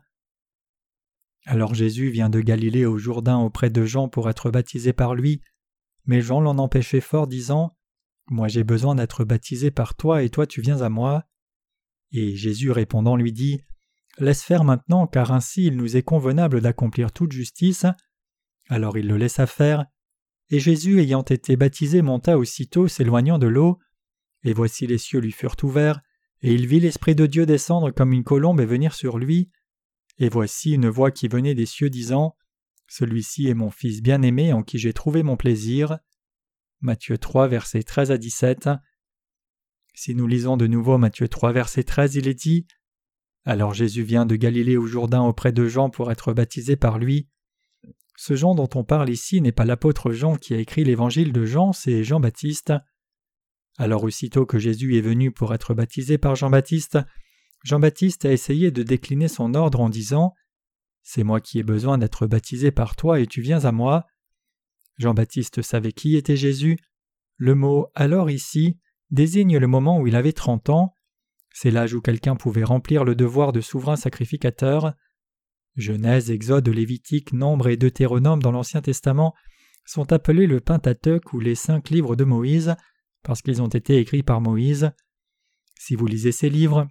Alors 1.47 1.73
Jésus 1.73 2.11
vient 2.11 2.29
de 2.29 2.41
Galilée 2.41 2.85
au 2.85 2.99
Jourdain 2.99 3.39
auprès 3.39 3.71
de 3.71 3.85
Jean 3.85 4.09
pour 4.09 4.29
être 4.29 4.51
baptisé 4.51 4.93
par 4.93 5.15
lui, 5.15 5.41
mais 6.05 6.21
Jean 6.21 6.41
l'en 6.41 6.59
empêchait 6.59 7.01
fort, 7.01 7.29
disant 7.29 7.77
Moi 8.27 8.49
j'ai 8.49 8.65
besoin 8.65 8.97
d'être 8.97 9.25
baptisé 9.25 9.71
par 9.71 9.95
toi, 9.95 10.25
et 10.25 10.31
toi 10.31 10.49
tu 10.49 10.63
viens 10.63 10.81
à 10.81 10.89
moi. 10.89 11.27
Et 12.11 12.35
Jésus 12.35 12.73
répondant 12.73 13.15
lui 13.15 13.33
dit 13.33 13.61
Laisse 14.19 14.43
faire 14.43 14.65
maintenant, 14.65 15.07
car 15.07 15.31
ainsi 15.31 15.67
il 15.67 15.77
nous 15.77 15.97
est 15.97 16.03
convenable 16.03 16.61
d'accomplir 16.61 17.13
toute 17.13 17.31
justice. 17.31 17.87
Alors 18.69 18.99
il 18.99 19.07
le 19.07 19.17
laissa 19.17 19.47
faire, 19.47 19.87
et 20.51 20.59
Jésus 20.59 20.99
ayant 21.01 21.23
été 21.23 21.55
baptisé 21.55 22.03
monta 22.03 22.37
aussitôt, 22.37 22.89
s'éloignant 22.89 23.39
de 23.39 23.47
l'eau, 23.47 23.79
et 24.43 24.53
voici 24.53 24.89
les 24.89 24.99
cieux 24.99 25.21
lui 25.21 25.33
furent 25.33 25.57
ouverts, 25.63 26.01
et 26.45 26.53
il 26.53 26.67
vit 26.67 26.79
l'Esprit 26.79 27.15
de 27.15 27.25
Dieu 27.25 27.47
descendre 27.47 27.91
comme 27.91 28.13
une 28.13 28.23
colombe 28.23 28.61
et 28.61 28.67
venir 28.67 28.93
sur 28.93 29.17
lui. 29.17 29.51
Et 30.19 30.29
voici 30.29 30.73
une 30.73 30.91
voix 30.91 31.11
qui 31.11 31.27
venait 31.27 31.55
des 31.55 31.65
cieux 31.65 31.89
disant 31.89 32.37
Celui-ci 32.87 33.49
est 33.49 33.55
mon 33.55 33.71
Fils 33.71 34.03
bien-aimé 34.03 34.53
en 34.53 34.63
qui 34.63 34.77
j'ai 34.77 34.93
trouvé 34.93 35.23
mon 35.23 35.39
plaisir. 35.39 35.99
Matthieu 36.83 37.17
3, 37.17 37.49
versets 37.49 37.83
13 37.83 38.11
à 38.11 38.19
17. 38.19 38.69
Si 39.95 40.15
nous 40.15 40.27
lisons 40.27 40.59
de 40.59 40.67
nouveau 40.67 40.99
Matthieu 40.99 41.29
3, 41.29 41.53
verset 41.53 41.83
13, 41.83 42.17
il 42.17 42.29
est 42.29 42.35
dit 42.35 42.67
Alors 43.47 43.73
Jésus 43.73 44.03
vient 44.03 44.27
de 44.27 44.37
Galilée 44.37 44.77
au 44.77 44.85
Jourdain 44.85 45.23
auprès 45.23 45.53
de 45.53 45.67
Jean 45.67 45.89
pour 45.89 46.13
être 46.13 46.35
baptisé 46.35 46.77
par 46.77 46.99
lui. 46.99 47.27
Ce 48.19 48.37
Jean 48.37 48.55
dont 48.55 48.69
on 48.75 48.85
parle 48.85 49.09
ici 49.09 49.41
n'est 49.41 49.51
pas 49.51 49.65
l'apôtre 49.65 50.13
Jean 50.13 50.37
qui 50.37 50.53
a 50.53 50.59
écrit 50.59 50.85
l'évangile 50.85 51.33
de 51.33 51.47
Jean, 51.47 51.73
c'est 51.73 52.05
Jean-Baptiste. 52.05 52.75
Alors 53.77 54.05
aussitôt 54.05 54.47
que 54.47 54.59
Jésus 54.59 54.97
est 54.97 55.01
venu 55.01 55.33
pour 55.33 55.53
être 55.53 55.75
baptisé 55.75 56.19
par 56.19 56.37
Jean-Baptiste, 56.37 56.99
Jean-Baptiste 57.65 58.25
a 58.25 58.33
essayé 58.33 58.71
de 58.71 58.83
décliner 58.83 59.29
son 59.29 59.55
ordre 59.55 59.81
en 59.81 59.89
disant 59.89 60.35
C'est 61.03 61.25
moi 61.25 61.41
qui 61.41 61.59
ai 61.59 61.63
besoin 61.63 61.99
d'être 61.99 62.27
baptisé 62.27 62.71
par 62.71 62.95
toi 62.95 63.21
et 63.21 63.27
tu 63.27 63.41
viens 63.41 63.65
à 63.65 63.73
moi. 63.73 64.07
Jean-Baptiste 64.99 65.63
savait 65.63 65.93
qui 65.93 66.17
était 66.17 66.37
Jésus. 66.37 66.79
Le 67.37 67.55
mot 67.55 67.89
alors 67.95 68.31
ici 68.31 68.79
désigne 69.11 69.59
le 69.59 69.67
moment 69.67 69.99
où 69.99 70.07
il 70.07 70.15
avait 70.15 70.33
trente 70.33 70.69
ans. 70.69 70.97
C'est 71.53 71.71
l'âge 71.71 71.95
où 71.95 72.01
quelqu'un 72.01 72.37
pouvait 72.37 72.65
remplir 72.65 73.05
le 73.05 73.15
devoir 73.15 73.53
de 73.53 73.61
souverain 73.61 73.97
sacrificateur. 73.97 74.95
Genèse, 75.77 76.31
Exode, 76.31 76.69
Lévitique, 76.69 77.33
Nombre 77.33 77.69
et 77.69 77.77
Deutéronome 77.77 78.43
dans 78.43 78.53
l'Ancien 78.53 78.83
Testament 78.83 79.35
sont 79.85 80.13
appelés 80.13 80.47
le 80.47 80.61
Pentateuque 80.61 81.33
ou 81.33 81.41
les 81.41 81.55
cinq 81.55 81.91
livres 81.91 82.15
de 82.15 82.25
Moïse 82.25 82.77
parce 83.25 83.43
qu'ils 83.43 83.63
ont 83.63 83.69
été 83.69 83.99
écrits 83.99 84.23
par 84.23 84.41
Moïse. 84.41 84.93
Si 85.77 85.97
vous 85.97 86.07
lisez 86.07 86.31
ces 86.31 86.49
livres, 86.49 86.89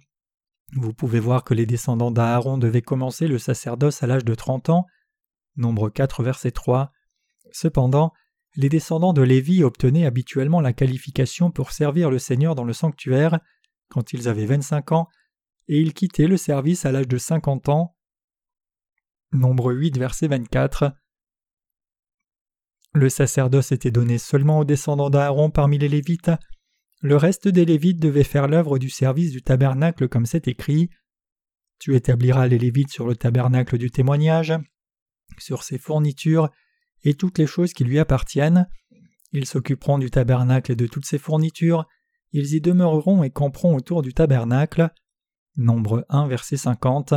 vous 0.72 0.92
pouvez 0.92 1.20
voir 1.20 1.44
que 1.44 1.54
les 1.54 1.66
descendants 1.66 2.10
d'Aaron 2.10 2.58
devaient 2.58 2.82
commencer 2.82 3.28
le 3.28 3.38
sacerdoce 3.38 4.02
à 4.02 4.06
l'âge 4.06 4.24
de 4.24 4.34
trente 4.34 4.68
ans, 4.68 4.86
nombre 5.56 5.88
4 5.88 6.22
verset 6.22 6.50
3. 6.50 6.92
Cependant, 7.52 8.12
les 8.56 8.68
descendants 8.68 9.12
de 9.12 9.22
Lévi 9.22 9.62
obtenaient 9.62 10.06
habituellement 10.06 10.60
la 10.60 10.72
qualification 10.72 11.50
pour 11.50 11.72
servir 11.72 12.10
le 12.10 12.18
Seigneur 12.18 12.54
dans 12.54 12.64
le 12.64 12.72
sanctuaire 12.72 13.40
quand 13.88 14.12
ils 14.12 14.28
avaient 14.28 14.46
vingt-cinq 14.46 14.92
ans, 14.92 15.08
et 15.68 15.80
ils 15.80 15.94
quittaient 15.94 16.26
le 16.26 16.36
service 16.36 16.84
à 16.84 16.92
l'âge 16.92 17.08
de 17.08 17.18
cinquante 17.18 17.68
ans. 17.68 17.96
Nombre 19.32 19.72
8 19.72 19.98
verset 19.98 20.28
24. 20.28 20.92
Le 22.94 23.08
sacerdoce 23.08 23.72
était 23.72 23.90
donné 23.90 24.18
seulement 24.18 24.60
aux 24.60 24.64
descendants 24.64 25.10
d'Aaron 25.10 25.50
parmi 25.50 25.78
les 25.78 25.88
Lévites. 25.88 26.30
Le 27.02 27.16
reste 27.16 27.48
des 27.48 27.64
Lévites 27.64 28.00
devait 28.00 28.22
faire 28.22 28.46
l'œuvre 28.46 28.78
du 28.78 28.88
service 28.88 29.32
du 29.32 29.42
tabernacle 29.42 30.08
comme 30.08 30.26
c'est 30.26 30.46
écrit. 30.46 30.90
Tu 31.80 31.96
établiras 31.96 32.46
les 32.46 32.58
Lévites 32.58 32.92
sur 32.92 33.08
le 33.08 33.16
tabernacle 33.16 33.78
du 33.78 33.90
témoignage, 33.90 34.54
sur 35.38 35.64
ses 35.64 35.76
fournitures 35.76 36.50
et 37.02 37.14
toutes 37.14 37.38
les 37.38 37.48
choses 37.48 37.72
qui 37.72 37.82
lui 37.82 37.98
appartiennent. 37.98 38.68
Ils 39.32 39.46
s'occuperont 39.46 39.98
du 39.98 40.10
tabernacle 40.10 40.70
et 40.70 40.76
de 40.76 40.86
toutes 40.86 41.04
ses 41.04 41.18
fournitures. 41.18 41.86
Ils 42.30 42.54
y 42.54 42.60
demeureront 42.60 43.24
et 43.24 43.30
camperont 43.30 43.74
autour 43.74 44.02
du 44.02 44.14
tabernacle. 44.14 44.88
Nombre 45.56 46.06
1, 46.10 46.28
verset 46.28 46.56
50. 46.56 47.14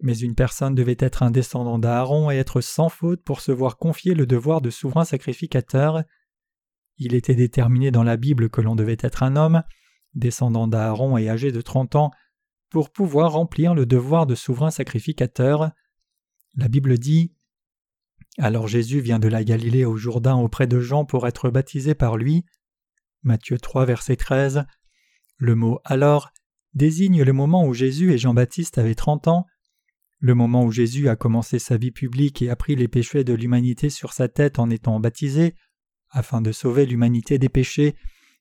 Mais 0.00 0.18
une 0.18 0.34
personne 0.34 0.74
devait 0.74 0.96
être 0.98 1.22
un 1.22 1.30
descendant 1.30 1.78
d'Aaron 1.78 2.30
et 2.30 2.36
être 2.36 2.60
sans 2.60 2.88
faute 2.88 3.22
pour 3.22 3.40
se 3.40 3.52
voir 3.52 3.76
confier 3.76 4.14
le 4.14 4.26
devoir 4.26 4.60
de 4.60 4.70
souverain 4.70 5.04
sacrificateur. 5.04 6.02
Il 6.98 7.14
était 7.14 7.34
déterminé 7.34 7.90
dans 7.90 8.02
la 8.02 8.16
Bible 8.16 8.50
que 8.50 8.60
l'on 8.60 8.76
devait 8.76 8.96
être 9.00 9.22
un 9.22 9.36
homme, 9.36 9.62
descendant 10.14 10.68
d'Aaron 10.68 11.16
et 11.16 11.28
âgé 11.28 11.52
de 11.52 11.60
trente 11.60 11.94
ans, 11.96 12.10
pour 12.70 12.90
pouvoir 12.90 13.32
remplir 13.32 13.74
le 13.74 13.86
devoir 13.86 14.26
de 14.26 14.34
souverain 14.34 14.70
sacrificateur. 14.70 15.70
La 16.56 16.68
Bible 16.68 16.98
dit 16.98 17.34
Alors 18.38 18.66
Jésus 18.66 19.00
vient 19.00 19.20
de 19.20 19.28
la 19.28 19.44
Galilée 19.44 19.84
au 19.84 19.96
Jourdain 19.96 20.36
auprès 20.36 20.66
de 20.66 20.80
Jean 20.80 21.04
pour 21.04 21.26
être 21.26 21.50
baptisé 21.50 21.94
par 21.94 22.16
lui. 22.16 22.44
Matthieu 23.22 23.58
3, 23.58 23.86
verset 23.86 24.16
13. 24.16 24.64
Le 25.36 25.54
mot 25.54 25.80
alors 25.84 26.30
désigne 26.74 27.22
le 27.22 27.32
moment 27.32 27.64
où 27.64 27.74
Jésus 27.74 28.12
et 28.12 28.18
Jean-Baptiste 28.18 28.78
avaient 28.78 28.94
trente 28.94 29.28
ans 29.28 29.46
Le 30.20 30.34
moment 30.34 30.64
où 30.64 30.70
Jésus 30.70 31.08
a 31.08 31.16
commencé 31.16 31.58
sa 31.58 31.76
vie 31.76 31.90
publique 31.90 32.40
et 32.42 32.50
a 32.50 32.56
pris 32.56 32.76
les 32.76 32.88
péchés 32.88 33.24
de 33.24 33.34
l'humanité 33.34 33.90
sur 33.90 34.12
sa 34.12 34.28
tête 34.28 34.58
en 34.58 34.70
étant 34.70 35.00
baptisé, 35.00 35.54
afin 36.10 36.40
de 36.40 36.52
sauver 36.52 36.86
l'humanité 36.86 37.38
des 37.38 37.48
péchés, 37.48 37.94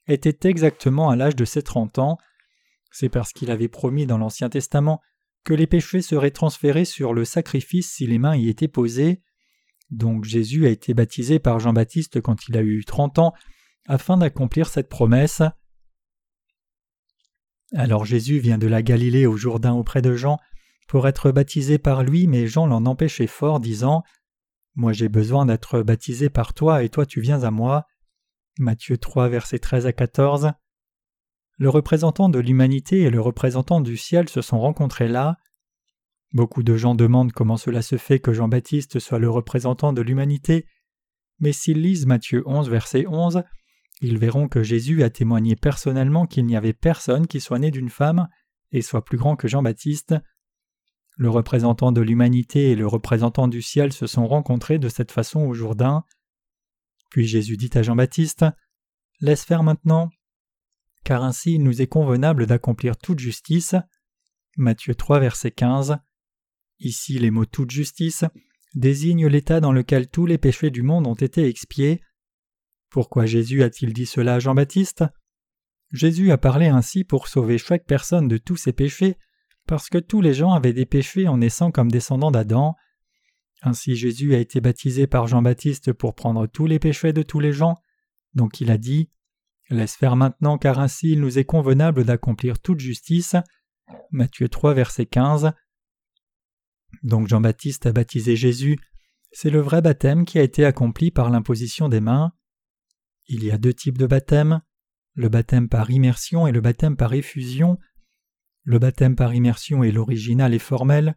était 0.07 0.47
exactement 0.47 1.09
à 1.09 1.15
l'âge 1.15 1.35
de 1.35 1.45
ses 1.45 1.61
trente 1.61 1.97
ans. 1.99 2.17
C'est 2.91 3.09
parce 3.09 3.33
qu'il 3.33 3.51
avait 3.51 3.67
promis 3.67 4.05
dans 4.05 4.17
l'Ancien 4.17 4.49
Testament 4.49 5.01
que 5.43 5.53
les 5.53 5.67
péchés 5.67 6.01
seraient 6.01 6.31
transférés 6.31 6.85
sur 6.85 7.13
le 7.13 7.25
sacrifice 7.25 7.91
si 7.91 8.07
les 8.07 8.19
mains 8.19 8.35
y 8.35 8.49
étaient 8.49 8.67
posées. 8.67 9.21
Donc 9.89 10.23
Jésus 10.23 10.65
a 10.65 10.69
été 10.69 10.93
baptisé 10.93 11.39
par 11.39 11.59
Jean-Baptiste 11.59 12.21
quand 12.21 12.47
il 12.47 12.57
a 12.57 12.61
eu 12.61 12.85
trente 12.85 13.19
ans, 13.19 13.33
afin 13.87 14.17
d'accomplir 14.17 14.67
cette 14.69 14.89
promesse. 14.89 15.41
Alors 17.75 18.05
Jésus 18.05 18.39
vient 18.39 18.57
de 18.57 18.67
la 18.67 18.81
Galilée 18.81 19.25
au 19.25 19.35
Jourdain 19.35 19.73
auprès 19.73 20.01
de 20.01 20.15
Jean 20.15 20.39
pour 20.87 21.07
être 21.07 21.31
baptisé 21.31 21.77
par 21.77 22.03
lui, 22.03 22.27
mais 22.27 22.47
Jean 22.47 22.67
l'en 22.67 22.85
empêchait 22.85 23.27
fort, 23.27 23.59
disant 23.59 24.03
Moi 24.75 24.93
j'ai 24.93 25.09
besoin 25.09 25.45
d'être 25.45 25.81
baptisé 25.81 26.29
par 26.29 26.53
toi, 26.53 26.83
et 26.83 26.89
toi 26.89 27.05
tu 27.05 27.21
viens 27.21 27.43
à 27.43 27.51
moi. 27.51 27.85
Matthieu 28.59 28.97
3, 28.97 29.29
versets 29.29 29.59
13 29.59 29.87
à 29.87 29.93
14. 29.93 30.51
Le 31.57 31.69
représentant 31.69 32.29
de 32.29 32.39
l'humanité 32.39 33.01
et 33.01 33.09
le 33.09 33.21
représentant 33.21 33.81
du 33.81 33.97
ciel 33.97 34.29
se 34.29 34.41
sont 34.41 34.59
rencontrés 34.59 35.07
là. 35.07 35.37
Beaucoup 36.33 36.63
de 36.63 36.75
gens 36.75 36.95
demandent 36.95 37.31
comment 37.31 37.57
cela 37.57 37.81
se 37.81 37.97
fait 37.97 38.19
que 38.19 38.33
Jean-Baptiste 38.33 38.99
soit 38.99 39.19
le 39.19 39.29
représentant 39.29 39.93
de 39.93 40.01
l'humanité, 40.01 40.65
mais 41.39 41.51
s'ils 41.51 41.81
lisent 41.81 42.05
Matthieu 42.05 42.43
11, 42.45 42.69
verset 42.69 43.05
11, 43.07 43.43
ils 44.01 44.17
verront 44.17 44.47
que 44.47 44.63
Jésus 44.63 45.03
a 45.03 45.09
témoigné 45.09 45.55
personnellement 45.55 46.25
qu'il 46.25 46.45
n'y 46.45 46.55
avait 46.55 46.73
personne 46.73 47.27
qui 47.27 47.39
soit 47.39 47.59
né 47.59 47.71
d'une 47.71 47.89
femme 47.89 48.27
et 48.71 48.81
soit 48.81 49.05
plus 49.05 49.17
grand 49.17 49.35
que 49.35 49.47
Jean-Baptiste. 49.47 50.15
Le 51.15 51.29
représentant 51.29 51.91
de 51.91 52.01
l'humanité 52.01 52.71
et 52.71 52.75
le 52.75 52.87
représentant 52.87 53.47
du 53.47 53.61
ciel 53.61 53.93
se 53.93 54.07
sont 54.07 54.27
rencontrés 54.27 54.79
de 54.79 54.89
cette 54.89 55.11
façon 55.11 55.41
au 55.41 55.53
Jourdain. 55.53 56.03
Puis 57.09 57.27
Jésus 57.27 57.57
dit 57.57 57.69
à 57.75 57.83
Jean-Baptiste 57.83 58.45
Laisse 59.19 59.45
faire 59.45 59.63
maintenant, 59.63 60.09
car 61.03 61.23
ainsi 61.23 61.53
il 61.53 61.63
nous 61.63 61.81
est 61.81 61.87
convenable 61.87 62.47
d'accomplir 62.47 62.97
toute 62.97 63.19
justice. 63.19 63.75
Matthieu 64.57 64.95
3, 64.95 65.19
verset 65.19 65.51
15. 65.51 65.97
Ici, 66.79 67.19
les 67.19 67.31
mots 67.31 67.45
toute 67.45 67.71
justice 67.71 68.25
désignent 68.75 69.27
l'état 69.27 69.59
dans 69.59 69.71
lequel 69.71 70.09
tous 70.09 70.25
les 70.25 70.37
péchés 70.37 70.71
du 70.71 70.81
monde 70.81 71.07
ont 71.07 71.13
été 71.13 71.47
expiés. 71.47 72.01
Pourquoi 72.89 73.25
Jésus 73.25 73.63
a-t-il 73.63 73.93
dit 73.93 74.05
cela 74.05 74.35
à 74.35 74.39
Jean-Baptiste? 74.39 75.05
Jésus 75.91 76.31
a 76.31 76.37
parlé 76.37 76.67
ainsi 76.67 77.03
pour 77.03 77.27
sauver 77.27 77.57
chaque 77.57 77.85
personne 77.85 78.27
de 78.27 78.37
tous 78.37 78.57
ses 78.57 78.73
péchés 78.73 79.17
parce 79.73 79.89
que 79.89 79.97
tous 79.97 80.21
les 80.21 80.35
gens 80.35 80.51
avaient 80.51 80.71
des 80.71 80.85
péchés 80.85 81.27
en 81.27 81.39
naissant 81.39 81.71
comme 81.71 81.89
descendants 81.89 82.29
d'Adam. 82.29 82.75
Ainsi 83.63 83.95
Jésus 83.95 84.35
a 84.35 84.37
été 84.37 84.61
baptisé 84.61 85.07
par 85.07 85.25
Jean-Baptiste 85.25 85.93
pour 85.93 86.13
prendre 86.13 86.45
tous 86.45 86.67
les 86.67 86.77
péchés 86.77 87.11
de 87.11 87.23
tous 87.23 87.39
les 87.39 87.53
gens. 87.53 87.77
Donc 88.35 88.61
il 88.61 88.69
a 88.69 88.77
dit 88.77 89.09
Laisse 89.71 89.95
faire 89.95 90.15
maintenant, 90.15 90.59
car 90.59 90.77
ainsi 90.77 91.13
il 91.13 91.21
nous 91.21 91.39
est 91.39 91.43
convenable 91.43 92.03
d'accomplir 92.05 92.59
toute 92.59 92.81
justice. 92.81 93.35
Matthieu 94.11 94.47
3, 94.47 94.75
verset 94.75 95.07
15. 95.07 95.53
Donc 97.01 97.27
Jean-Baptiste 97.27 97.87
a 97.87 97.93
baptisé 97.93 98.35
Jésus. 98.35 98.77
C'est 99.31 99.49
le 99.49 99.59
vrai 99.59 99.81
baptême 99.81 100.23
qui 100.23 100.37
a 100.37 100.43
été 100.43 100.65
accompli 100.65 101.09
par 101.09 101.31
l'imposition 101.31 101.89
des 101.89 101.99
mains. 101.99 102.31
Il 103.25 103.43
y 103.43 103.49
a 103.49 103.57
deux 103.57 103.73
types 103.73 103.97
de 103.97 104.05
baptême 104.05 104.61
le 105.15 105.29
baptême 105.29 105.69
par 105.69 105.91
immersion 105.91 106.47
et 106.47 106.51
le 106.51 106.61
baptême 106.61 106.97
par 106.97 107.13
effusion. 107.13 107.77
Le 108.63 108.79
baptême 108.79 109.15
par 109.15 109.33
immersion 109.33 109.83
est 109.83 109.91
l'original 109.91 110.53
et 110.53 110.59
formel. 110.59 111.15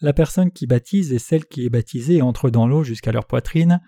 La 0.00 0.12
personne 0.12 0.50
qui 0.50 0.66
baptise 0.66 1.12
et 1.12 1.18
celle 1.18 1.46
qui 1.46 1.64
est 1.64 1.70
baptisée 1.70 2.20
entrent 2.20 2.50
dans 2.50 2.66
l'eau 2.66 2.84
jusqu'à 2.84 3.12
leur 3.12 3.26
poitrine. 3.26 3.80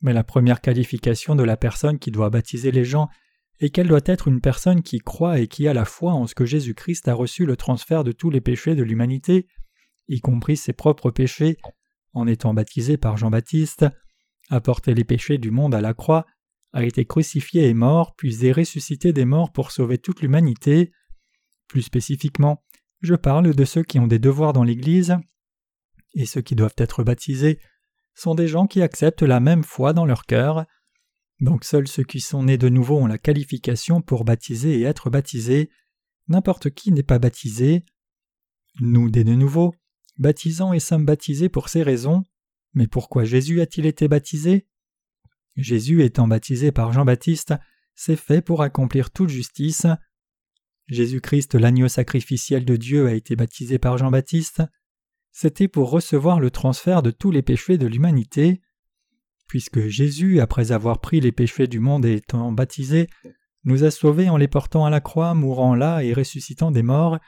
Mais 0.00 0.12
la 0.12 0.24
première 0.24 0.60
qualification 0.60 1.36
de 1.36 1.42
la 1.42 1.56
personne 1.56 1.98
qui 1.98 2.10
doit 2.10 2.30
baptiser 2.30 2.70
les 2.70 2.84
gens 2.84 3.08
est 3.60 3.70
qu'elle 3.70 3.88
doit 3.88 4.00
être 4.06 4.28
une 4.28 4.40
personne 4.40 4.82
qui 4.82 4.98
croit 4.98 5.38
et 5.38 5.46
qui 5.46 5.68
a 5.68 5.74
la 5.74 5.84
foi 5.84 6.12
en 6.12 6.26
ce 6.26 6.34
que 6.34 6.44
Jésus-Christ 6.44 7.08
a 7.08 7.14
reçu 7.14 7.46
le 7.46 7.56
transfert 7.56 8.04
de 8.04 8.12
tous 8.12 8.30
les 8.30 8.40
péchés 8.40 8.74
de 8.74 8.82
l'humanité, 8.82 9.46
y 10.08 10.20
compris 10.20 10.56
ses 10.56 10.72
propres 10.72 11.10
péchés, 11.10 11.56
en 12.12 12.26
étant 12.26 12.54
baptisé 12.54 12.96
par 12.96 13.16
Jean-Baptiste, 13.16 13.86
a 14.50 14.60
porté 14.60 14.94
les 14.94 15.04
péchés 15.04 15.38
du 15.38 15.50
monde 15.50 15.74
à 15.74 15.80
la 15.80 15.94
croix, 15.94 16.26
a 16.72 16.84
été 16.84 17.04
crucifié 17.04 17.68
et 17.68 17.74
mort, 17.74 18.14
puis 18.16 18.46
est 18.46 18.52
ressuscité 18.52 19.12
des 19.12 19.24
morts 19.24 19.52
pour 19.52 19.70
sauver 19.70 19.98
toute 19.98 20.20
l'humanité. 20.20 20.92
Plus 21.68 21.82
spécifiquement, 21.82 22.62
je 23.00 23.14
parle 23.14 23.54
de 23.54 23.64
ceux 23.64 23.82
qui 23.82 23.98
ont 23.98 24.06
des 24.06 24.18
devoirs 24.18 24.52
dans 24.52 24.64
l'Église, 24.64 25.16
et 26.14 26.26
ceux 26.26 26.40
qui 26.40 26.54
doivent 26.54 26.74
être 26.78 27.04
baptisés 27.04 27.58
sont 28.14 28.34
des 28.34 28.48
gens 28.48 28.66
qui 28.66 28.82
acceptent 28.82 29.22
la 29.22 29.40
même 29.40 29.64
foi 29.64 29.92
dans 29.92 30.06
leur 30.06 30.24
cœur. 30.26 30.64
Donc 31.40 31.64
seuls 31.64 31.88
ceux 31.88 32.04
qui 32.04 32.20
sont 32.20 32.44
nés 32.44 32.58
de 32.58 32.68
nouveau 32.68 32.98
ont 32.98 33.06
la 33.06 33.18
qualification 33.18 34.00
pour 34.00 34.24
baptiser 34.24 34.78
et 34.78 34.82
être 34.82 35.10
baptisés. 35.10 35.70
N'importe 36.28 36.70
qui 36.70 36.92
n'est 36.92 37.02
pas 37.02 37.18
baptisé. 37.18 37.84
Nous, 38.80 39.10
des 39.10 39.24
de 39.24 39.34
nouveau, 39.34 39.74
baptisons 40.18 40.72
et 40.72 40.80
sommes 40.80 41.04
baptisés 41.04 41.48
pour 41.48 41.68
ces 41.68 41.82
raisons. 41.82 42.22
Mais 42.72 42.86
pourquoi 42.86 43.24
Jésus 43.24 43.60
a-t-il 43.60 43.86
été 43.86 44.08
baptisé? 44.08 44.66
Jésus 45.56 46.02
étant 46.02 46.26
baptisé 46.26 46.72
par 46.72 46.92
Jean-Baptiste, 46.92 47.54
c'est 47.94 48.16
fait 48.16 48.42
pour 48.42 48.62
accomplir 48.62 49.10
toute 49.10 49.28
justice. 49.28 49.86
Jésus-Christ, 50.88 51.54
l'agneau 51.54 51.88
sacrificiel 51.88 52.64
de 52.64 52.76
Dieu, 52.76 53.06
a 53.06 53.14
été 53.14 53.36
baptisé 53.36 53.78
par 53.78 53.98
Jean-Baptiste. 53.98 54.62
C'était 55.32 55.68
pour 55.68 55.90
recevoir 55.90 56.40
le 56.40 56.50
transfert 56.50 57.02
de 57.02 57.10
tous 57.10 57.30
les 57.30 57.42
péchés 57.42 57.78
de 57.78 57.86
l'humanité. 57.86 58.60
Puisque 59.48 59.86
Jésus, 59.86 60.40
après 60.40 60.72
avoir 60.72 61.00
pris 61.00 61.20
les 61.20 61.32
péchés 61.32 61.66
du 61.66 61.80
monde 61.80 62.04
et 62.04 62.14
étant 62.14 62.52
baptisé, 62.52 63.08
nous 63.64 63.84
a 63.84 63.90
sauvés 63.90 64.28
en 64.28 64.36
les 64.36 64.48
portant 64.48 64.84
à 64.84 64.90
la 64.90 65.00
croix, 65.00 65.34
mourant 65.34 65.74
là 65.74 66.02
et 66.04 66.12
ressuscitant 66.12 66.70
des 66.70 66.82
morts, 66.82 67.18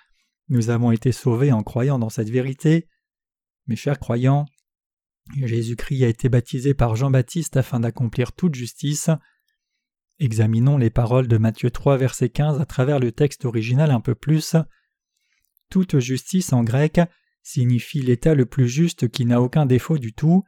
nous 0.48 0.70
avons 0.70 0.92
été 0.92 1.10
sauvés 1.12 1.50
en 1.50 1.62
croyant 1.62 1.98
dans 1.98 2.08
cette 2.08 2.30
vérité. 2.30 2.88
Mes 3.66 3.76
chers 3.76 3.98
croyants, 3.98 4.46
Jésus-Christ 5.34 6.04
a 6.04 6.08
été 6.08 6.28
baptisé 6.28 6.72
par 6.74 6.94
Jean-Baptiste 6.94 7.56
afin 7.56 7.80
d'accomplir 7.80 8.32
toute 8.32 8.54
justice. 8.54 9.10
Examinons 10.18 10.78
les 10.78 10.90
paroles 10.90 11.28
de 11.28 11.36
Matthieu 11.36 11.70
3, 11.70 11.98
verset 11.98 12.30
15 12.30 12.60
à 12.60 12.64
travers 12.64 12.98
le 12.98 13.12
texte 13.12 13.44
original 13.44 13.90
un 13.90 14.00
peu 14.00 14.14
plus. 14.14 14.56
Toute 15.70 15.98
justice 15.98 16.52
en 16.52 16.64
grec 16.64 17.00
signifie 17.42 18.00
l'état 18.00 18.34
le 18.34 18.46
plus 18.46 18.68
juste 18.68 19.08
qui 19.08 19.26
n'a 19.26 19.42
aucun 19.42 19.66
défaut 19.66 19.98
du 19.98 20.14
tout. 20.14 20.44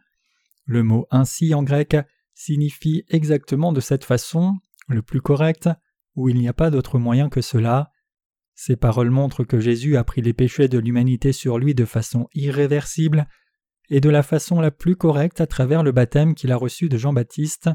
Le 0.65 0.83
mot 0.83 1.07
ainsi 1.11 1.55
en 1.55 1.63
grec 1.63 1.97
signifie 2.35 3.05
exactement 3.09 3.73
de 3.73 3.81
cette 3.81 4.05
façon, 4.05 4.55
le 4.89 5.03
plus 5.03 5.21
correct, 5.21 5.69
où 6.15 6.29
il 6.29 6.39
n'y 6.39 6.49
a 6.49 6.55
pas 6.55 6.71
d'autre 6.71 6.99
moyen 6.99 7.29
que 7.29 7.43
cela. 7.43 7.91
Ces 8.55 8.77
paroles 8.77 9.11
montrent 9.11 9.45
que 9.45 9.61
Jésus 9.61 9.97
a 9.97 10.05
pris 10.05 10.23
les 10.23 10.33
péchés 10.33 10.69
de 10.69 10.79
l'humanité 10.79 11.33
sur 11.33 11.59
lui 11.59 11.75
de 11.75 11.85
façon 11.85 12.27
irréversible 12.33 13.29
et 13.91 14.01
de 14.01 14.11
la 14.11 14.23
façon 14.23 14.61
la 14.61 14.71
plus 14.71 14.97
correcte 14.97 15.41
à 15.41 15.47
travers 15.47 15.83
le 15.83 15.93
baptême 15.93 16.35
qu'il 16.35 16.53
a 16.53 16.57
reçu 16.57 16.89
de 16.89 16.97
Jean-Baptiste. 16.97 17.71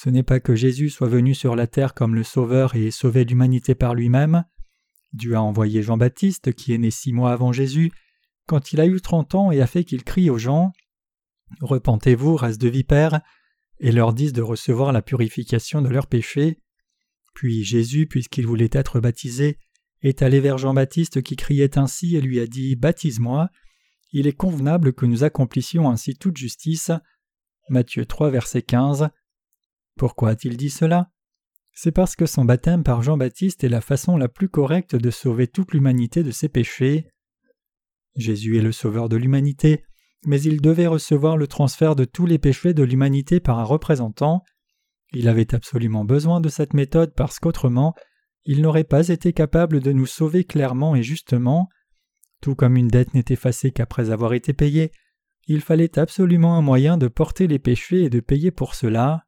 Ce 0.00 0.08
n'est 0.08 0.22
pas 0.22 0.38
que 0.38 0.54
Jésus 0.54 0.90
soit 0.90 1.08
venu 1.08 1.34
sur 1.34 1.56
la 1.56 1.66
terre 1.66 1.92
comme 1.92 2.14
le 2.14 2.22
Sauveur 2.22 2.76
et 2.76 2.86
ait 2.86 2.90
sauvé 2.92 3.24
l'humanité 3.24 3.74
par 3.74 3.96
lui-même. 3.96 4.44
Dieu 5.12 5.34
a 5.34 5.42
envoyé 5.42 5.82
Jean-Baptiste, 5.82 6.52
qui 6.52 6.72
est 6.72 6.78
né 6.78 6.92
six 6.92 7.12
mois 7.12 7.32
avant 7.32 7.50
Jésus, 7.50 7.90
quand 8.46 8.72
il 8.72 8.80
a 8.80 8.86
eu 8.86 9.00
trente 9.00 9.34
ans 9.34 9.50
et 9.50 9.60
a 9.60 9.66
fait 9.66 9.82
qu'il 9.82 10.04
crie 10.04 10.30
aux 10.30 10.38
gens 10.38 10.70
Repentez-vous, 11.62 12.36
race 12.36 12.58
de 12.58 12.68
vipères, 12.68 13.22
et 13.80 13.90
leur 13.90 14.12
dise 14.12 14.32
de 14.32 14.40
recevoir 14.40 14.92
la 14.92 15.02
purification 15.02 15.82
de 15.82 15.88
leurs 15.88 16.06
péchés. 16.06 16.60
Puis 17.34 17.64
Jésus, 17.64 18.06
puisqu'il 18.06 18.46
voulait 18.46 18.70
être 18.70 19.00
baptisé, 19.00 19.58
est 20.02 20.22
allé 20.22 20.38
vers 20.38 20.58
Jean-Baptiste 20.58 21.24
qui 21.24 21.34
criait 21.34 21.76
ainsi 21.76 22.14
et 22.14 22.20
lui 22.20 22.38
a 22.38 22.46
dit 22.46 22.76
Baptise-moi. 22.76 23.48
Il 24.12 24.28
est 24.28 24.32
convenable 24.36 24.92
que 24.92 25.06
nous 25.06 25.24
accomplissions 25.24 25.90
ainsi 25.90 26.14
toute 26.14 26.36
justice. 26.36 26.92
Matthieu 27.68 28.06
3, 28.06 28.30
verset 28.30 28.62
15. 28.62 29.10
Pourquoi 29.98 30.30
a-t-il 30.30 30.56
dit 30.56 30.70
cela? 30.70 31.10
C'est 31.72 31.90
parce 31.92 32.14
que 32.14 32.24
son 32.24 32.44
baptême 32.44 32.84
par 32.84 33.02
Jean-Baptiste 33.02 33.64
est 33.64 33.68
la 33.68 33.80
façon 33.80 34.16
la 34.16 34.28
plus 34.28 34.48
correcte 34.48 34.94
de 34.94 35.10
sauver 35.10 35.48
toute 35.48 35.72
l'humanité 35.72 36.22
de 36.22 36.30
ses 36.30 36.48
péchés. 36.48 37.08
Jésus 38.14 38.56
est 38.56 38.62
le 38.62 38.70
sauveur 38.70 39.08
de 39.08 39.16
l'humanité, 39.16 39.84
mais 40.24 40.40
il 40.40 40.60
devait 40.60 40.86
recevoir 40.86 41.36
le 41.36 41.48
transfert 41.48 41.96
de 41.96 42.04
tous 42.04 42.26
les 42.26 42.38
péchés 42.38 42.74
de 42.74 42.84
l'humanité 42.84 43.40
par 43.40 43.58
un 43.58 43.64
représentant. 43.64 44.44
Il 45.12 45.26
avait 45.26 45.52
absolument 45.52 46.04
besoin 46.04 46.40
de 46.40 46.48
cette 46.48 46.74
méthode 46.74 47.12
parce 47.16 47.40
qu'autrement, 47.40 47.94
il 48.44 48.62
n'aurait 48.62 48.84
pas 48.84 49.08
été 49.08 49.32
capable 49.32 49.80
de 49.80 49.90
nous 49.90 50.06
sauver 50.06 50.44
clairement 50.44 50.94
et 50.94 51.02
justement. 51.02 51.68
Tout 52.40 52.54
comme 52.54 52.76
une 52.76 52.88
dette 52.88 53.14
n'est 53.14 53.24
effacée 53.30 53.72
qu'après 53.72 54.10
avoir 54.10 54.32
été 54.32 54.52
payée, 54.52 54.92
il 55.48 55.60
fallait 55.60 55.98
absolument 55.98 56.56
un 56.56 56.62
moyen 56.62 56.98
de 56.98 57.08
porter 57.08 57.48
les 57.48 57.58
péchés 57.58 58.04
et 58.04 58.10
de 58.10 58.20
payer 58.20 58.52
pour 58.52 58.76
cela. 58.76 59.24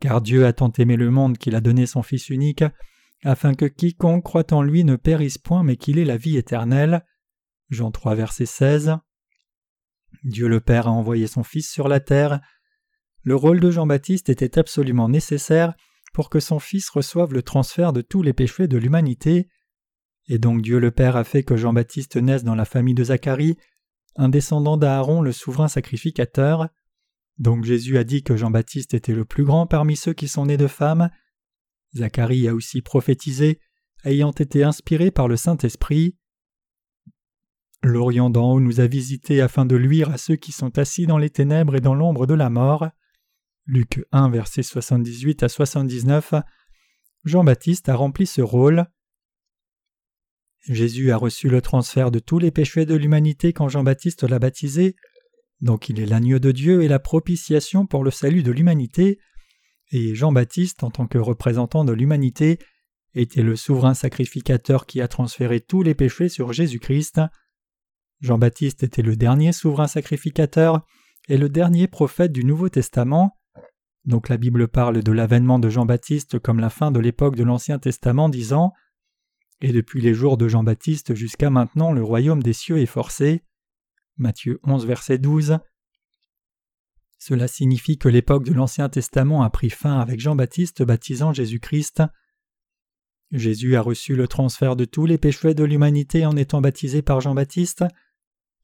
Car 0.00 0.20
Dieu 0.20 0.46
a 0.46 0.52
tant 0.52 0.72
aimé 0.78 0.96
le 0.96 1.10
monde 1.10 1.38
qu'il 1.38 1.54
a 1.54 1.60
donné 1.60 1.86
son 1.86 2.02
Fils 2.02 2.28
unique, 2.28 2.64
afin 3.24 3.54
que 3.54 3.64
quiconque 3.64 4.24
croit 4.24 4.52
en 4.52 4.62
lui 4.62 4.84
ne 4.84 4.96
périsse 4.96 5.38
point 5.38 5.62
mais 5.62 5.76
qu'il 5.76 5.98
ait 5.98 6.04
la 6.04 6.16
vie 6.16 6.36
éternelle. 6.36 7.04
Jean 7.70 7.90
3 7.90 8.14
verset 8.14 8.46
16. 8.46 8.96
Dieu 10.24 10.48
le 10.48 10.60
Père 10.60 10.88
a 10.88 10.92
envoyé 10.92 11.26
son 11.26 11.42
Fils 11.42 11.70
sur 11.70 11.88
la 11.88 12.00
terre. 12.00 12.40
Le 13.22 13.34
rôle 13.34 13.60
de 13.60 13.70
Jean-Baptiste 13.70 14.28
était 14.28 14.58
absolument 14.58 15.08
nécessaire 15.08 15.74
pour 16.14 16.30
que 16.30 16.40
son 16.40 16.58
Fils 16.58 16.88
reçoive 16.88 17.32
le 17.32 17.42
transfert 17.42 17.92
de 17.92 18.00
tous 18.00 18.22
les 18.22 18.32
péchés 18.32 18.68
de 18.68 18.78
l'humanité. 18.78 19.48
Et 20.28 20.38
donc 20.38 20.62
Dieu 20.62 20.78
le 20.78 20.90
Père 20.90 21.16
a 21.16 21.24
fait 21.24 21.42
que 21.42 21.56
Jean-Baptiste 21.56 22.16
naisse 22.16 22.44
dans 22.44 22.54
la 22.54 22.64
famille 22.64 22.94
de 22.94 23.04
Zacharie, 23.04 23.56
un 24.16 24.28
descendant 24.28 24.76
d'Aaron 24.76 25.22
le 25.22 25.32
souverain 25.32 25.68
sacrificateur. 25.68 26.68
Donc 27.38 27.64
Jésus 27.64 27.98
a 27.98 28.04
dit 28.04 28.22
que 28.22 28.36
Jean-Baptiste 28.36 28.94
était 28.94 29.14
le 29.14 29.24
plus 29.24 29.44
grand 29.44 29.66
parmi 29.66 29.96
ceux 29.96 30.12
qui 30.12 30.28
sont 30.28 30.46
nés 30.46 30.56
de 30.56 30.66
femmes. 30.66 31.10
Zacharie 31.94 32.48
a 32.48 32.54
aussi 32.54 32.82
prophétisé, 32.82 33.60
ayant 34.04 34.32
été 34.32 34.64
inspiré 34.64 35.10
par 35.10 35.28
le 35.28 35.36
Saint-Esprit. 35.36 36.16
L'Orient 37.82 38.28
d'en 38.28 38.52
haut 38.52 38.60
nous 38.60 38.80
a 38.80 38.86
visités 38.86 39.40
afin 39.40 39.64
de 39.64 39.76
luire 39.76 40.10
à 40.10 40.18
ceux 40.18 40.34
qui 40.34 40.50
sont 40.50 40.78
assis 40.78 41.06
dans 41.06 41.18
les 41.18 41.30
ténèbres 41.30 41.76
et 41.76 41.80
dans 41.80 41.94
l'ombre 41.94 42.26
de 42.26 42.34
la 42.34 42.50
mort. 42.50 42.88
Luc 43.66 44.04
1, 44.10 44.30
versets 44.30 44.64
78 44.64 45.44
à 45.44 45.48
79. 45.48 46.34
Jean-Baptiste 47.24 47.88
a 47.88 47.94
rempli 47.94 48.26
ce 48.26 48.40
rôle. 48.40 48.86
Jésus 50.66 51.12
a 51.12 51.16
reçu 51.16 51.48
le 51.48 51.62
transfert 51.62 52.10
de 52.10 52.18
tous 52.18 52.38
les 52.38 52.50
péchés 52.50 52.84
de 52.84 52.96
l'humanité 52.96 53.52
quand 53.52 53.68
Jean-Baptiste 53.68 54.24
l'a 54.24 54.38
baptisé, 54.38 54.96
donc 55.60 55.88
il 55.88 56.00
est 56.00 56.06
l'agneau 56.06 56.38
de 56.38 56.52
Dieu 56.52 56.82
et 56.82 56.88
la 56.88 56.98
propitiation 56.98 57.86
pour 57.86 58.04
le 58.04 58.10
salut 58.10 58.42
de 58.42 58.52
l'humanité, 58.52 59.18
et 59.90 60.14
Jean-Baptiste, 60.14 60.84
en 60.84 60.90
tant 60.90 61.06
que 61.06 61.18
représentant 61.18 61.84
de 61.84 61.92
l'humanité, 61.92 62.58
était 63.14 63.42
le 63.42 63.56
souverain 63.56 63.94
sacrificateur 63.94 64.86
qui 64.86 65.00
a 65.00 65.08
transféré 65.08 65.60
tous 65.60 65.82
les 65.82 65.94
péchés 65.94 66.28
sur 66.28 66.52
Jésus-Christ. 66.52 67.20
Jean-Baptiste 68.20 68.82
était 68.82 69.02
le 69.02 69.16
dernier 69.16 69.52
souverain 69.52 69.86
sacrificateur 69.86 70.84
et 71.28 71.38
le 71.38 71.48
dernier 71.48 71.88
prophète 71.88 72.32
du 72.32 72.44
Nouveau 72.44 72.68
Testament. 72.68 73.36
Donc 74.04 74.28
la 74.28 74.36
Bible 74.36 74.68
parle 74.68 75.02
de 75.02 75.12
l'avènement 75.12 75.58
de 75.58 75.68
Jean-Baptiste 75.68 76.38
comme 76.38 76.60
la 76.60 76.70
fin 76.70 76.90
de 76.90 77.00
l'époque 77.00 77.36
de 77.36 77.44
l'Ancien 77.44 77.78
Testament, 77.78 78.28
disant 78.28 78.72
Et 79.60 79.72
depuis 79.72 80.00
les 80.00 80.14
jours 80.14 80.36
de 80.36 80.48
Jean-Baptiste 80.48 81.14
jusqu'à 81.14 81.50
maintenant, 81.50 81.92
le 81.92 82.02
royaume 82.02 82.42
des 82.42 82.52
cieux 82.52 82.78
est 82.78 82.86
forcé. 82.86 83.42
Matthieu 84.18 84.58
11, 84.64 84.84
verset 84.84 85.18
12. 85.18 85.58
Cela 87.18 87.46
signifie 87.46 87.98
que 87.98 88.08
l'époque 88.08 88.44
de 88.44 88.52
l'Ancien 88.52 88.88
Testament 88.88 89.42
a 89.42 89.50
pris 89.50 89.70
fin 89.70 90.00
avec 90.00 90.18
Jean-Baptiste 90.18 90.82
baptisant 90.82 91.32
Jésus-Christ. 91.32 92.02
Jésus 93.30 93.76
a 93.76 93.80
reçu 93.80 94.16
le 94.16 94.26
transfert 94.26 94.74
de 94.74 94.84
tous 94.84 95.06
les 95.06 95.18
péchés 95.18 95.54
de 95.54 95.62
l'humanité 95.62 96.26
en 96.26 96.36
étant 96.36 96.60
baptisé 96.60 97.00
par 97.00 97.20
Jean-Baptiste. 97.20 97.84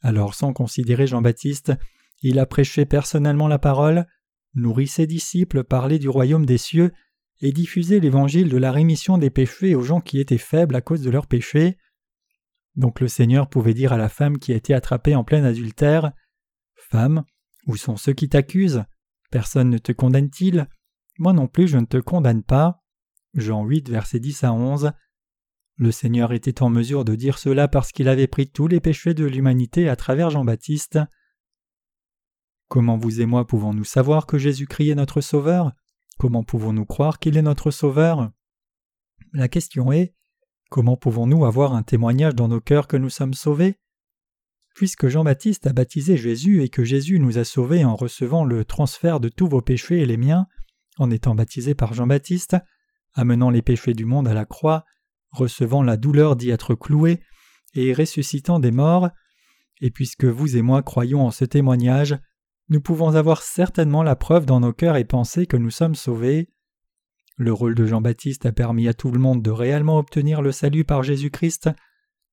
Alors 0.01 0.35
sans 0.35 0.53
considérer 0.53 1.07
Jean-Baptiste, 1.07 1.73
il 2.23 2.41
a 2.41 2.47
prêché 2.47 2.85
personnellement 2.85 3.47
la 3.47 3.59
parole, 3.59 4.07
nourri 4.55 4.89
ses 4.89 5.07
disciples, 5.07 5.63
parlé 5.63 6.01
du 6.01 6.09
royaume 6.09 6.47
des 6.47 6.59
cieux, 6.59 6.93
et 7.41 7.53
diffusé 7.53 8.01
l'évangile 8.01 8.49
de 8.49 8.57
la 8.57 8.73
rémission 8.73 9.19
des 9.19 9.31
péchés 9.31 9.75
aux 9.75 9.83
gens 9.83 10.01
qui 10.01 10.19
étaient 10.19 10.39
faibles 10.39 10.75
à 10.75 10.81
cause 10.81 11.03
de 11.03 11.11
leurs 11.11 11.27
péchés. 11.27 11.77
Donc 12.77 13.01
le 13.01 13.09
Seigneur 13.09 13.49
pouvait 13.49 13.75
dire 13.75 13.93
à 13.93 13.97
la 13.97 14.09
femme 14.09 14.39
qui 14.39 14.53
a 14.53 14.57
été 14.57 14.75
attrapée 14.75 15.15
en 15.15 15.25
plein 15.25 15.45
adultère 15.45 16.13
Femme, 16.91 17.25
où 17.67 17.77
sont 17.77 17.97
ceux 17.97 18.13
qui 18.13 18.29
t'accusent? 18.29 18.85
Personne 19.31 19.71
ne 19.71 19.79
te 19.79 19.93
condamne-t-il? 19.93 20.69
Moi 21.19 21.33
non 21.33 21.47
plus 21.47 21.69
je 21.69 21.79
ne 21.79 21.87
te 21.87 21.97
condamne 21.97 22.43
pas. 22.43 22.83
Jean 23.35 23.65
8, 23.65 23.89
versets 23.89 24.21
10 24.21 24.45
à 24.45 24.53
11. 24.53 24.93
Le 25.77 25.91
Seigneur 25.91 26.33
était 26.33 26.63
en 26.63 26.71
mesure 26.71 27.05
de 27.05 27.17
dire 27.17 27.39
cela 27.39 27.67
parce 27.67 27.91
qu'il 27.91 28.09
avait 28.09 28.29
pris 28.29 28.49
tous 28.49 28.69
les 28.69 28.81
péchés 28.81 29.15
de 29.15 29.25
l'humanité 29.25 29.89
à 29.89 29.97
travers 29.97 30.31
Jean-Baptiste. 30.31 31.01
Comment 32.69 32.97
vous 32.97 33.21
et 33.21 33.27
moi 33.27 33.47
pouvons-nous 33.47 33.85
savoir 33.85 34.27
que 34.27 34.39
Jésus-Christ 34.39 34.91
est 34.91 34.95
notre 34.95 35.21
Sauveur? 35.21 35.73
Comment 36.19 36.45
pouvons-nous 36.45 36.87
croire 36.87 37.19
qu'il 37.19 37.37
est 37.37 37.43
notre 37.43 37.71
Sauveur? 37.73 38.31
La 39.33 39.49
question 39.49 39.91
est 39.91 40.15
comment 40.75 40.97
pouvons-nous 40.97 41.45
avoir 41.45 41.73
un 41.73 41.85
témoignage 41.85 42.35
dans 42.35 42.49
nos 42.49 42.61
cœurs 42.61 42.89
que 42.89 42.97
nous 42.97 43.09
sommes 43.09 43.33
sauvés? 43.33 43.79
Puisque 44.75 45.07
Jean-Baptiste 45.07 45.69
a 45.69 45.73
baptisé 45.73 46.17
Jésus 46.17 46.65
et 46.65 46.69
que 46.69 46.83
Jésus 46.83 47.21
nous 47.21 47.39
a 47.39 47.45
sauvés 47.45 47.85
en 47.85 47.95
recevant 47.95 48.45
le 48.45 48.65
transfert 48.65 49.21
de 49.21 49.29
tous 49.29 49.47
vos 49.47 49.63
péchés 49.63 50.01
et 50.01 50.05
les 50.05 50.17
miens, 50.17 50.49
en 50.99 51.13
étant 51.13 51.37
baptisé 51.37 51.77
par 51.77 51.95
Jean-Baptiste, 51.95 52.57
amenant 53.13 53.51
les 53.51 53.63
péchés 53.63 53.95
du 53.95 54.05
monde 54.05 54.27
à 54.27 54.35
la 54.35 54.47
croix, 54.47 54.85
recevant 55.31 55.85
la 55.85 55.97
douleur 55.97 56.35
d'y 56.35 56.51
être 56.51 56.75
cloué, 56.75 57.23
et 57.75 57.93
ressuscitant 57.93 58.59
des 58.59 58.73
morts, 58.73 59.11
et 59.81 59.93
puisque 59.93 60.25
vous 60.25 60.57
et 60.57 60.63
moi 60.63 60.83
croyons 60.83 61.25
en 61.25 61.31
ce 61.31 61.45
témoignage, 61.45 62.19
nous 62.69 62.81
pouvons 62.81 63.15
avoir 63.15 63.43
certainement 63.43 64.03
la 64.03 64.17
preuve 64.17 64.45
dans 64.45 64.59
nos 64.59 64.73
cœurs 64.73 64.97
et 64.97 65.05
pensées 65.05 65.47
que 65.47 65.57
nous 65.57 65.71
sommes 65.71 65.95
sauvés. 65.95 66.51
Le 67.37 67.53
rôle 67.53 67.75
de 67.75 67.85
Jean-Baptiste 67.85 68.47
a 68.47 68.53
permis 68.53 68.87
à 68.87 68.95
tout 68.95 69.11
le 69.11 69.19
monde 69.19 69.43
de 69.43 69.51
réellement 69.51 69.99
obtenir 69.99 70.41
le 70.41 70.53
salut 70.53 70.85
par 70.85 71.03
Jésus-Christ, 71.03 71.69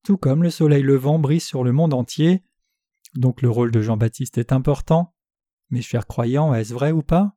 tout 0.03 0.17
comme 0.17 0.43
le 0.43 0.51
soleil 0.51 0.83
levant 0.83 1.17
brille 1.17 1.39
sur 1.39 1.63
le 1.63 1.71
monde 1.71 1.93
entier. 1.93 2.43
Donc 3.15 3.41
le 3.41 3.49
rôle 3.49 3.71
de 3.71 3.81
Jean-Baptiste 3.81 4.37
est 4.37 4.51
important. 4.51 5.15
Mes 5.71 5.81
chers 5.81 6.05
croyants, 6.05 6.53
est-ce 6.53 6.73
vrai 6.73 6.91
ou 6.91 7.01
pas? 7.01 7.35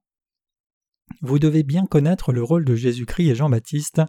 Vous 1.22 1.38
devez 1.38 1.62
bien 1.62 1.86
connaître 1.86 2.32
le 2.32 2.42
rôle 2.42 2.64
de 2.64 2.74
Jésus-Christ 2.74 3.30
et 3.30 3.34
Jean-Baptiste. 3.34 4.02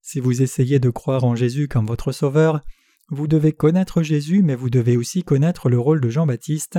Si 0.00 0.20
vous 0.20 0.42
essayez 0.42 0.78
de 0.78 0.90
croire 0.90 1.24
en 1.24 1.34
Jésus 1.34 1.68
comme 1.68 1.86
votre 1.86 2.12
Sauveur, 2.12 2.62
vous 3.08 3.26
devez 3.26 3.52
connaître 3.52 4.02
Jésus, 4.02 4.42
mais 4.42 4.54
vous 4.54 4.70
devez 4.70 4.96
aussi 4.96 5.22
connaître 5.22 5.68
le 5.68 5.78
rôle 5.78 6.00
de 6.00 6.08
Jean-Baptiste. 6.08 6.78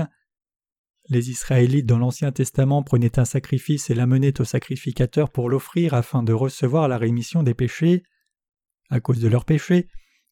Les 1.09 1.29
Israélites 1.29 1.85
dans 1.85 1.97
l'Ancien 1.97 2.31
Testament 2.31 2.81
prenaient 2.83 3.19
un 3.19 3.25
sacrifice 3.25 3.89
et 3.89 3.93
l'amenaient 3.93 4.39
au 4.39 4.45
sacrificateur 4.45 5.29
pour 5.29 5.49
l'offrir 5.49 5.93
afin 5.93 6.23
de 6.23 6.33
recevoir 6.33 6.87
la 6.87 6.97
rémission 6.97 7.43
des 7.43 7.53
péchés. 7.53 8.03
À 8.89 8.99
cause 8.99 9.19
de 9.19 9.27
leurs 9.27 9.45
péchés, 9.45 9.87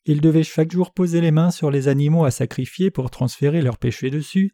ils 0.05 0.21
devaient 0.21 0.43
chaque 0.43 0.71
jour 0.71 0.93
poser 0.93 1.21
les 1.21 1.31
mains 1.31 1.51
sur 1.51 1.71
les 1.71 1.87
animaux 1.87 2.25
à 2.25 2.31
sacrifier 2.31 2.89
pour 2.89 3.11
transférer 3.11 3.61
leurs 3.61 3.77
péchés 3.77 4.09
dessus, 4.09 4.53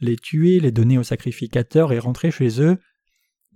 les 0.00 0.16
tuer, 0.16 0.60
les 0.60 0.72
donner 0.72 0.98
au 0.98 1.02
sacrificateur 1.02 1.92
et 1.92 1.98
rentrer 1.98 2.30
chez 2.30 2.60
eux 2.60 2.78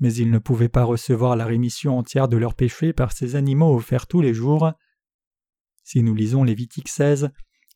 mais 0.01 0.15
ils 0.15 0.31
ne 0.31 0.39
pouvaient 0.39 0.71
pas 0.71 0.85
recevoir 0.85 1.37
la 1.37 1.45
rémission 1.45 1.99
entière 1.99 2.27
de 2.27 2.39
leurs 2.39 2.55
péchés 2.55 2.93
par 2.93 3.13
ces 3.13 3.37
animaux 3.37 3.75
offerts 3.75 4.07
tous 4.07 4.23
les 4.23 4.35
jours. 4.35 4.73
Si 5.85 6.03
nous 6.03 6.15
lisons 6.15 6.43
Lévitique 6.43 6.89
16, 6.89 7.31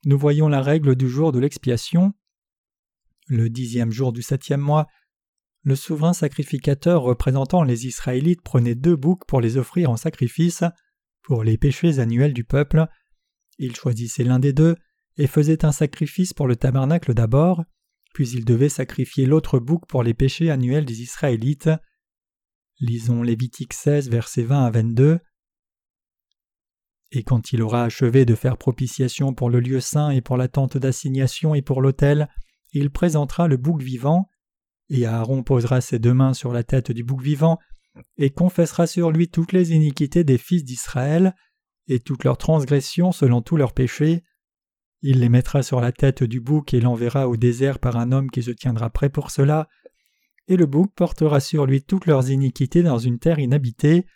nous 0.06 0.18
voyons 0.18 0.48
la 0.48 0.62
règle 0.62 0.96
du 0.96 1.08
jour 1.08 1.32
de 1.32 1.38
l'expiation. 1.38 2.14
Le 3.26 3.48
dixième 3.48 3.90
jour 3.90 4.12
du 4.12 4.22
septième 4.22 4.60
mois, 4.60 4.86
le 5.62 5.76
souverain 5.76 6.12
sacrificateur 6.12 7.02
représentant 7.02 7.62
les 7.62 7.86
Israélites 7.86 8.42
prenait 8.42 8.74
deux 8.74 8.96
boucs 8.96 9.24
pour 9.26 9.40
les 9.40 9.56
offrir 9.56 9.90
en 9.90 9.96
sacrifice 9.96 10.62
pour 11.22 11.42
les 11.42 11.56
péchés 11.56 12.00
annuels 12.00 12.34
du 12.34 12.44
peuple. 12.44 12.86
Il 13.58 13.74
choisissait 13.74 14.24
l'un 14.24 14.38
des 14.38 14.52
deux 14.52 14.76
et 15.16 15.26
faisait 15.26 15.64
un 15.64 15.72
sacrifice 15.72 16.34
pour 16.34 16.46
le 16.46 16.56
tabernacle 16.56 17.14
d'abord, 17.14 17.64
puis 18.12 18.28
il 18.28 18.44
devait 18.44 18.68
sacrifier 18.68 19.24
l'autre 19.24 19.58
bouc 19.58 19.86
pour 19.88 20.02
les 20.02 20.12
péchés 20.12 20.50
annuels 20.50 20.84
des 20.84 21.00
Israélites. 21.00 21.70
Lisons 22.80 23.22
Lévitique 23.22 23.72
16, 23.72 24.10
versets 24.10 24.42
20 24.42 24.66
à 24.66 24.70
22. 24.70 25.20
Et 27.12 27.22
quand 27.22 27.52
il 27.52 27.62
aura 27.62 27.84
achevé 27.84 28.26
de 28.26 28.34
faire 28.34 28.58
propitiation 28.58 29.32
pour 29.32 29.48
le 29.48 29.60
lieu 29.60 29.80
saint 29.80 30.10
et 30.10 30.20
pour 30.20 30.36
la 30.36 30.48
tente 30.48 30.76
d'assignation 30.76 31.54
et 31.54 31.62
pour 31.62 31.80
l'autel, 31.80 32.28
il 32.74 32.90
présentera 32.90 33.48
le 33.48 33.56
bouc 33.56 33.80
vivant, 33.80 34.28
et 34.90 35.06
Aaron 35.06 35.42
posera 35.42 35.80
ses 35.80 35.98
deux 35.98 36.12
mains 36.12 36.34
sur 36.34 36.52
la 36.52 36.64
tête 36.64 36.92
du 36.92 37.04
bouc 37.04 37.22
vivant, 37.22 37.58
et 38.18 38.30
confessera 38.30 38.86
sur 38.86 39.10
lui 39.10 39.28
toutes 39.28 39.52
les 39.52 39.72
iniquités 39.72 40.24
des 40.24 40.38
fils 40.38 40.64
d'Israël, 40.64 41.34
et 41.86 42.00
toutes 42.00 42.24
leurs 42.24 42.38
transgressions 42.38 43.12
selon 43.12 43.40
tous 43.40 43.56
leurs 43.56 43.72
péchés. 43.72 44.24
Il 45.02 45.20
les 45.20 45.28
mettra 45.28 45.62
sur 45.62 45.80
la 45.80 45.92
tête 45.92 46.24
du 46.24 46.40
bouc 46.40 46.74
et 46.74 46.80
l'enverra 46.80 47.28
au 47.28 47.36
désert 47.36 47.78
par 47.78 47.96
un 47.96 48.10
homme 48.10 48.30
qui 48.30 48.42
se 48.42 48.50
tiendra 48.50 48.90
prêt 48.90 49.10
pour 49.10 49.30
cela, 49.30 49.68
et 50.48 50.56
le 50.56 50.66
bouc 50.66 50.92
portera 50.94 51.40
sur 51.40 51.66
lui 51.66 51.82
toutes 51.82 52.06
leurs 52.06 52.30
iniquités 52.30 52.82
dans 52.82 52.98
une 52.98 53.18
terre 53.18 53.38
inhabitée, 53.38 54.06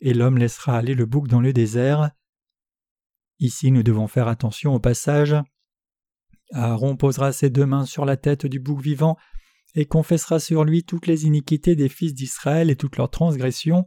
et 0.00 0.14
l'homme 0.14 0.38
laissera 0.38 0.76
aller 0.76 0.94
le 0.94 1.06
bouc 1.06 1.28
dans 1.28 1.40
le 1.40 1.52
désert. 1.52 2.10
Ici 3.40 3.70
nous 3.70 3.82
devons 3.82 4.08
faire 4.08 4.28
attention 4.28 4.74
au 4.74 4.80
passage. 4.80 5.36
Aaron 6.52 6.96
posera 6.96 7.32
ses 7.32 7.50
deux 7.50 7.66
mains 7.66 7.84
sur 7.84 8.04
la 8.04 8.16
tête 8.16 8.46
du 8.46 8.58
bouc 8.58 8.80
vivant, 8.80 9.16
et 9.74 9.86
confessera 9.86 10.40
sur 10.40 10.64
lui 10.64 10.82
toutes 10.82 11.06
les 11.06 11.26
iniquités 11.26 11.76
des 11.76 11.88
fils 11.88 12.14
d'Israël 12.14 12.70
et 12.70 12.76
toutes 12.76 12.96
leurs 12.96 13.10
transgressions. 13.10 13.86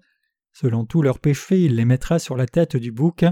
Selon 0.54 0.86
tous 0.86 1.02
leurs 1.02 1.20
péchés, 1.20 1.64
il 1.64 1.76
les 1.76 1.86
mettra 1.86 2.20
sur 2.20 2.38
la 2.38 2.46
tête 2.46 2.78
du 2.78 2.92
bouc. 2.92 3.26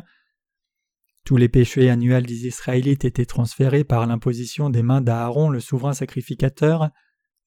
Tous 1.25 1.37
les 1.37 1.49
péchés 1.49 1.89
annuels 1.89 2.25
des 2.25 2.47
Israélites 2.47 3.05
étaient 3.05 3.25
transférés 3.25 3.83
par 3.83 4.07
l'imposition 4.07 4.69
des 4.69 4.81
mains 4.81 5.01
d'Aaron, 5.01 5.49
le 5.49 5.59
souverain 5.59 5.93
sacrificateur 5.93 6.89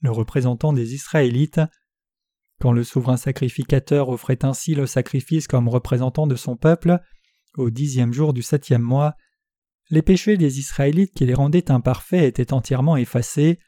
le 0.03 0.11
représentant 0.11 0.73
des 0.73 0.95
Israélites. 0.95 1.61
Quand 2.61 2.73
le 2.73 2.85
souverain 2.85 3.17
sacrificateur 3.17 4.09
offrait 4.09 4.45
ainsi 4.45 4.75
le 4.75 4.87
sacrifice 4.87 5.49
comme 5.49 5.69
représentant 5.69 6.27
de 6.27 6.37
son 6.37 6.57
peuple, 6.57 6.99
au 7.57 7.71
dixième 7.71 8.13
jour 8.13 8.33
du 8.33 8.43
septième 8.43 8.83
mois, 8.83 9.15
les 9.93 10.01
péchés 10.01 10.39
des 10.39 10.59
Israélites 10.59 11.13
qui 11.13 11.27
les 11.27 11.35
rendaient 11.35 11.71
imparfaits 11.71 12.25
étaient 12.25 12.55
entièrement 12.55 12.97
effacés. 12.97 13.59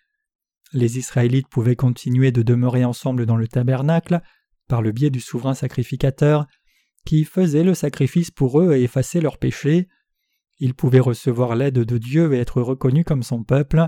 Les 0.72 0.97
Israélites 0.99 1.49
pouvaient 1.49 1.77
continuer 1.77 2.33
de 2.33 2.41
demeurer 2.41 2.83
ensemble 2.83 3.27
dans 3.27 3.37
le 3.37 3.47
tabernacle 3.47 4.22
par 4.66 4.81
le 4.81 4.91
biais 4.91 5.11
du 5.11 5.20
souverain 5.20 5.53
sacrificateur 5.53 6.47
qui 7.05 7.25
faisait 7.25 7.62
le 7.62 7.75
sacrifice 7.75 8.31
pour 8.31 8.59
eux 8.59 8.75
et 8.75 8.85
effaçait 8.85 9.20
leurs 9.20 9.37
péchés. 9.37 9.87
Ils 10.57 10.72
pouvaient 10.72 10.99
recevoir 10.99 11.57
l'aide 11.57 11.75
de 11.75 11.99
Dieu 11.99 12.33
et 12.33 12.39
être 12.39 12.62
reconnus 12.62 13.05
comme 13.05 13.22
son 13.22 13.45
peuple. 13.45 13.87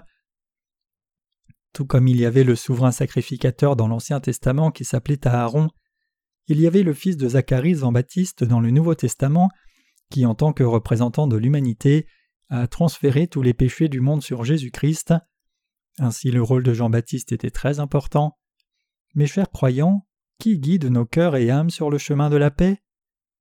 Tout 1.73 1.87
comme 1.87 2.07
il 2.07 2.21
y 2.21 2.27
avait 2.27 2.45
le 2.45 2.55
souverain 2.55 2.93
sacrificateur 2.93 3.77
dans 3.77 3.89
l'Ancien 3.89 4.21
Testament 4.21 4.71
qui 4.71 4.85
s'appelait 4.85 5.27
Aaron, 5.27 5.71
il 6.49 6.61
y 6.61 6.67
avait 6.67 6.83
le 6.83 6.93
fils 6.93 7.17
de 7.17 7.31
Zacharie 7.31 7.77
Jean-Baptiste 7.77 8.45
dans 8.45 8.61
le 8.61 8.71
Nouveau 8.71 8.95
Testament 8.95 9.49
qui, 10.11 10.27
en 10.27 10.35
tant 10.35 10.53
que 10.53 10.65
représentant 10.65 11.27
de 11.27 11.37
l'humanité, 11.37 12.07
a 12.49 12.67
transféré 12.67 13.27
tous 13.27 13.43
les 13.43 13.55
péchés 13.55 13.89
du 13.89 14.01
monde 14.01 14.23
sur 14.23 14.45
Jésus-Christ. 14.45 15.15
Ainsi 15.99 16.31
le 16.31 16.43
rôle 16.43 16.63
de 16.63 16.75
Jean-Baptiste 16.75 17.33
était 17.33 17.51
très 17.51 17.81
important. 17.81 18.39
Mes 19.15 19.27
chers 19.27 19.51
croyants, 19.51 20.07
qui 20.39 20.59
guide 20.59 20.87
nos 20.87 21.07
cœurs 21.07 21.37
et 21.37 21.51
âmes 21.51 21.71
sur 21.71 21.91
le 21.91 21.99
chemin 21.99 22.29
de 22.29 22.37
la 22.37 22.51
paix? 22.51 22.83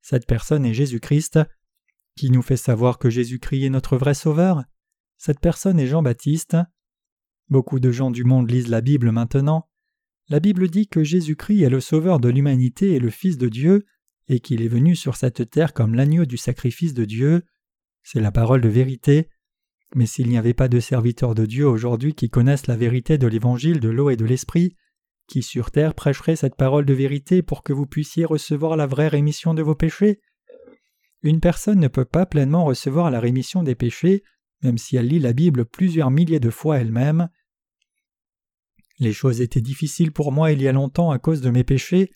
Cette 0.02 0.26
personne 0.26 0.66
est 0.66 0.74
Jésus-Christ. 0.74 1.40
Qui 2.16 2.32
nous 2.32 2.42
fait 2.42 2.58
savoir 2.58 2.98
que 2.98 3.10
Jésus-Christ 3.10 3.66
est 3.66 3.70
notre 3.70 3.98
vrai 3.98 4.14
Sauveur? 4.14 4.64
Cette 5.18 5.40
personne 5.40 5.80
est 5.80 5.88
Jean-Baptiste. 5.88 6.56
Beaucoup 7.50 7.80
de 7.80 7.92
gens 7.92 8.12
du 8.12 8.24
monde 8.24 8.50
lisent 8.50 8.70
la 8.70 8.82
Bible 8.82 9.12
maintenant. 9.12 9.70
La 10.30 10.40
Bible 10.40 10.70
dit 10.70 10.88
que 10.88 11.04
Jésus-Christ 11.04 11.64
est 11.64 11.70
le 11.70 11.82
Sauveur 11.82 12.20
de 12.20 12.30
l'humanité 12.30 12.94
et 12.94 13.00
le 13.00 13.10
Fils 13.10 13.38
de 13.38 13.50
Dieu, 13.50 13.86
et 14.28 14.40
qu'il 14.40 14.62
est 14.62 14.70
venu 14.70 14.96
sur 14.96 15.16
cette 15.18 15.50
terre 15.50 15.74
comme 15.74 15.94
l'agneau 15.94 16.26
du 16.26 16.38
sacrifice 16.38 16.94
de 16.94 17.06
Dieu. 17.06 17.44
C'est 18.08 18.22
la 18.22 18.32
parole 18.32 18.62
de 18.62 18.70
vérité. 18.70 19.30
Mais 19.96 20.06
s'il 20.06 20.30
n'y 20.30 20.38
avait 20.38 20.54
pas 20.54 20.68
de 20.68 20.80
serviteurs 20.80 21.34
de 21.34 21.46
Dieu 21.46 21.68
aujourd'hui 21.68 22.14
qui 22.14 22.30
connaissent 22.30 22.68
la 22.68 22.78
vérité 22.78 23.18
de 23.18 23.26
l'évangile 23.26 23.80
de 23.80 23.90
l'eau 23.90 24.12
et 24.12 24.16
de 24.16 24.26
l'esprit, 24.26 24.76
qui 25.28 25.42
sur 25.42 25.72
terre 25.72 25.96
prêcherait 25.96 26.36
cette 26.36 26.56
parole 26.56 26.86
de 26.86 26.94
vérité 26.94 27.42
pour 27.42 27.64
que 27.64 27.74
vous 27.74 27.88
puissiez 27.88 28.24
recevoir 28.24 28.78
la 28.78 28.86
vraie 28.86 29.08
rémission 29.08 29.56
de 29.56 29.64
vos 29.64 29.74
péchés? 29.74 30.22
Une 31.24 31.40
personne 31.40 31.80
ne 31.80 31.88
peut 31.88 32.06
pas 32.06 32.28
pleinement 32.28 32.64
recevoir 32.64 33.10
la 33.10 33.20
rémission 33.20 33.64
des 33.64 33.74
péchés, 33.74 34.24
même 34.62 34.78
si 34.78 34.98
elle 34.98 35.08
lit 35.08 35.20
la 35.20 35.34
Bible 35.34 35.66
plusieurs 35.66 36.12
milliers 36.12 36.40
de 36.40 36.52
fois 36.52 36.78
elle-même. 36.78 37.30
Les 39.00 39.14
choses 39.14 39.42
étaient 39.42 39.62
difficiles 39.62 40.12
pour 40.12 40.32
moi 40.32 40.52
il 40.52 40.62
y 40.62 40.68
a 40.68 40.74
longtemps 40.74 41.10
à 41.10 41.18
cause 41.18 41.42
de 41.42 41.50
mes 41.50 41.64
péchés, 41.64 42.12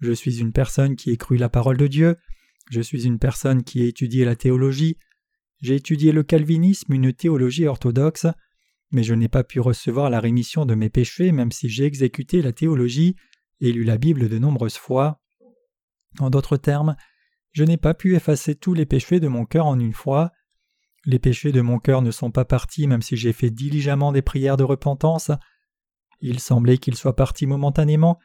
je 0.00 0.12
suis 0.12 0.40
une 0.40 0.52
personne 0.52 0.96
qui 0.96 1.10
ait 1.10 1.18
cru 1.18 1.36
la 1.36 1.50
parole 1.50 1.76
de 1.76 1.86
Dieu, 1.86 2.16
je 2.70 2.80
suis 2.80 3.04
une 3.04 3.18
personne 3.18 3.62
qui 3.62 3.82
a 3.82 3.84
étudié 3.84 4.24
la 4.24 4.34
théologie, 4.34 4.96
j'ai 5.60 5.76
étudié 5.76 6.12
le 6.12 6.22
calvinisme, 6.22 6.92
une 6.92 7.12
théologie 7.12 7.66
orthodoxe, 7.66 8.26
mais 8.92 9.02
je 9.02 9.14
n'ai 9.14 9.28
pas 9.28 9.44
pu 9.44 9.60
recevoir 9.60 10.10
la 10.10 10.20
rémission 10.20 10.66
de 10.66 10.74
mes 10.74 10.90
péchés 10.90 11.32
même 11.32 11.52
si 11.52 11.68
j'ai 11.68 11.84
exécuté 11.84 12.42
la 12.42 12.52
théologie 12.52 13.14
et 13.60 13.72
lu 13.72 13.84
la 13.84 13.98
Bible 13.98 14.28
de 14.28 14.38
nombreuses 14.38 14.78
fois. 14.78 15.20
En 16.18 16.30
d'autres 16.30 16.56
termes, 16.56 16.96
je 17.52 17.64
n'ai 17.64 17.76
pas 17.76 17.94
pu 17.94 18.16
effacer 18.16 18.54
tous 18.54 18.74
les 18.74 18.86
péchés 18.86 19.20
de 19.20 19.28
mon 19.28 19.44
cœur 19.44 19.66
en 19.66 19.78
une 19.78 19.92
fois. 19.92 20.30
Les 21.04 21.18
péchés 21.18 21.52
de 21.52 21.60
mon 21.60 21.78
cœur 21.78 22.02
ne 22.02 22.10
sont 22.10 22.30
pas 22.30 22.44
partis 22.44 22.86
même 22.86 23.02
si 23.02 23.16
j'ai 23.16 23.32
fait 23.32 23.50
diligemment 23.50 24.12
des 24.12 24.22
prières 24.22 24.56
de 24.56 24.64
repentance. 24.64 25.30
Il 26.20 26.40
semblait 26.40 26.78
qu'ils 26.78 26.96
soient 26.96 27.16
partis 27.16 27.46
momentanément, 27.46 28.18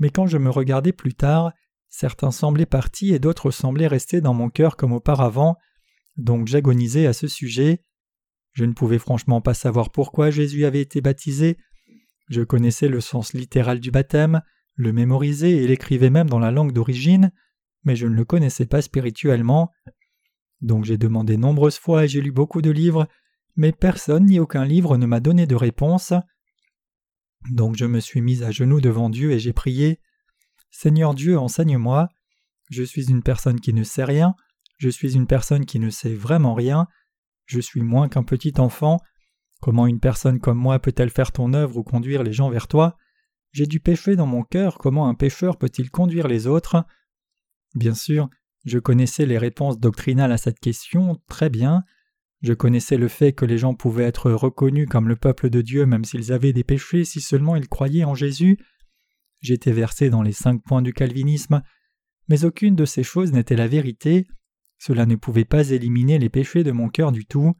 mais 0.00 0.10
quand 0.10 0.26
je 0.26 0.38
me 0.38 0.50
regardais 0.50 0.92
plus 0.92 1.14
tard, 1.14 1.52
certains 1.88 2.30
semblaient 2.30 2.66
partis 2.66 3.14
et 3.14 3.18
d'autres 3.18 3.50
semblaient 3.50 3.86
rester 3.86 4.20
dans 4.20 4.34
mon 4.34 4.50
cœur 4.50 4.76
comme 4.76 4.92
auparavant, 4.92 5.56
donc 6.18 6.48
j'agonisais 6.48 7.06
à 7.06 7.12
ce 7.12 7.28
sujet. 7.28 7.82
Je 8.52 8.64
ne 8.64 8.72
pouvais 8.72 8.98
franchement 8.98 9.40
pas 9.40 9.54
savoir 9.54 9.90
pourquoi 9.90 10.30
Jésus 10.30 10.64
avait 10.64 10.80
été 10.80 11.00
baptisé. 11.00 11.56
Je 12.28 12.42
connaissais 12.42 12.88
le 12.88 13.00
sens 13.00 13.32
littéral 13.32 13.80
du 13.80 13.90
baptême, 13.90 14.42
le 14.74 14.92
mémorisais 14.92 15.52
et 15.52 15.66
l'écrivais 15.66 16.10
même 16.10 16.28
dans 16.28 16.40
la 16.40 16.50
langue 16.50 16.72
d'origine, 16.72 17.32
mais 17.84 17.96
je 17.96 18.06
ne 18.06 18.14
le 18.14 18.24
connaissais 18.24 18.66
pas 18.66 18.82
spirituellement. 18.82 19.70
Donc 20.60 20.84
j'ai 20.84 20.98
demandé 20.98 21.36
nombreuses 21.36 21.78
fois 21.78 22.04
et 22.04 22.08
j'ai 22.08 22.20
lu 22.20 22.32
beaucoup 22.32 22.62
de 22.62 22.70
livres, 22.70 23.06
mais 23.54 23.72
personne 23.72 24.26
ni 24.26 24.40
aucun 24.40 24.64
livre 24.64 24.96
ne 24.96 25.06
m'a 25.06 25.20
donné 25.20 25.46
de 25.46 25.54
réponse. 25.54 26.12
Donc 27.50 27.76
je 27.76 27.84
me 27.84 28.00
suis 28.00 28.20
mis 28.20 28.42
à 28.42 28.50
genoux 28.50 28.80
devant 28.80 29.08
Dieu 29.08 29.30
et 29.30 29.38
j'ai 29.38 29.52
prié 29.52 30.00
Seigneur 30.70 31.14
Dieu, 31.14 31.38
enseigne-moi. 31.38 32.08
Je 32.70 32.82
suis 32.82 33.08
une 33.08 33.22
personne 33.22 33.60
qui 33.60 33.72
ne 33.72 33.84
sait 33.84 34.04
rien, 34.04 34.34
je 34.78 34.88
suis 34.88 35.14
une 35.14 35.26
personne 35.26 35.66
qui 35.66 35.78
ne 35.78 35.90
sait 35.90 36.14
vraiment 36.14 36.54
rien, 36.54 36.86
je 37.46 37.60
suis 37.60 37.82
moins 37.82 38.08
qu'un 38.08 38.22
petit 38.22 38.54
enfant. 38.58 38.98
Comment 39.60 39.86
une 39.86 40.00
personne 40.00 40.38
comme 40.38 40.58
moi 40.58 40.78
peut-elle 40.78 41.10
faire 41.10 41.32
ton 41.32 41.52
œuvre 41.52 41.76
ou 41.78 41.82
conduire 41.82 42.22
les 42.22 42.32
gens 42.32 42.48
vers 42.48 42.68
toi? 42.68 42.96
J'ai 43.50 43.66
du 43.66 43.80
péché 43.80 44.14
dans 44.14 44.26
mon 44.26 44.44
cœur, 44.44 44.78
comment 44.78 45.08
un 45.08 45.14
pécheur 45.14 45.56
peut-il 45.56 45.90
conduire 45.90 46.28
les 46.28 46.46
autres? 46.46 46.84
Bien 47.74 47.94
sûr, 47.94 48.28
je 48.64 48.78
connaissais 48.78 49.26
les 49.26 49.38
réponses 49.38 49.80
doctrinales 49.80 50.32
à 50.32 50.38
cette 50.38 50.60
question 50.60 51.20
très 51.28 51.50
bien, 51.50 51.82
je 52.42 52.52
connaissais 52.52 52.98
le 52.98 53.08
fait 53.08 53.32
que 53.32 53.44
les 53.44 53.58
gens 53.58 53.74
pouvaient 53.74 54.04
être 54.04 54.30
reconnus 54.30 54.88
comme 54.88 55.08
le 55.08 55.16
peuple 55.16 55.50
de 55.50 55.60
Dieu 55.60 55.86
même 55.86 56.04
s'ils 56.04 56.32
avaient 56.32 56.52
des 56.52 56.62
péchés 56.62 57.04
si 57.04 57.20
seulement 57.20 57.56
ils 57.56 57.68
croyaient 57.68 58.04
en 58.04 58.14
Jésus. 58.14 58.58
J'étais 59.40 59.72
versé 59.72 60.10
dans 60.10 60.22
les 60.22 60.32
cinq 60.32 60.62
points 60.62 60.82
du 60.82 60.92
calvinisme, 60.92 61.62
mais 62.28 62.44
aucune 62.44 62.76
de 62.76 62.84
ces 62.84 63.02
choses 63.02 63.32
n'était 63.32 63.56
la 63.56 63.66
vérité, 63.66 64.28
cela 64.78 65.06
ne 65.06 65.16
pouvait 65.16 65.44
pas 65.44 65.70
éliminer 65.70 66.18
les 66.18 66.28
péchés 66.28 66.64
de 66.64 66.72
mon 66.72 66.88
cœur 66.88 67.12
du 67.12 67.26
tout. 67.26 67.54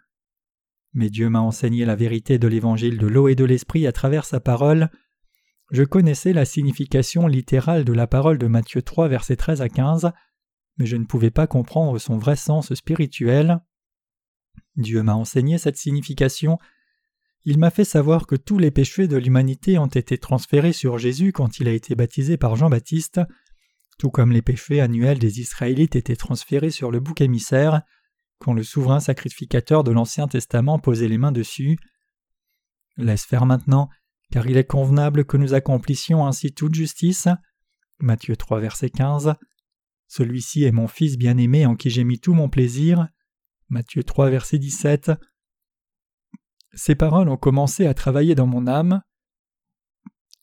Mais 0.93 1.11
Dieu 1.11 1.29
m'a 1.29 1.41
enseigné 1.41 1.85
la 1.85 1.97
vérité 1.97 2.39
de 2.39 2.49
l'évangile 2.49 2.99
de 2.99 3.07
l'eau 3.07 3.29
et 3.29 3.35
de 3.35 3.45
l'esprit 3.45 3.87
à 3.87 3.93
travers 3.93 4.25
sa 4.25 4.41
parole. 4.41 4.91
Je 5.71 5.83
connaissais 5.83 6.33
la 6.33 6.45
signification 6.45 7.27
littérale 7.27 7.85
de 7.85 7.93
la 7.93 8.07
parole 8.07 8.39
de 8.39 8.47
Matthieu 8.47 8.81
3 8.81 9.09
versets 9.09 9.37
13 9.37 9.61
à 9.61 9.69
15, 9.69 10.13
mais 10.79 10.87
je 10.87 10.97
ne 10.97 11.05
pouvais 11.05 11.31
pas 11.31 11.47
comprendre 11.47 11.99
son 11.99 12.17
vrai 12.17 12.37
sens 12.37 12.73
spirituel. 12.73 13.61
Dieu 14.77 15.03
m'a 15.03 15.15
enseigné 15.15 15.59
cette 15.59 15.77
signification. 15.77 16.59
Il 17.45 17.59
m'a 17.59 17.71
fait 17.71 17.85
savoir 17.85 18.27
que 18.27 18.37
tous 18.37 18.59
les 18.59 18.71
péchés 18.71 19.09
de 19.09 19.17
l'humanité 19.17 19.79
ont 19.79 19.87
été 19.87 20.19
transférés 20.19 20.73
sur 20.73 20.99
Jésus 20.99 21.33
quand 21.33 21.59
il 21.59 21.69
a 21.69 21.73
été 21.73 21.95
baptisé 21.95 22.37
par 22.37 22.57
Jean-Baptiste, 22.57 23.21
tout 23.99 24.11
comme 24.11 24.33
les 24.33 24.43
péchés 24.43 24.81
annuels 24.81 25.19
des 25.19 25.41
Israélites 25.41 25.97
étaient 25.97 26.17
transférés 26.17 26.71
sur 26.71 26.91
le 26.91 27.01
bouc 27.01 27.21
émissaire, 27.21 27.83
quand 28.39 28.53
le 28.53 28.63
souverain 28.63 29.01
sacrificateur 29.01 29.83
de 29.85 29.91
l'Ancien 29.91 30.29
Testament 30.29 30.79
posait 30.79 31.09
les 31.09 31.19
mains 31.19 31.33
dessus. 31.33 31.77
Laisse 32.97 33.25
faire 33.25 33.47
maintenant, 33.47 33.89
car 34.31 34.47
il 34.47 34.57
est 34.57 34.65
convenable 34.65 35.25
que 35.25 35.37
nous 35.37 35.55
accomplissions 35.55 36.27
ainsi 36.27 36.53
toute 36.53 36.75
justice. 36.75 37.29
Matthieu 37.99 38.37
3, 38.37 38.61
verset 38.61 38.91
15. 38.91 39.35
Celui-ci 40.07 40.65
est 40.65 40.73
mon 40.73 40.87
Fils 40.87 41.19
bien-aimé 41.19 41.67
en 41.67 41.75
qui 41.75 41.91
j'ai 41.91 42.05
mis 42.05 42.21
tout 42.21 42.35
mon 42.35 42.49
plaisir. 42.49 43.09
Matthieu 43.69 44.05
3, 44.05 44.31
verset 44.31 44.59
17. 44.59 45.11
Ces 46.75 46.95
paroles 46.95 47.29
ont 47.29 47.37
commencé 47.37 47.87
à 47.87 47.95
travailler 47.95 48.35
dans 48.35 48.47
mon 48.47 48.67
âme. 48.69 49.03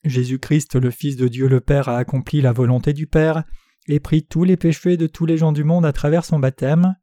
Jésus-Christ, 0.06 0.76
le 0.76 0.91
Fils 0.91 1.18
de 1.18 1.28
Dieu 1.28 1.47
le 1.47 1.60
Père, 1.60 1.89
a 1.89 1.97
accompli 1.97 2.41
la 2.41 2.53
volonté 2.53 2.93
du 2.93 3.08
Père 3.08 3.43
et 3.88 3.99
pris 3.99 4.26
tous 4.26 4.43
les 4.43 4.58
péchés 4.58 4.97
de 4.97 5.08
tous 5.08 5.26
les 5.26 5.38
gens 5.38 5.51
du 5.51 5.64
monde 5.64 5.86
à 5.86 5.93
travers 5.93 6.26
son 6.26 6.39
baptême. 6.39 6.95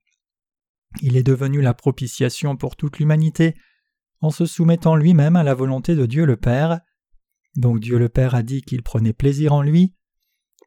Il 1.00 1.16
est 1.16 1.22
devenu 1.22 1.60
la 1.60 1.74
propitiation 1.74 2.56
pour 2.56 2.76
toute 2.76 2.98
l'humanité 2.98 3.54
en 4.20 4.30
se 4.30 4.46
soumettant 4.46 4.94
lui-même 4.94 5.36
à 5.36 5.42
la 5.42 5.54
volonté 5.54 5.96
de 5.96 6.06
Dieu 6.06 6.24
le 6.24 6.36
Père. 6.36 6.80
Donc 7.56 7.80
Dieu 7.80 7.98
le 7.98 8.08
Père 8.08 8.34
a 8.34 8.42
dit 8.42 8.62
qu'il 8.62 8.82
prenait 8.82 9.12
plaisir 9.12 9.52
en 9.52 9.62
lui. 9.62 9.94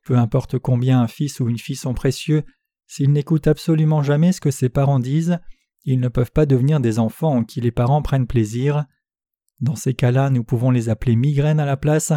Peu 0.05 0.17
importe 0.17 0.59
combien 0.59 1.01
un 1.01 1.07
fils 1.07 1.39
ou 1.39 1.49
une 1.49 1.57
fille 1.57 1.75
sont 1.75 1.93
précieux, 1.93 2.43
S'ils 2.87 3.11
n'écoutent 3.11 3.47
absolument 3.47 4.03
jamais 4.03 4.31
ce 4.31 4.41
que 4.41 4.51
ses 4.51 4.69
parents 4.69 4.99
disent, 4.99 5.39
ils 5.83 5.99
ne 5.99 6.07
peuvent 6.07 6.31
pas 6.31 6.45
devenir 6.45 6.79
des 6.79 6.99
enfants 6.99 7.37
en 7.37 7.43
qui 7.43 7.61
les 7.61 7.71
parents 7.71 8.01
prennent 8.01 8.27
plaisir. 8.27 8.85
Dans 9.61 9.75
ces 9.75 9.93
cas-là, 9.93 10.29
nous 10.29 10.43
pouvons 10.43 10.71
les 10.71 10.89
appeler 10.89 11.15
migraines 11.15 11.59
à 11.59 11.65
la 11.65 11.77
place. 11.77 12.13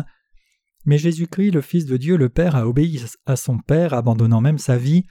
Mais 0.84 0.99
Jésus-Christ, 0.99 1.53
le 1.53 1.61
Fils 1.61 1.86
de 1.86 1.97
Dieu, 1.97 2.16
le 2.16 2.28
Père, 2.28 2.57
a 2.57 2.66
obéi 2.66 3.05
à 3.26 3.36
son 3.36 3.59
Père, 3.59 3.95
abandonnant 3.95 4.41
même 4.41 4.59
sa 4.59 4.76
vie, 4.76 5.05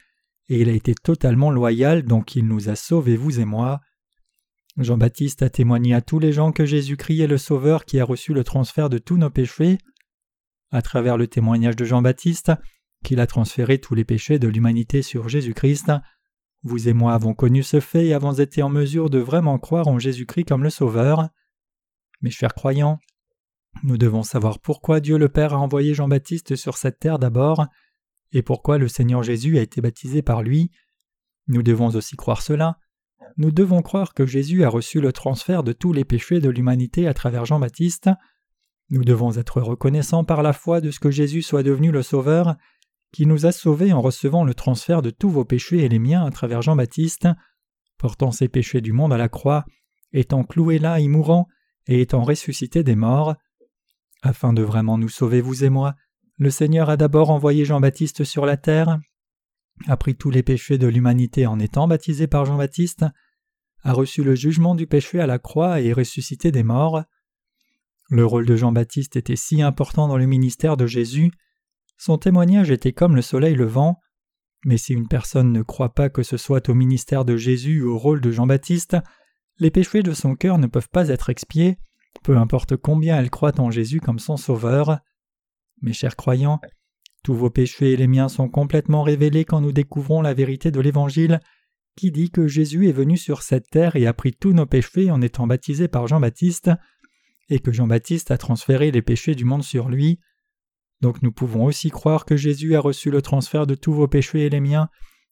et 0.49 0.61
il 0.61 0.69
a 0.69 0.73
été 0.73 0.95
totalement 0.95 1.51
loyal, 1.51 2.03
donc 2.03 2.36
il 2.36 2.47
nous 2.47 2.69
a 2.69 2.75
sauvés, 2.75 3.17
vous 3.17 3.39
et 3.39 3.45
moi. 3.45 3.82
Jean-Baptiste 4.78 5.41
a 5.41 5.49
témoigné 5.49 5.93
à 5.93 6.01
tous 6.01 6.19
les 6.19 6.32
gens 6.32 6.51
que 6.51 6.65
Jésus-Christ 6.65 7.21
est 7.21 7.28
le 7.28 7.38
Sauveur 7.38 7.86
qui 7.86 7.99
a 7.99 8.05
reçu 8.05 8.34
le 8.34 8.43
transfert 8.43 8.89
de 8.89 8.97
tous 8.97 9.17
nos 9.17 9.30
péchés. 9.30 9.78
À 10.69 10.82
travers 10.82 11.17
le 11.17 11.28
témoignage 11.28 11.75
de 11.75 11.86
Jean-Baptiste, 11.86 12.51
qu'il 13.03 13.19
a 13.19 13.28
transféré 13.28 13.80
tous 13.80 13.95
les 13.95 14.05
péchés 14.05 14.38
de 14.38 14.47
l'humanité 14.47 15.01
sur 15.01 15.30
Jésus-Christ. 15.30 15.91
Vous 16.63 16.89
et 16.89 16.93
moi 16.93 17.13
avons 17.13 17.34
connu 17.34 17.63
ce 17.63 17.80
fait 17.80 18.07
et 18.07 18.13
avons 18.13 18.34
été 18.34 18.61
en 18.61 18.69
mesure 18.69 19.09
de 19.09 19.19
vraiment 19.19 19.57
croire 19.57 19.88
en 19.88 19.99
Jésus-Christ 19.99 20.45
comme 20.45 20.63
le 20.63 20.69
Sauveur. 20.69 21.30
Mes 22.22 22.32
chers 22.32 22.55
croyants, 22.55 22.97
Nous 23.84 23.97
devons 23.97 24.24
savoir 24.24 24.59
pourquoi 24.59 24.99
Dieu 24.99 25.20
le 25.20 25.30
Père 25.30 25.53
a 25.53 25.59
envoyé 25.59 25.93
Jean-Baptiste 25.93 26.55
sur 26.55 26.78
cette 26.78 26.97
terre 26.97 27.20
d'abord, 27.20 27.68
et 28.32 28.41
pourquoi 28.41 28.80
le 28.80 28.88
Seigneur 28.88 29.22
Jésus 29.22 29.59
a 29.59 29.61
été 29.61 29.82
baptisé 29.82 30.24
par 30.24 30.41
lui. 30.41 30.72
Nous 31.47 31.61
devons 31.61 31.89
aussi 31.89 32.15
croire 32.15 32.41
cela. 32.41 32.80
Nous 33.38 33.51
devons 33.51 33.84
croire 33.84 34.15
que 34.15 34.26
Jésus 34.26 34.63
a 34.63 34.70
reçu 34.70 34.99
le 34.99 35.13
transfert 35.13 35.63
de 35.63 35.74
tous 35.74 35.93
les 35.93 36.05
péchés 36.05 36.39
de 36.39 36.49
l'humanité 36.49 37.07
à 37.07 37.13
travers 37.13 37.45
Jean-Baptiste. 37.45 38.09
Nous 38.89 39.03
devons 39.03 39.38
être 39.38 39.61
reconnaissants 39.61 40.24
par 40.24 40.41
la 40.41 40.53
foi 40.53 40.82
de 40.82 40.89
ce 40.89 40.99
que 40.99 41.11
Jésus 41.11 41.43
soit 41.43 41.63
devenu 41.63 41.91
le 41.91 42.01
Sauveur, 42.01 42.55
qui 43.11 43.28
nous 43.28 43.45
a 43.45 43.51
sauvés 43.51 43.93
en 43.93 44.01
recevant 44.01 44.43
le 44.43 44.55
transfert 44.55 45.03
de 45.03 45.11
tous 45.11 45.30
vos 45.30 45.45
péchés 45.45 45.84
et 45.84 45.89
les 45.89 45.99
miens 45.99 46.26
à 46.26 46.32
travers 46.32 46.63
Jean-Baptiste, 46.63 47.28
portant 47.99 48.32
ses 48.32 48.47
péchés 48.47 48.82
du 48.82 48.91
monde 48.91 49.13
à 49.13 49.18
la 49.18 49.30
croix, 49.30 49.65
étant 50.13 50.43
cloué 50.43 50.80
là 50.80 50.99
et 50.99 51.07
mourant, 51.07 51.47
et 51.88 52.01
étant 52.01 52.23
ressuscité 52.23 52.83
des 52.83 52.95
morts. 52.95 53.35
Afin 54.21 54.53
de 54.53 54.61
vraiment 54.61 54.97
nous 54.97 55.09
sauver, 55.09 55.41
vous 55.41 55.63
et 55.63 55.69
moi, 55.69 55.95
le 56.38 56.49
Seigneur 56.49 56.89
a 56.89 56.97
d'abord 56.97 57.29
envoyé 57.29 57.65
Jean-Baptiste 57.65 58.23
sur 58.23 58.45
la 58.45 58.57
terre, 58.57 58.99
a 59.88 59.97
pris 59.97 60.15
tous 60.15 60.29
les 60.29 60.43
péchés 60.43 60.77
de 60.77 60.88
l'humanité 60.88 61.45
en 61.45 61.59
étant 61.59 61.88
baptisé 61.88 62.27
par 62.27 62.45
Jean-Baptiste, 62.45 63.05
a 63.83 63.93
reçu 63.93 64.23
le 64.23 64.35
jugement 64.35 64.75
du 64.75 64.88
péché 64.88 65.19
à 65.19 65.27
la 65.27 65.39
croix 65.39 65.81
et 65.81 65.88
est 65.88 65.93
ressuscité 65.93 66.51
des 66.51 66.63
morts. 66.63 67.03
Le 68.09 68.25
rôle 68.25 68.45
de 68.45 68.55
Jean-Baptiste 68.55 69.15
était 69.15 69.35
si 69.35 69.61
important 69.61 70.07
dans 70.07 70.17
le 70.17 70.25
ministère 70.25 70.77
de 70.77 70.88
Jésus, 70.88 71.31
son 71.97 72.17
témoignage 72.17 72.69
était 72.69 72.93
comme 72.93 73.15
le 73.15 73.21
soleil 73.21 73.55
levant, 73.55 73.99
mais 74.65 74.77
si 74.77 74.93
une 74.93 75.07
personne 75.07 75.51
ne 75.51 75.61
croit 75.61 75.93
pas 75.93 76.09
que 76.09 76.23
ce 76.23 76.38
soit 76.38 76.69
au 76.69 76.73
ministère 76.73 77.25
de 77.25 77.38
Jésus 77.38 77.81
ou 77.81 77.93
au 77.93 77.97
rôle 77.97 78.21
de 78.21 78.31
Jean-Baptiste, 78.31 78.97
les 79.60 79.72
péchés 79.72 80.03
de 80.03 80.14
son 80.14 80.36
cœur 80.36 80.58
ne 80.58 80.68
peuvent 80.68 80.89
pas 80.89 81.10
être 81.10 81.30
expiés, 81.30 81.78
peu 82.24 82.38
importe 82.38 82.76
combien 82.78 83.20
elle 83.20 83.30
croit 83.30 83.60
en 83.60 83.72
Jésus 83.72 83.99
comme 83.99 84.20
son 84.20 84.38
sauveur. 84.38 84.99
Mes 85.82 85.93
chers 85.93 86.16
croyants, 86.16 86.60
tous 87.24 87.34
vos 87.34 87.49
péchés 87.49 87.93
et 87.93 87.97
les 87.97 88.08
miens 88.08 88.30
sont 88.30 88.49
complètement 88.49 89.03
révélés 89.03 89.45
quand 89.45 89.62
nous 89.62 89.72
découvrons 89.72 90.22
la 90.22 90.34
vérité 90.34 90.72
de 90.72 90.80
l'Évangile 90.80 91.39
qui 91.97 92.12
dit 92.12 92.30
que 92.30 92.47
Jésus 92.47 92.88
est 92.88 92.93
venu 92.93 93.18
sur 93.18 93.41
cette 93.41 93.70
terre 93.70 93.97
et 93.97 94.08
a 94.08 94.14
pris 94.14 94.32
tous 94.32 94.53
nos 94.53 94.68
péchés 94.68 95.12
en 95.12 95.22
étant 95.22 95.47
baptisé 95.47 95.89
par 95.89 96.08
Jean-Baptiste, 96.08 96.72
et 97.49 97.60
que 97.60 97.72
Jean-Baptiste 97.72 98.32
a 98.32 98.38
transféré 98.38 98.91
les 98.91 99.01
péchés 99.01 99.34
du 99.34 99.45
monde 99.45 99.64
sur 99.64 99.89
lui. 99.89 100.20
Donc 101.01 101.22
nous 101.22 101.32
pouvons 101.32 101.66
aussi 101.66 101.89
croire 101.89 102.26
que 102.26 102.38
Jésus 102.38 102.76
a 102.76 102.80
reçu 102.80 103.10
le 103.10 103.22
transfert 103.22 103.66
de 103.66 103.76
tous 103.76 103.93
vos 103.93 104.08
péchés 104.08 104.45
et 104.45 104.49
les 104.49 104.60
miens, 104.60 104.89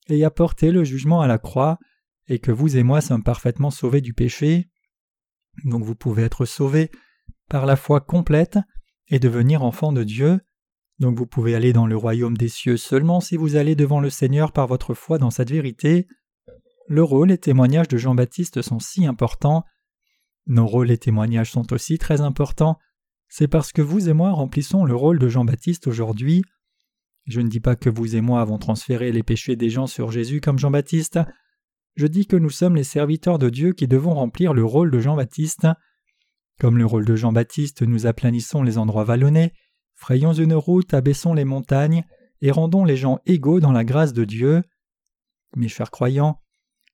et 0.09 0.25
a 0.25 0.31
porté 0.31 0.71
le 0.71 0.83
jugement 0.83 1.21
à 1.21 1.27
la 1.27 1.37
croix, 1.37 1.77
et 2.27 2.39
que 2.39 2.51
vous 2.51 2.77
et 2.77 2.83
moi 2.83 3.01
sommes 3.01 3.23
parfaitement 3.23 3.71
sauvés 3.71 4.01
du 4.01 4.13
péché. 4.13 4.69
Donc 5.63 5.83
vous 5.83 5.95
pouvez 5.95 6.23
être 6.23 6.45
sauvés 6.45 6.91
par 7.49 7.65
la 7.65 7.75
foi 7.75 8.01
complète 8.01 8.59
et 9.07 9.19
devenir 9.19 9.63
enfant 9.63 9.91
de 9.91 10.03
Dieu. 10.03 10.39
Donc 10.99 11.17
vous 11.17 11.27
pouvez 11.27 11.55
aller 11.55 11.73
dans 11.73 11.87
le 11.87 11.97
royaume 11.97 12.37
des 12.37 12.47
cieux 12.47 12.77
seulement 12.77 13.19
si 13.19 13.37
vous 13.37 13.55
allez 13.55 13.75
devant 13.75 13.99
le 13.99 14.09
Seigneur 14.09 14.51
par 14.51 14.67
votre 14.67 14.93
foi 14.93 15.17
dans 15.17 15.31
cette 15.31 15.51
vérité. 15.51 16.07
Le 16.87 17.03
rôle 17.03 17.31
et 17.31 17.37
témoignages 17.37 17.87
de 17.87 17.97
Jean-Baptiste 17.97 18.61
sont 18.61 18.79
si 18.79 19.05
importants. 19.05 19.63
Nos 20.47 20.67
rôles 20.67 20.91
et 20.91 20.97
témoignages 20.97 21.51
sont 21.51 21.73
aussi 21.73 21.97
très 21.97 22.21
importants. 22.21 22.77
C'est 23.27 23.47
parce 23.47 23.71
que 23.71 23.81
vous 23.81 24.07
et 24.07 24.13
moi 24.13 24.31
remplissons 24.31 24.85
le 24.85 24.95
rôle 24.95 25.19
de 25.19 25.27
Jean-Baptiste 25.27 25.87
aujourd'hui. 25.87 26.43
Je 27.25 27.41
ne 27.41 27.49
dis 27.49 27.59
pas 27.59 27.75
que 27.75 27.89
vous 27.89 28.15
et 28.15 28.21
moi 28.21 28.39
avons 28.39 28.59
transféré 28.59 29.11
les 29.11 29.23
péchés 29.23 29.55
des 29.55 29.71
gens 29.71 29.87
sur 29.87 30.11
Jésus 30.11 30.41
comme 30.41 30.59
Jean-Baptiste. 30.59 31.19
Je 31.95 32.07
dis 32.07 32.27
que 32.27 32.35
nous 32.35 32.49
sommes 32.49 32.75
les 32.75 32.83
serviteurs 32.83 33.39
de 33.39 33.49
Dieu 33.49 33.71
qui 33.71 33.87
devons 33.87 34.13
remplir 34.13 34.53
le 34.53 34.65
rôle 34.65 34.91
de 34.91 34.99
Jean-Baptiste. 34.99 35.67
Comme 36.59 36.77
le 36.77 36.85
rôle 36.85 37.05
de 37.05 37.15
Jean-Baptiste, 37.15 37.83
nous 37.83 38.05
aplanissons 38.05 38.63
les 38.63 38.77
endroits 38.77 39.05
vallonnés, 39.05 39.53
frayons 39.93 40.33
une 40.33 40.53
route, 40.53 40.93
abaissons 40.93 41.33
les 41.33 41.45
montagnes, 41.45 42.05
et 42.41 42.51
rendons 42.51 42.83
les 42.83 42.97
gens 42.97 43.19
égaux 43.25 43.61
dans 43.61 43.71
la 43.71 43.85
grâce 43.85 44.13
de 44.13 44.25
Dieu. 44.25 44.61
Mes 45.55 45.69
chers 45.69 45.89
croyants, 45.89 46.41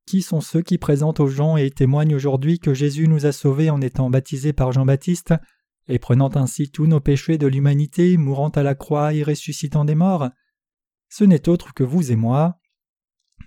qui 0.06 0.22
sont 0.22 0.42
ceux 0.42 0.62
qui 0.62 0.78
présentent 0.78 1.20
aux 1.20 1.28
gens 1.28 1.58
et 1.58 1.72
témoignent 1.72 2.16
aujourd'hui 2.16 2.60
que 2.60 2.74
Jésus 2.74 3.08
nous 3.08 3.26
a 3.26 3.32
sauvés 3.32 3.72
en 3.72 3.82
étant 3.82 4.10
baptisés 4.10 4.54
par 4.54 4.72
Jean-Baptiste, 4.72 5.34
et 5.88 5.98
prenant 5.98 6.30
ainsi 6.36 6.70
tous 6.70 6.86
nos 6.86 7.00
péchés 7.00 7.40
de 7.40 7.48
l'humanité, 7.48 8.18
mourant 8.18 8.50
à 8.50 8.62
la 8.62 8.76
croix 8.76 9.14
et 9.14 9.24
ressuscitant 9.24 9.84
des 9.84 9.96
morts? 9.96 10.30
Ce 11.10 11.24
n'est 11.24 11.50
autre 11.50 11.74
que 11.74 11.84
vous 11.84 12.12
et 12.12 12.16
moi. 12.16 12.61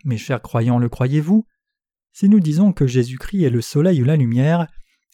Mes 0.05 0.19
chers 0.19 0.43
croyants, 0.43 0.79
le 0.79 0.91
croyez-vous? 0.91 1.47
Si 2.13 2.29
nous 2.29 2.41
disons 2.41 2.73
que 2.73 2.87
Jésus-Christ 2.87 3.45
est 3.45 3.51
le 3.51 3.63
soleil 3.63 4.03
ou 4.03 4.05
la 4.05 4.17
lumière, 4.17 4.67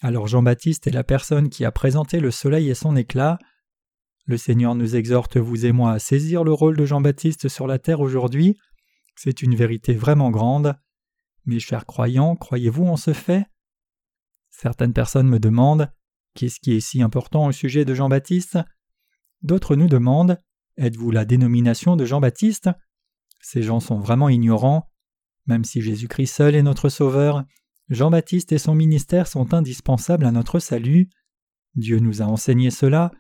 alors 0.03 0.27
Jean-Baptiste 0.27 0.89
est 0.89 0.93
la 0.93 1.05
personne 1.05 1.49
qui 1.49 1.65
a 1.65 1.71
présenté 1.71 2.19
le 2.19 2.33
soleil 2.33 2.69
et 2.69 2.75
son 2.75 2.97
éclat. 2.97 3.39
Le 4.27 4.37
Seigneur 4.37 4.75
nous 4.75 4.97
exhorte, 4.97 5.37
vous 5.37 5.65
et 5.65 5.73
moi, 5.73 5.93
à 5.93 5.99
saisir 5.99 6.43
le 6.43 6.53
rôle 6.53 6.77
de 6.77 6.85
Jean-Baptiste 6.85 7.49
sur 7.49 7.67
la 7.67 7.79
terre 7.79 8.01
aujourd'hui. 8.01 8.59
C'est 9.15 9.43
une 9.43 9.55
vérité 9.55 9.95
vraiment 9.95 10.31
grande. 10.31 10.75
Mes 11.47 11.61
chers 11.61 11.87
croyants, 11.87 12.35
croyez-vous 12.35 12.87
en 12.87 12.97
ce 12.97 13.13
fait? 13.13 13.47
Certaines 14.51 14.93
personnes 14.93 15.29
me 15.29 15.39
demandent 15.39 15.91
Qu'est-ce 16.35 16.61
qui 16.61 16.73
est 16.73 16.81
si 16.81 17.03
important 17.03 17.47
au 17.47 17.53
sujet 17.53 17.85
de 17.85 17.95
Jean-Baptiste? 17.95 18.59
D'autres 19.43 19.77
nous 19.77 19.89
demandent 19.89 20.39
Êtes-vous 20.77 21.11
la 21.11 21.25
dénomination 21.25 21.97
de 21.97 22.05
Jean-Baptiste? 22.05 22.71
Ces 23.41 23.63
gens 23.63 23.81
sont 23.81 23.99
vraiment 23.99 24.29
ignorants. 24.29 24.89
Même 25.47 25.65
si 25.65 25.81
Jésus-Christ 25.81 26.35
seul 26.35 26.55
est 26.55 26.63
notre 26.63 26.89
Sauveur, 26.89 27.45
Jean-Baptiste 27.89 28.53
et 28.53 28.59
son 28.59 28.75
ministère 28.75 29.27
sont 29.27 29.53
indispensables 29.53 30.25
à 30.25 30.31
notre 30.31 30.59
salut. 30.59 31.09
Dieu 31.75 31.99
nous 31.99 32.23
a 32.23 32.27
enseigné 32.27 32.71
cela, 32.71 33.11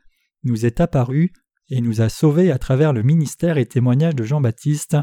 nous 0.44 0.64
est 0.64 0.80
apparu 0.80 1.32
et 1.70 1.80
nous 1.80 2.00
a 2.00 2.08
sauvés 2.08 2.50
à 2.50 2.58
travers 2.58 2.92
le 2.92 3.02
ministère 3.02 3.58
et 3.58 3.66
témoignage 3.66 4.14
de 4.14 4.24
Jean-Baptiste. 4.24 4.96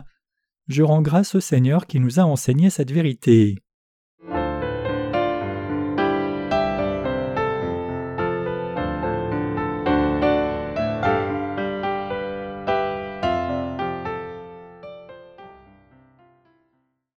Je 0.68 0.84
rends 0.84 1.02
grâce 1.02 1.36
au 1.36 1.40
Seigneur 1.40 1.88
qui 1.88 2.00
nous 2.00 2.20
a 2.20 2.24
enseigné 2.24 2.70
cette 2.70 2.92
vérité. 2.92 3.56